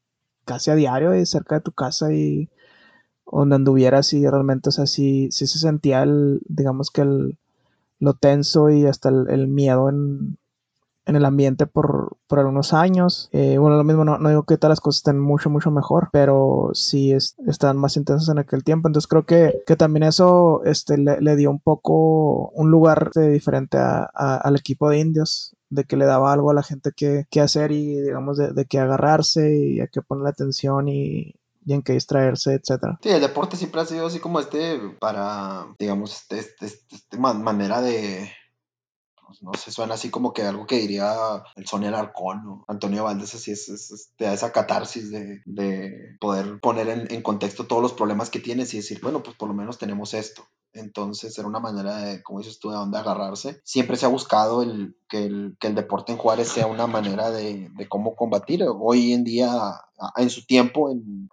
casi 0.45 0.69
a 0.69 0.75
diario 0.75 1.25
cerca 1.25 1.55
de 1.55 1.61
tu 1.61 1.71
casa 1.71 2.13
y 2.13 2.51
donde 3.31 3.55
anduvieras 3.55 4.13
y 4.13 4.27
realmente, 4.27 4.69
o 4.69 4.71
sea, 4.71 4.85
sí, 4.85 5.29
sí 5.31 5.47
se 5.47 5.57
sentía 5.57 6.03
el, 6.03 6.41
digamos 6.47 6.91
que 6.91 7.01
el, 7.01 7.39
lo 7.99 8.13
tenso 8.13 8.69
y 8.69 8.85
hasta 8.85 9.09
el, 9.09 9.27
el 9.31 9.47
miedo 9.47 9.89
en, 9.89 10.37
en 11.07 11.15
el 11.15 11.25
ambiente 11.25 11.65
por, 11.65 12.17
por 12.27 12.39
algunos 12.39 12.73
años. 12.73 13.29
Eh, 13.31 13.57
bueno, 13.57 13.77
lo 13.77 13.83
mismo, 13.83 14.05
no, 14.05 14.17
no, 14.17 14.29
digo 14.29 14.43
que 14.43 14.57
todas 14.57 14.71
las 14.71 14.81
cosas 14.81 14.99
estén 14.99 15.19
mucho, 15.19 15.49
mucho 15.49 15.71
mejor, 15.71 16.09
pero 16.11 16.71
sí 16.73 17.13
están 17.13 17.77
más 17.77 17.97
intensas 17.97 18.29
en 18.29 18.39
aquel 18.39 18.63
tiempo. 18.63 18.87
Entonces 18.87 19.07
creo 19.07 19.25
que, 19.25 19.63
que 19.65 19.75
también 19.75 20.03
eso 20.03 20.61
este, 20.65 20.97
le, 20.97 21.19
le, 21.21 21.35
dio 21.35 21.49
un 21.49 21.59
poco 21.59 22.49
un 22.49 22.69
lugar 22.69 23.11
diferente 23.15 23.77
a, 23.77 24.03
al 24.03 24.55
equipo 24.55 24.89
de 24.89 24.99
indios 24.99 25.55
de 25.69 25.83
que 25.83 25.97
le 25.97 26.05
daba 26.05 26.31
algo 26.31 26.51
a 26.51 26.53
la 26.53 26.63
gente 26.63 26.91
que, 26.95 27.25
que 27.29 27.41
hacer 27.41 27.71
y 27.71 27.99
digamos 28.01 28.37
de, 28.37 28.53
de 28.53 28.65
que 28.65 28.79
agarrarse 28.79 29.53
y 29.53 29.81
a 29.81 29.87
que 29.87 30.01
ponerle 30.01 30.29
atención 30.29 30.87
y, 30.87 31.35
y 31.67 31.73
en 31.73 31.81
qué 31.81 31.93
distraerse, 31.93 32.53
etcétera. 32.53 32.97
Sí, 33.03 33.09
el 33.09 33.19
deporte 33.19 33.57
siempre 33.57 33.81
ha 33.81 33.85
sido 33.85 34.07
así 34.07 34.19
como 34.19 34.39
este 34.39 34.79
para, 34.99 35.67
digamos, 35.77 36.13
este, 36.13 36.39
este, 36.39 36.65
este, 36.65 37.17
manera 37.17 37.81
de, 37.81 38.31
no 39.41 39.53
sé, 39.53 39.71
suena 39.71 39.95
así 39.95 40.09
como 40.09 40.33
que 40.33 40.43
algo 40.43 40.65
que 40.65 40.77
diría 40.77 41.43
el 41.55 41.67
Sonia 41.67 41.89
Alarcón 41.89 42.47
o 42.47 42.65
Antonio 42.67 43.03
Valdés, 43.03 43.35
así 43.35 43.51
es, 43.51 43.69
es, 43.69 44.13
esa 44.17 44.51
catarsis 44.51 45.11
de, 45.11 45.41
de 45.45 46.17
poder 46.19 46.59
poner 46.59 46.89
en, 46.89 47.11
en, 47.11 47.21
contexto 47.21 47.67
todos 47.67 47.81
los 47.81 47.93
problemas 47.93 48.29
que 48.29 48.39
tienes 48.39 48.73
y 48.73 48.77
decir, 48.77 48.99
bueno, 49.01 49.23
pues 49.23 49.35
por 49.35 49.47
lo 49.47 49.53
menos 49.53 49.77
tenemos 49.77 50.13
esto. 50.13 50.43
entonces 50.73 51.37
era 51.37 51.47
una 51.47 51.59
manera 51.59 51.97
de, 51.97 52.23
como 52.23 52.39
dices 52.39 52.59
tú, 52.59 52.69
de 52.69 52.77
dónde 52.77 52.97
agarrarse. 52.97 53.61
Siempre 53.63 53.97
se 53.97 54.05
ha 54.05 54.09
buscado 54.09 54.61
el, 54.61 54.95
que, 55.09 55.25
el, 55.25 55.57
que 55.59 55.67
el 55.67 55.75
deporte 55.75 56.11
en 56.11 56.17
Juárez 56.17 56.49
sea 56.49 56.67
una 56.67 56.87
manera 56.87 57.31
de, 57.31 57.69
de 57.75 57.89
cómo 57.89 58.15
combatir. 58.15 58.63
Hoy 58.67 59.13
en 59.13 59.23
día, 59.23 59.51
en 60.15 60.29
su 60.29 60.45
tiempo, 60.45 60.91
en, 60.91 61.29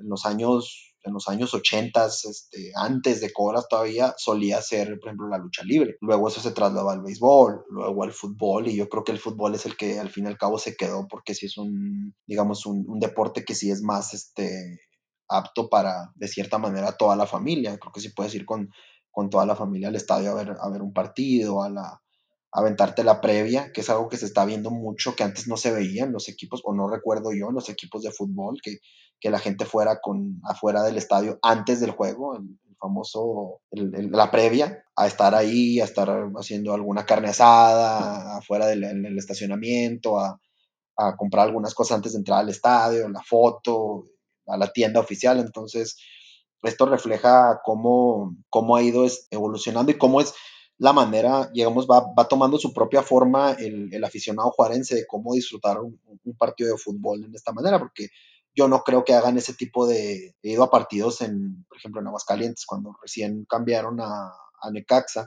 en 0.00 0.08
los 0.08 0.26
años 0.26 0.87
en 1.02 1.12
los 1.12 1.28
años 1.28 1.54
80, 1.54 2.06
este, 2.06 2.72
antes 2.74 3.20
de 3.20 3.32
Cobras 3.32 3.68
todavía, 3.68 4.14
solía 4.16 4.60
ser, 4.62 4.98
por 4.98 5.08
ejemplo, 5.08 5.28
la 5.28 5.38
lucha 5.38 5.62
libre. 5.64 5.96
Luego 6.00 6.28
eso 6.28 6.40
se 6.40 6.50
trasladó 6.50 6.90
al 6.90 7.02
béisbol, 7.02 7.64
luego 7.70 8.04
al 8.04 8.12
fútbol, 8.12 8.68
y 8.68 8.76
yo 8.76 8.88
creo 8.88 9.04
que 9.04 9.12
el 9.12 9.18
fútbol 9.18 9.54
es 9.54 9.66
el 9.66 9.76
que 9.76 9.98
al 9.98 10.10
fin 10.10 10.24
y 10.24 10.28
al 10.28 10.38
cabo 10.38 10.58
se 10.58 10.76
quedó, 10.76 11.06
porque 11.08 11.34
sí 11.34 11.46
es 11.46 11.56
un, 11.56 12.14
digamos, 12.26 12.66
un, 12.66 12.84
un 12.88 12.98
deporte 12.98 13.44
que 13.44 13.54
sí 13.54 13.70
es 13.70 13.82
más, 13.82 14.14
este, 14.14 14.80
apto 15.28 15.68
para, 15.68 16.12
de 16.14 16.28
cierta 16.28 16.58
manera, 16.58 16.96
toda 16.96 17.16
la 17.16 17.26
familia. 17.26 17.78
Creo 17.78 17.92
que 17.92 18.00
sí 18.00 18.10
puedes 18.10 18.34
ir 18.34 18.44
con, 18.44 18.70
con 19.10 19.30
toda 19.30 19.46
la 19.46 19.56
familia 19.56 19.88
al 19.88 19.96
estadio 19.96 20.30
a 20.30 20.34
ver, 20.34 20.56
a 20.60 20.68
ver 20.70 20.82
un 20.82 20.92
partido, 20.92 21.62
a 21.62 21.70
la, 21.70 22.00
aventarte 22.52 23.04
la 23.04 23.20
previa, 23.20 23.72
que 23.72 23.82
es 23.82 23.90
algo 23.90 24.08
que 24.08 24.16
se 24.16 24.26
está 24.26 24.44
viendo 24.44 24.70
mucho, 24.70 25.14
que 25.14 25.22
antes 25.22 25.48
no 25.48 25.56
se 25.56 25.72
veía 25.72 26.04
en 26.04 26.12
los 26.12 26.28
equipos, 26.28 26.62
o 26.64 26.74
no 26.74 26.88
recuerdo 26.88 27.32
yo, 27.32 27.48
en 27.48 27.54
los 27.54 27.68
equipos 27.68 28.02
de 28.02 28.10
fútbol, 28.10 28.58
que, 28.62 28.78
que 29.20 29.30
la 29.30 29.38
gente 29.38 29.64
fuera 29.64 30.00
con, 30.00 30.40
afuera 30.44 30.82
del 30.82 30.96
estadio 30.96 31.38
antes 31.42 31.80
del 31.80 31.90
juego, 31.90 32.36
el, 32.36 32.58
famoso, 32.80 33.60
la 33.72 34.30
previa, 34.30 34.84
a 34.94 35.08
estar 35.08 35.34
ahí, 35.34 35.80
a 35.80 35.84
estar 35.84 36.08
haciendo 36.36 36.72
alguna 36.74 37.04
carne 37.04 37.30
asada, 37.30 38.36
afuera 38.38 38.66
del 38.66 38.84
el 38.84 39.18
estacionamiento, 39.18 40.18
a, 40.18 40.40
a, 40.96 41.16
comprar 41.16 41.46
algunas 41.46 41.74
cosas 41.74 41.96
antes 41.96 42.12
de 42.12 42.18
entrar 42.18 42.38
al 42.38 42.48
estadio, 42.48 43.08
la 43.08 43.22
foto, 43.22 44.04
a 44.46 44.56
la 44.56 44.72
tienda 44.72 45.00
oficial. 45.00 45.40
Entonces, 45.40 45.96
esto 46.62 46.86
refleja 46.86 47.60
cómo, 47.64 48.36
cómo 48.48 48.76
ha 48.76 48.82
ido 48.82 49.06
evolucionando 49.30 49.92
y 49.92 49.98
cómo 49.98 50.20
es 50.20 50.34
la 50.78 50.92
manera, 50.92 51.50
digamos, 51.52 51.86
va, 51.86 52.12
va 52.16 52.28
tomando 52.28 52.56
su 52.56 52.72
propia 52.72 53.02
forma 53.02 53.52
el, 53.52 53.92
el, 53.92 54.04
aficionado 54.04 54.52
juarense 54.52 54.94
de 54.94 55.06
cómo 55.06 55.34
disfrutar 55.34 55.80
un, 55.80 55.98
partido 56.38 56.70
de 56.70 56.78
fútbol 56.78 57.24
en 57.24 57.34
esta 57.34 57.52
manera, 57.52 57.78
porque 57.80 58.08
yo 58.54 58.68
no 58.68 58.82
creo 58.84 59.04
que 59.04 59.14
hagan 59.14 59.36
ese 59.38 59.54
tipo 59.54 59.86
de, 59.88 60.36
he 60.42 60.50
ido 60.52 60.62
a 60.62 60.70
partidos 60.70 61.20
en, 61.20 61.64
por 61.68 61.78
ejemplo, 61.78 62.00
en 62.00 62.06
Aguascalientes, 62.06 62.64
cuando 62.64 62.94
recién 63.02 63.44
cambiaron 63.48 64.00
a, 64.00 64.30
a 64.60 64.70
Necaxa, 64.70 65.26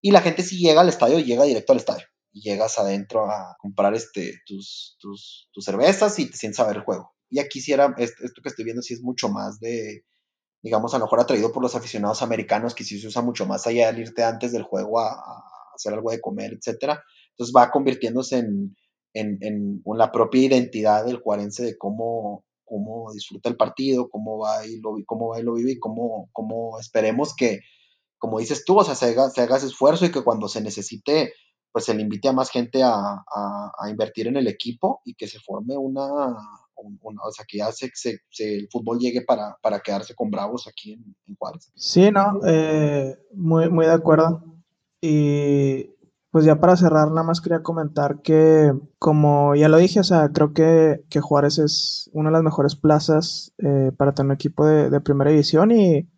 y 0.00 0.12
la 0.12 0.20
gente 0.20 0.42
si 0.42 0.58
llega 0.58 0.82
al 0.82 0.88
estadio, 0.88 1.18
llega 1.18 1.44
directo 1.44 1.72
al 1.72 1.78
estadio, 1.78 2.06
llegas 2.32 2.78
adentro 2.78 3.28
a 3.28 3.56
comprar 3.58 3.94
este, 3.94 4.40
tus, 4.46 4.96
tus, 5.00 5.48
tus 5.52 5.64
cervezas 5.64 6.18
y 6.20 6.30
te 6.30 6.36
sientes 6.36 6.60
a 6.60 6.66
ver 6.66 6.76
el 6.76 6.82
juego. 6.82 7.14
Y 7.30 7.40
aquí 7.40 7.60
si 7.60 7.72
era, 7.72 7.94
esto 7.98 8.42
que 8.42 8.48
estoy 8.48 8.64
viendo 8.64 8.82
sí 8.82 8.94
es 8.94 9.02
mucho 9.02 9.28
más 9.28 9.58
de, 9.58 10.04
digamos, 10.64 10.94
a 10.94 10.98
lo 10.98 11.04
mejor 11.04 11.20
atraído 11.20 11.52
por 11.52 11.62
los 11.62 11.74
aficionados 11.74 12.22
americanos, 12.22 12.74
que 12.74 12.84
sí 12.84 12.98
se 12.98 13.06
usa 13.06 13.20
mucho 13.20 13.44
más 13.44 13.66
allá 13.66 13.92
del 13.92 14.00
irte 14.00 14.24
antes 14.24 14.50
del 14.50 14.62
juego 14.62 14.98
a, 14.98 15.44
hacer 15.74 15.92
algo 15.92 16.10
de 16.10 16.22
comer, 16.22 16.54
etcétera. 16.54 17.02
Entonces 17.30 17.54
va 17.54 17.70
convirtiéndose 17.70 18.38
en, 18.38 18.74
en, 19.12 19.38
en, 19.42 19.82
la 19.84 20.10
propia 20.10 20.44
identidad 20.44 21.04
del 21.04 21.18
juarense 21.18 21.64
de 21.64 21.76
cómo, 21.76 22.44
cómo 22.64 23.12
disfruta 23.12 23.50
el 23.50 23.56
partido, 23.56 24.08
cómo 24.08 24.38
va 24.38 24.66
y 24.66 24.80
lo, 24.80 24.96
cómo 25.04 25.28
va 25.28 25.40
y 25.40 25.42
lo 25.42 25.52
vive 25.54 25.72
y 25.72 25.78
cómo, 25.78 26.30
cómo 26.32 26.78
esperemos 26.80 27.36
que, 27.36 27.60
como 28.16 28.38
dices 28.38 28.64
tú, 28.64 28.78
o 28.78 28.84
sea, 28.84 28.94
se 28.94 29.10
haga, 29.10 29.28
se 29.28 29.42
haga 29.42 29.58
ese 29.58 29.66
esfuerzo 29.66 30.06
y 30.06 30.12
que 30.12 30.24
cuando 30.24 30.48
se 30.48 30.62
necesite, 30.62 31.34
pues 31.72 31.84
se 31.84 31.92
le 31.92 32.00
invite 32.00 32.28
a 32.28 32.32
más 32.32 32.48
gente 32.48 32.82
a, 32.82 32.90
a, 32.90 33.72
a 33.78 33.90
invertir 33.90 34.28
en 34.28 34.38
el 34.38 34.46
equipo 34.46 35.02
y 35.04 35.14
que 35.14 35.28
se 35.28 35.40
forme 35.40 35.76
una, 35.76 36.34
o 36.76 37.32
sea, 37.32 37.44
que 37.48 37.58
ya 37.58 37.72
se, 37.72 37.90
se, 37.94 38.18
se, 38.30 38.56
el 38.56 38.68
fútbol 38.70 38.98
llegue 38.98 39.22
para, 39.22 39.56
para 39.62 39.80
quedarse 39.80 40.14
con 40.14 40.30
Bravos 40.30 40.66
aquí 40.68 40.94
en, 40.94 41.36
Juárez. 41.36 41.70
Sí, 41.74 42.10
no, 42.10 42.40
eh, 42.46 43.16
muy, 43.32 43.68
muy 43.70 43.86
de 43.86 43.92
acuerdo. 43.92 44.44
Y 45.00 45.90
pues 46.30 46.44
ya 46.44 46.58
para 46.58 46.76
cerrar, 46.76 47.08
nada 47.10 47.22
más 47.22 47.40
quería 47.40 47.62
comentar 47.62 48.20
que, 48.20 48.72
como 48.98 49.54
ya 49.54 49.68
lo 49.68 49.76
dije, 49.76 50.00
o 50.00 50.04
sea, 50.04 50.30
creo 50.30 50.52
que, 50.52 51.04
que 51.08 51.20
Juárez 51.20 51.58
es 51.58 52.10
una 52.12 52.30
de 52.30 52.32
las 52.32 52.42
mejores 52.42 52.74
plazas 52.74 53.52
eh, 53.58 53.92
para 53.96 54.14
tener 54.14 54.30
un 54.30 54.34
equipo 54.34 54.66
de, 54.66 54.90
de 54.90 55.00
primera 55.00 55.30
división 55.30 55.70
y, 55.70 56.08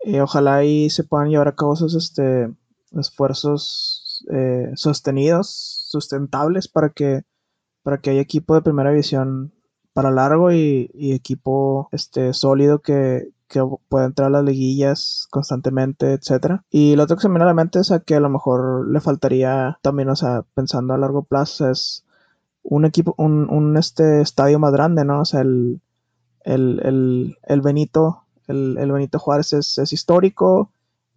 y, 0.00 0.18
ojalá 0.20 0.56
ahí 0.56 0.88
se 0.88 1.04
puedan 1.04 1.28
llevar 1.28 1.48
a 1.48 1.54
cabo 1.54 1.74
esos 1.74 1.94
este, 1.94 2.50
esfuerzos 2.92 4.24
eh, 4.32 4.70
sostenidos, 4.74 5.86
sustentables, 5.90 6.68
para 6.68 6.88
que, 6.88 7.24
para 7.82 7.98
que 7.98 8.10
haya 8.10 8.20
equipo 8.22 8.54
de 8.54 8.62
primera 8.62 8.90
división 8.90 9.52
para 9.96 10.10
largo 10.10 10.52
y, 10.52 10.90
equipo 11.14 11.88
este, 11.90 12.34
sólido 12.34 12.80
que, 12.80 13.30
que 13.48 13.66
pueda 13.88 14.04
entrar 14.04 14.26
a 14.26 14.30
las 14.30 14.44
liguillas 14.44 15.26
constantemente, 15.30 16.12
etcétera. 16.12 16.62
Y 16.70 16.96
lo 16.96 17.04
otro 17.04 17.16
que 17.16 17.22
se 17.22 17.28
me 17.28 17.36
viene 17.36 17.44
a 17.44 17.46
la 17.46 17.54
mente 17.54 17.78
es 17.78 17.90
a 17.90 18.00
que 18.00 18.14
a 18.14 18.20
lo 18.20 18.28
mejor 18.28 18.86
le 18.90 19.00
faltaría 19.00 19.78
también, 19.80 20.10
o 20.10 20.14
sea, 20.16 20.44
pensando 20.52 20.92
a 20.92 20.98
largo 20.98 21.22
plazo, 21.22 21.70
es 21.70 22.04
un 22.62 22.84
equipo, 22.84 23.14
un, 23.16 23.48
un 23.48 23.78
este 23.78 24.20
estadio 24.20 24.58
más 24.58 24.70
grande, 24.70 25.06
¿no? 25.06 25.22
O 25.22 25.24
sea, 25.24 25.40
el, 25.40 25.80
el, 26.44 26.78
el, 26.84 27.38
el 27.44 27.60
Benito, 27.62 28.24
el, 28.48 28.76
el, 28.76 28.92
Benito 28.92 29.18
Juárez 29.18 29.54
es, 29.54 29.78
es 29.78 29.94
histórico, 29.94 30.72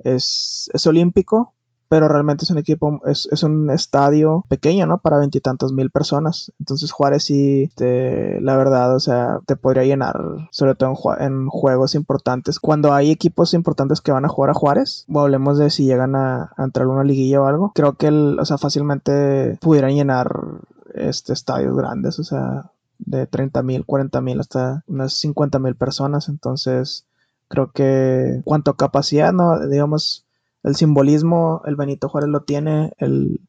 es, 0.05 0.69
es 0.73 0.87
olímpico, 0.87 1.53
pero 1.89 2.07
realmente 2.07 2.45
es 2.45 2.51
un 2.51 2.59
equipo, 2.59 3.01
es, 3.05 3.27
es 3.31 3.41
un 3.41 3.71
estadio 3.71 4.45
pequeño, 4.47 4.85
¿no? 4.85 4.99
Para 4.99 5.17
veintitantos 5.17 5.73
mil 5.73 5.89
personas. 5.89 6.53
Entonces 6.59 6.91
Juárez 6.91 7.23
sí, 7.23 7.71
te, 7.75 8.39
la 8.41 8.55
verdad, 8.55 8.95
o 8.95 8.99
sea, 8.99 9.39
te 9.47 9.55
podría 9.55 9.83
llenar, 9.83 10.15
sobre 10.51 10.75
todo 10.75 10.95
en, 11.19 11.47
juegos 11.47 11.95
importantes. 11.95 12.59
Cuando 12.59 12.93
hay 12.93 13.09
equipos 13.09 13.55
importantes 13.55 14.01
que 14.01 14.11
van 14.11 14.23
a 14.23 14.29
jugar 14.29 14.51
a 14.51 14.53
Juárez, 14.53 15.05
o 15.11 15.19
hablemos 15.19 15.57
de 15.57 15.71
si 15.71 15.85
llegan 15.85 16.15
a, 16.15 16.51
entrar 16.59 16.85
a 16.85 16.89
una 16.89 17.03
liguilla 17.03 17.41
o 17.41 17.47
algo, 17.47 17.71
creo 17.73 17.93
que, 17.93 18.07
el, 18.07 18.37
o 18.39 18.45
sea, 18.45 18.59
fácilmente 18.59 19.57
pudieran 19.59 19.95
llenar 19.95 20.31
este 20.93 21.33
estadios 21.33 21.75
grandes, 21.75 22.19
o 22.19 22.23
sea, 22.23 22.71
de 22.99 23.25
30 23.25 23.63
mil, 23.63 23.85
40 23.85 24.21
mil 24.21 24.39
hasta 24.39 24.83
unas 24.87 25.13
50 25.13 25.57
mil 25.57 25.75
personas. 25.75 26.29
Entonces, 26.29 27.07
creo 27.47 27.71
que 27.71 28.41
cuanto 28.45 28.75
capacidad, 28.75 29.33
¿no? 29.33 29.67
Digamos, 29.67 30.25
el 30.63 30.75
simbolismo, 30.75 31.61
el 31.65 31.75
Benito 31.75 32.09
Juárez 32.09 32.29
lo 32.29 32.41
tiene, 32.43 32.93
el, 32.97 33.41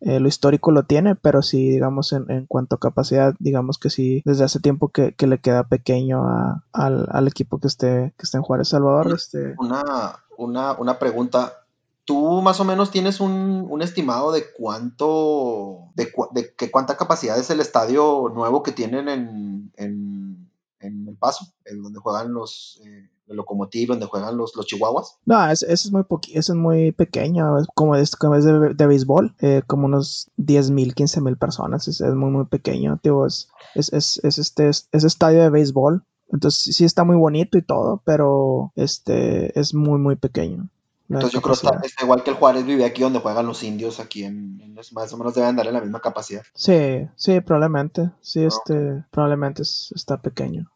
eh, 0.00 0.20
lo 0.20 0.28
histórico 0.28 0.70
lo 0.70 0.84
tiene, 0.84 1.14
pero 1.14 1.42
sí, 1.42 1.68
digamos, 1.70 2.12
en, 2.12 2.30
en, 2.30 2.46
cuanto 2.46 2.76
a 2.76 2.80
capacidad, 2.80 3.34
digamos 3.38 3.78
que 3.78 3.90
sí, 3.90 4.22
desde 4.24 4.44
hace 4.44 4.60
tiempo 4.60 4.88
que, 4.88 5.14
que 5.14 5.26
le 5.26 5.38
queda 5.38 5.68
pequeño 5.68 6.24
a, 6.24 6.64
al, 6.72 7.08
al, 7.10 7.28
equipo 7.28 7.58
que 7.58 7.68
esté, 7.68 8.14
que 8.16 8.22
esté 8.22 8.36
en 8.36 8.42
Juárez 8.42 8.68
Salvador. 8.68 9.12
Este... 9.14 9.54
Una, 9.58 10.24
una, 10.36 10.72
una 10.72 10.98
pregunta. 10.98 11.64
¿Tú 12.04 12.40
más 12.42 12.58
o 12.58 12.64
menos 12.64 12.90
tienes 12.90 13.20
un, 13.20 13.66
un 13.68 13.82
estimado 13.82 14.32
de 14.32 14.44
cuánto, 14.56 15.90
de, 15.94 16.10
de, 16.32 16.54
que 16.54 16.70
cuánta 16.70 16.96
capacidad 16.96 17.38
es 17.38 17.50
el 17.50 17.60
estadio 17.60 18.32
nuevo 18.34 18.62
que 18.62 18.72
tienen 18.72 19.08
en, 19.08 19.72
en, 19.76 20.50
en 20.80 21.08
El 21.08 21.16
Paso, 21.16 21.52
en 21.64 21.82
donde 21.82 22.00
juegan 22.00 22.32
los... 22.32 22.80
Eh 22.84 23.10
el 23.28 23.36
locomotiv 23.36 23.88
donde 23.88 24.06
juegan 24.06 24.36
los, 24.36 24.54
los 24.56 24.66
chihuahuas. 24.66 25.18
No, 25.24 25.50
ese, 25.50 25.72
es 25.72 25.90
muy 25.92 26.04
ese 26.32 26.52
es 26.52 26.54
muy 26.54 26.92
pequeño, 26.92 27.58
es 27.58 27.66
como 27.74 27.96
es, 27.96 28.16
como 28.16 28.34
es 28.34 28.44
de, 28.44 28.74
de 28.74 28.86
béisbol, 28.86 29.34
eh, 29.40 29.62
como 29.66 29.86
unos 29.86 30.30
10 30.36 30.70
mil, 30.70 30.94
15 30.94 31.20
mil 31.20 31.36
personas, 31.36 31.88
es, 31.88 32.00
es, 32.00 32.14
muy 32.14 32.30
muy 32.30 32.46
pequeño, 32.46 32.98
tío, 33.02 33.26
es, 33.26 33.48
es, 33.74 33.92
es, 33.92 34.20
es 34.24 34.38
este 34.38 34.68
es, 34.68 34.88
es, 34.92 35.04
estadio 35.04 35.42
de 35.42 35.50
béisbol, 35.50 36.04
entonces 36.32 36.74
sí 36.76 36.84
está 36.84 37.04
muy 37.04 37.16
bonito 37.16 37.58
y 37.58 37.62
todo, 37.62 38.02
pero 38.04 38.72
este 38.76 39.58
es 39.58 39.74
muy 39.74 39.98
muy 39.98 40.16
pequeño. 40.16 40.68
Entonces 41.08 41.32
yo 41.32 41.40
creo 41.40 41.54
que 41.54 41.66
está, 41.66 41.80
está, 41.82 42.04
igual 42.04 42.22
que 42.22 42.30
el 42.30 42.36
Juárez 42.36 42.66
vive 42.66 42.84
aquí 42.84 43.00
donde 43.00 43.20
juegan 43.20 43.46
los 43.46 43.62
indios, 43.62 43.98
aquí 43.98 44.24
en, 44.24 44.60
en 44.60 44.74
más 44.92 45.12
o 45.12 45.16
menos 45.16 45.34
deben 45.34 45.56
darle 45.56 45.72
la 45.72 45.80
misma 45.80 46.00
capacidad. 46.00 46.42
Sí, 46.54 47.08
sí, 47.16 47.40
probablemente, 47.40 48.10
sí, 48.20 48.40
no. 48.40 48.48
este, 48.48 49.04
probablemente 49.10 49.62
es, 49.62 49.90
está 49.94 50.20
pequeño. 50.20 50.70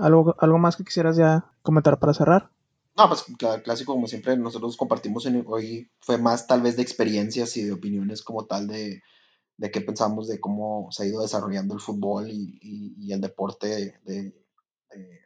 ¿Algo, 0.00 0.34
¿Algo 0.38 0.58
más 0.58 0.76
que 0.76 0.84
quisieras 0.84 1.16
ya 1.16 1.44
comentar 1.62 1.98
para 1.98 2.14
cerrar? 2.14 2.50
No, 2.96 3.08
pues 3.08 3.24
clásico, 3.64 3.92
como 3.92 4.06
siempre, 4.06 4.36
nosotros 4.36 4.76
compartimos 4.76 5.26
en, 5.26 5.44
hoy, 5.48 5.90
fue 6.00 6.16
más 6.16 6.46
tal 6.46 6.62
vez 6.62 6.76
de 6.76 6.82
experiencias 6.82 7.56
y 7.56 7.64
de 7.64 7.72
opiniones 7.72 8.22
como 8.22 8.46
tal 8.46 8.68
de, 8.68 9.02
de 9.56 9.70
qué 9.70 9.80
pensamos 9.80 10.28
de 10.28 10.38
cómo 10.38 10.88
se 10.92 11.02
ha 11.02 11.06
ido 11.06 11.22
desarrollando 11.22 11.74
el 11.74 11.80
fútbol 11.80 12.30
y, 12.30 12.58
y, 12.62 12.94
y 12.98 13.12
el 13.12 13.20
deporte 13.20 13.66
de, 13.66 13.94
de, 14.04 14.22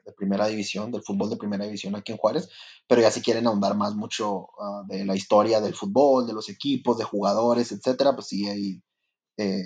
de, 0.04 0.12
primera 0.16 0.46
división, 0.46 0.90
del 0.90 1.02
fútbol 1.02 1.28
de 1.28 1.36
primera 1.36 1.66
división 1.66 1.94
aquí 1.94 2.12
en 2.12 2.18
Juárez, 2.18 2.48
pero 2.88 3.02
ya 3.02 3.10
si 3.10 3.20
quieren 3.20 3.46
ahondar 3.46 3.76
más 3.76 3.94
mucho 3.94 4.48
uh, 4.58 4.86
de 4.86 5.04
la 5.04 5.14
historia 5.14 5.60
del 5.60 5.74
fútbol, 5.74 6.26
de 6.26 6.32
los 6.32 6.48
equipos, 6.48 6.96
de 6.96 7.04
jugadores, 7.04 7.70
etcétera, 7.70 8.14
pues 8.14 8.28
sí, 8.28 8.48
ahí 8.48 8.82
eh, 9.36 9.62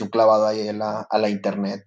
un 0.00 0.08
clavado 0.08 0.46
ahí 0.46 0.68
a 0.68 0.72
la, 0.72 1.06
a 1.08 1.18
la 1.18 1.28
internet, 1.28 1.86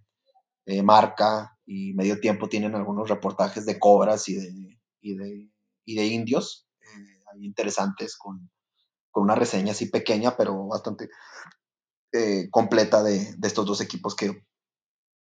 eh, 0.66 0.84
marca, 0.84 1.55
y 1.66 1.94
medio 1.94 2.20
tiempo 2.20 2.48
tienen 2.48 2.76
algunos 2.76 3.10
reportajes 3.10 3.66
de 3.66 3.80
cobras 3.80 4.30
y 4.30 4.36
de, 4.36 4.80
y 5.02 5.16
de, 5.16 5.50
y 5.86 5.96
de 5.96 6.06
indios, 6.06 6.68
eh, 6.82 7.40
interesantes, 7.40 8.16
con, 8.18 8.50
con, 9.12 9.24
una 9.24 9.36
reseña 9.36 9.72
así 9.72 9.88
pequeña, 9.88 10.38
pero 10.38 10.68
bastante 10.68 11.10
eh, 12.12 12.50
completa 12.52 13.04
de, 13.04 13.36
de, 13.36 13.48
estos 13.48 13.66
dos 13.66 13.82
equipos 13.82 14.16
que, 14.16 14.44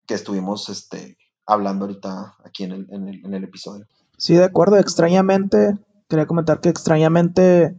que 0.06 0.14
estuvimos 0.14 0.68
este, 0.68 1.18
hablando 1.46 1.84
ahorita 1.84 2.36
aquí 2.44 2.64
en 2.64 2.72
el, 2.72 2.86
en, 2.90 3.08
el, 3.08 3.24
en 3.24 3.34
el, 3.34 3.44
episodio. 3.44 3.86
Sí, 4.16 4.34
de 4.34 4.44
acuerdo, 4.44 4.78
extrañamente 4.78 5.78
quería 6.08 6.26
comentar 6.26 6.60
que 6.60 6.68
extrañamente 6.68 7.74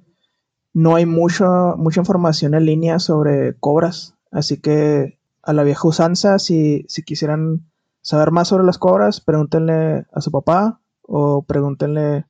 no 0.74 0.96
hay 0.96 1.06
mucho, 1.06 1.76
mucha 1.78 2.02
información 2.02 2.56
en 2.56 2.66
línea 2.66 3.00
sobre 3.00 3.56
cobras. 3.60 4.16
Así 4.32 4.58
que 4.58 5.20
a 5.44 5.54
la 5.54 5.64
vieja 5.64 5.88
usanza, 5.88 6.40
si, 6.40 6.86
si 6.88 7.04
quisieran 7.04 7.72
saber 8.04 8.32
más 8.32 8.50
sobre 8.50 8.66
las 8.66 8.78
cobras, 8.78 9.22
pregúntenle 9.22 10.06
a 10.12 10.22
su 10.22 10.30
papá 10.30 10.80
o 11.02 11.42
pregúntenle 11.42 12.26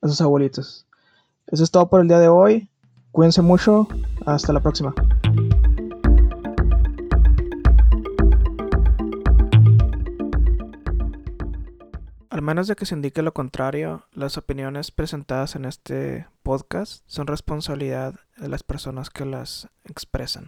a 0.00 0.08
sus 0.08 0.20
abuelitos. 0.20 0.86
Eso 1.48 1.64
es 1.64 1.70
todo 1.70 1.88
por 1.88 2.02
el 2.02 2.08
día 2.08 2.20
de 2.20 2.28
hoy. 2.28 2.70
Cuídense 3.10 3.42
mucho. 3.42 3.88
Hasta 4.26 4.52
la 4.52 4.60
próxima. 4.60 4.94
Al 12.28 12.42
menos 12.42 12.68
de 12.68 12.76
que 12.76 12.86
se 12.86 12.94
indique 12.94 13.22
lo 13.22 13.34
contrario, 13.34 14.04
las 14.12 14.36
opiniones 14.36 14.92
presentadas 14.92 15.56
en 15.56 15.64
este 15.64 16.28
podcast 16.44 17.02
son 17.06 17.26
responsabilidad 17.26 18.14
de 18.36 18.48
las 18.48 18.62
personas 18.62 19.10
que 19.10 19.24
las 19.24 19.68
expresan. 19.84 20.46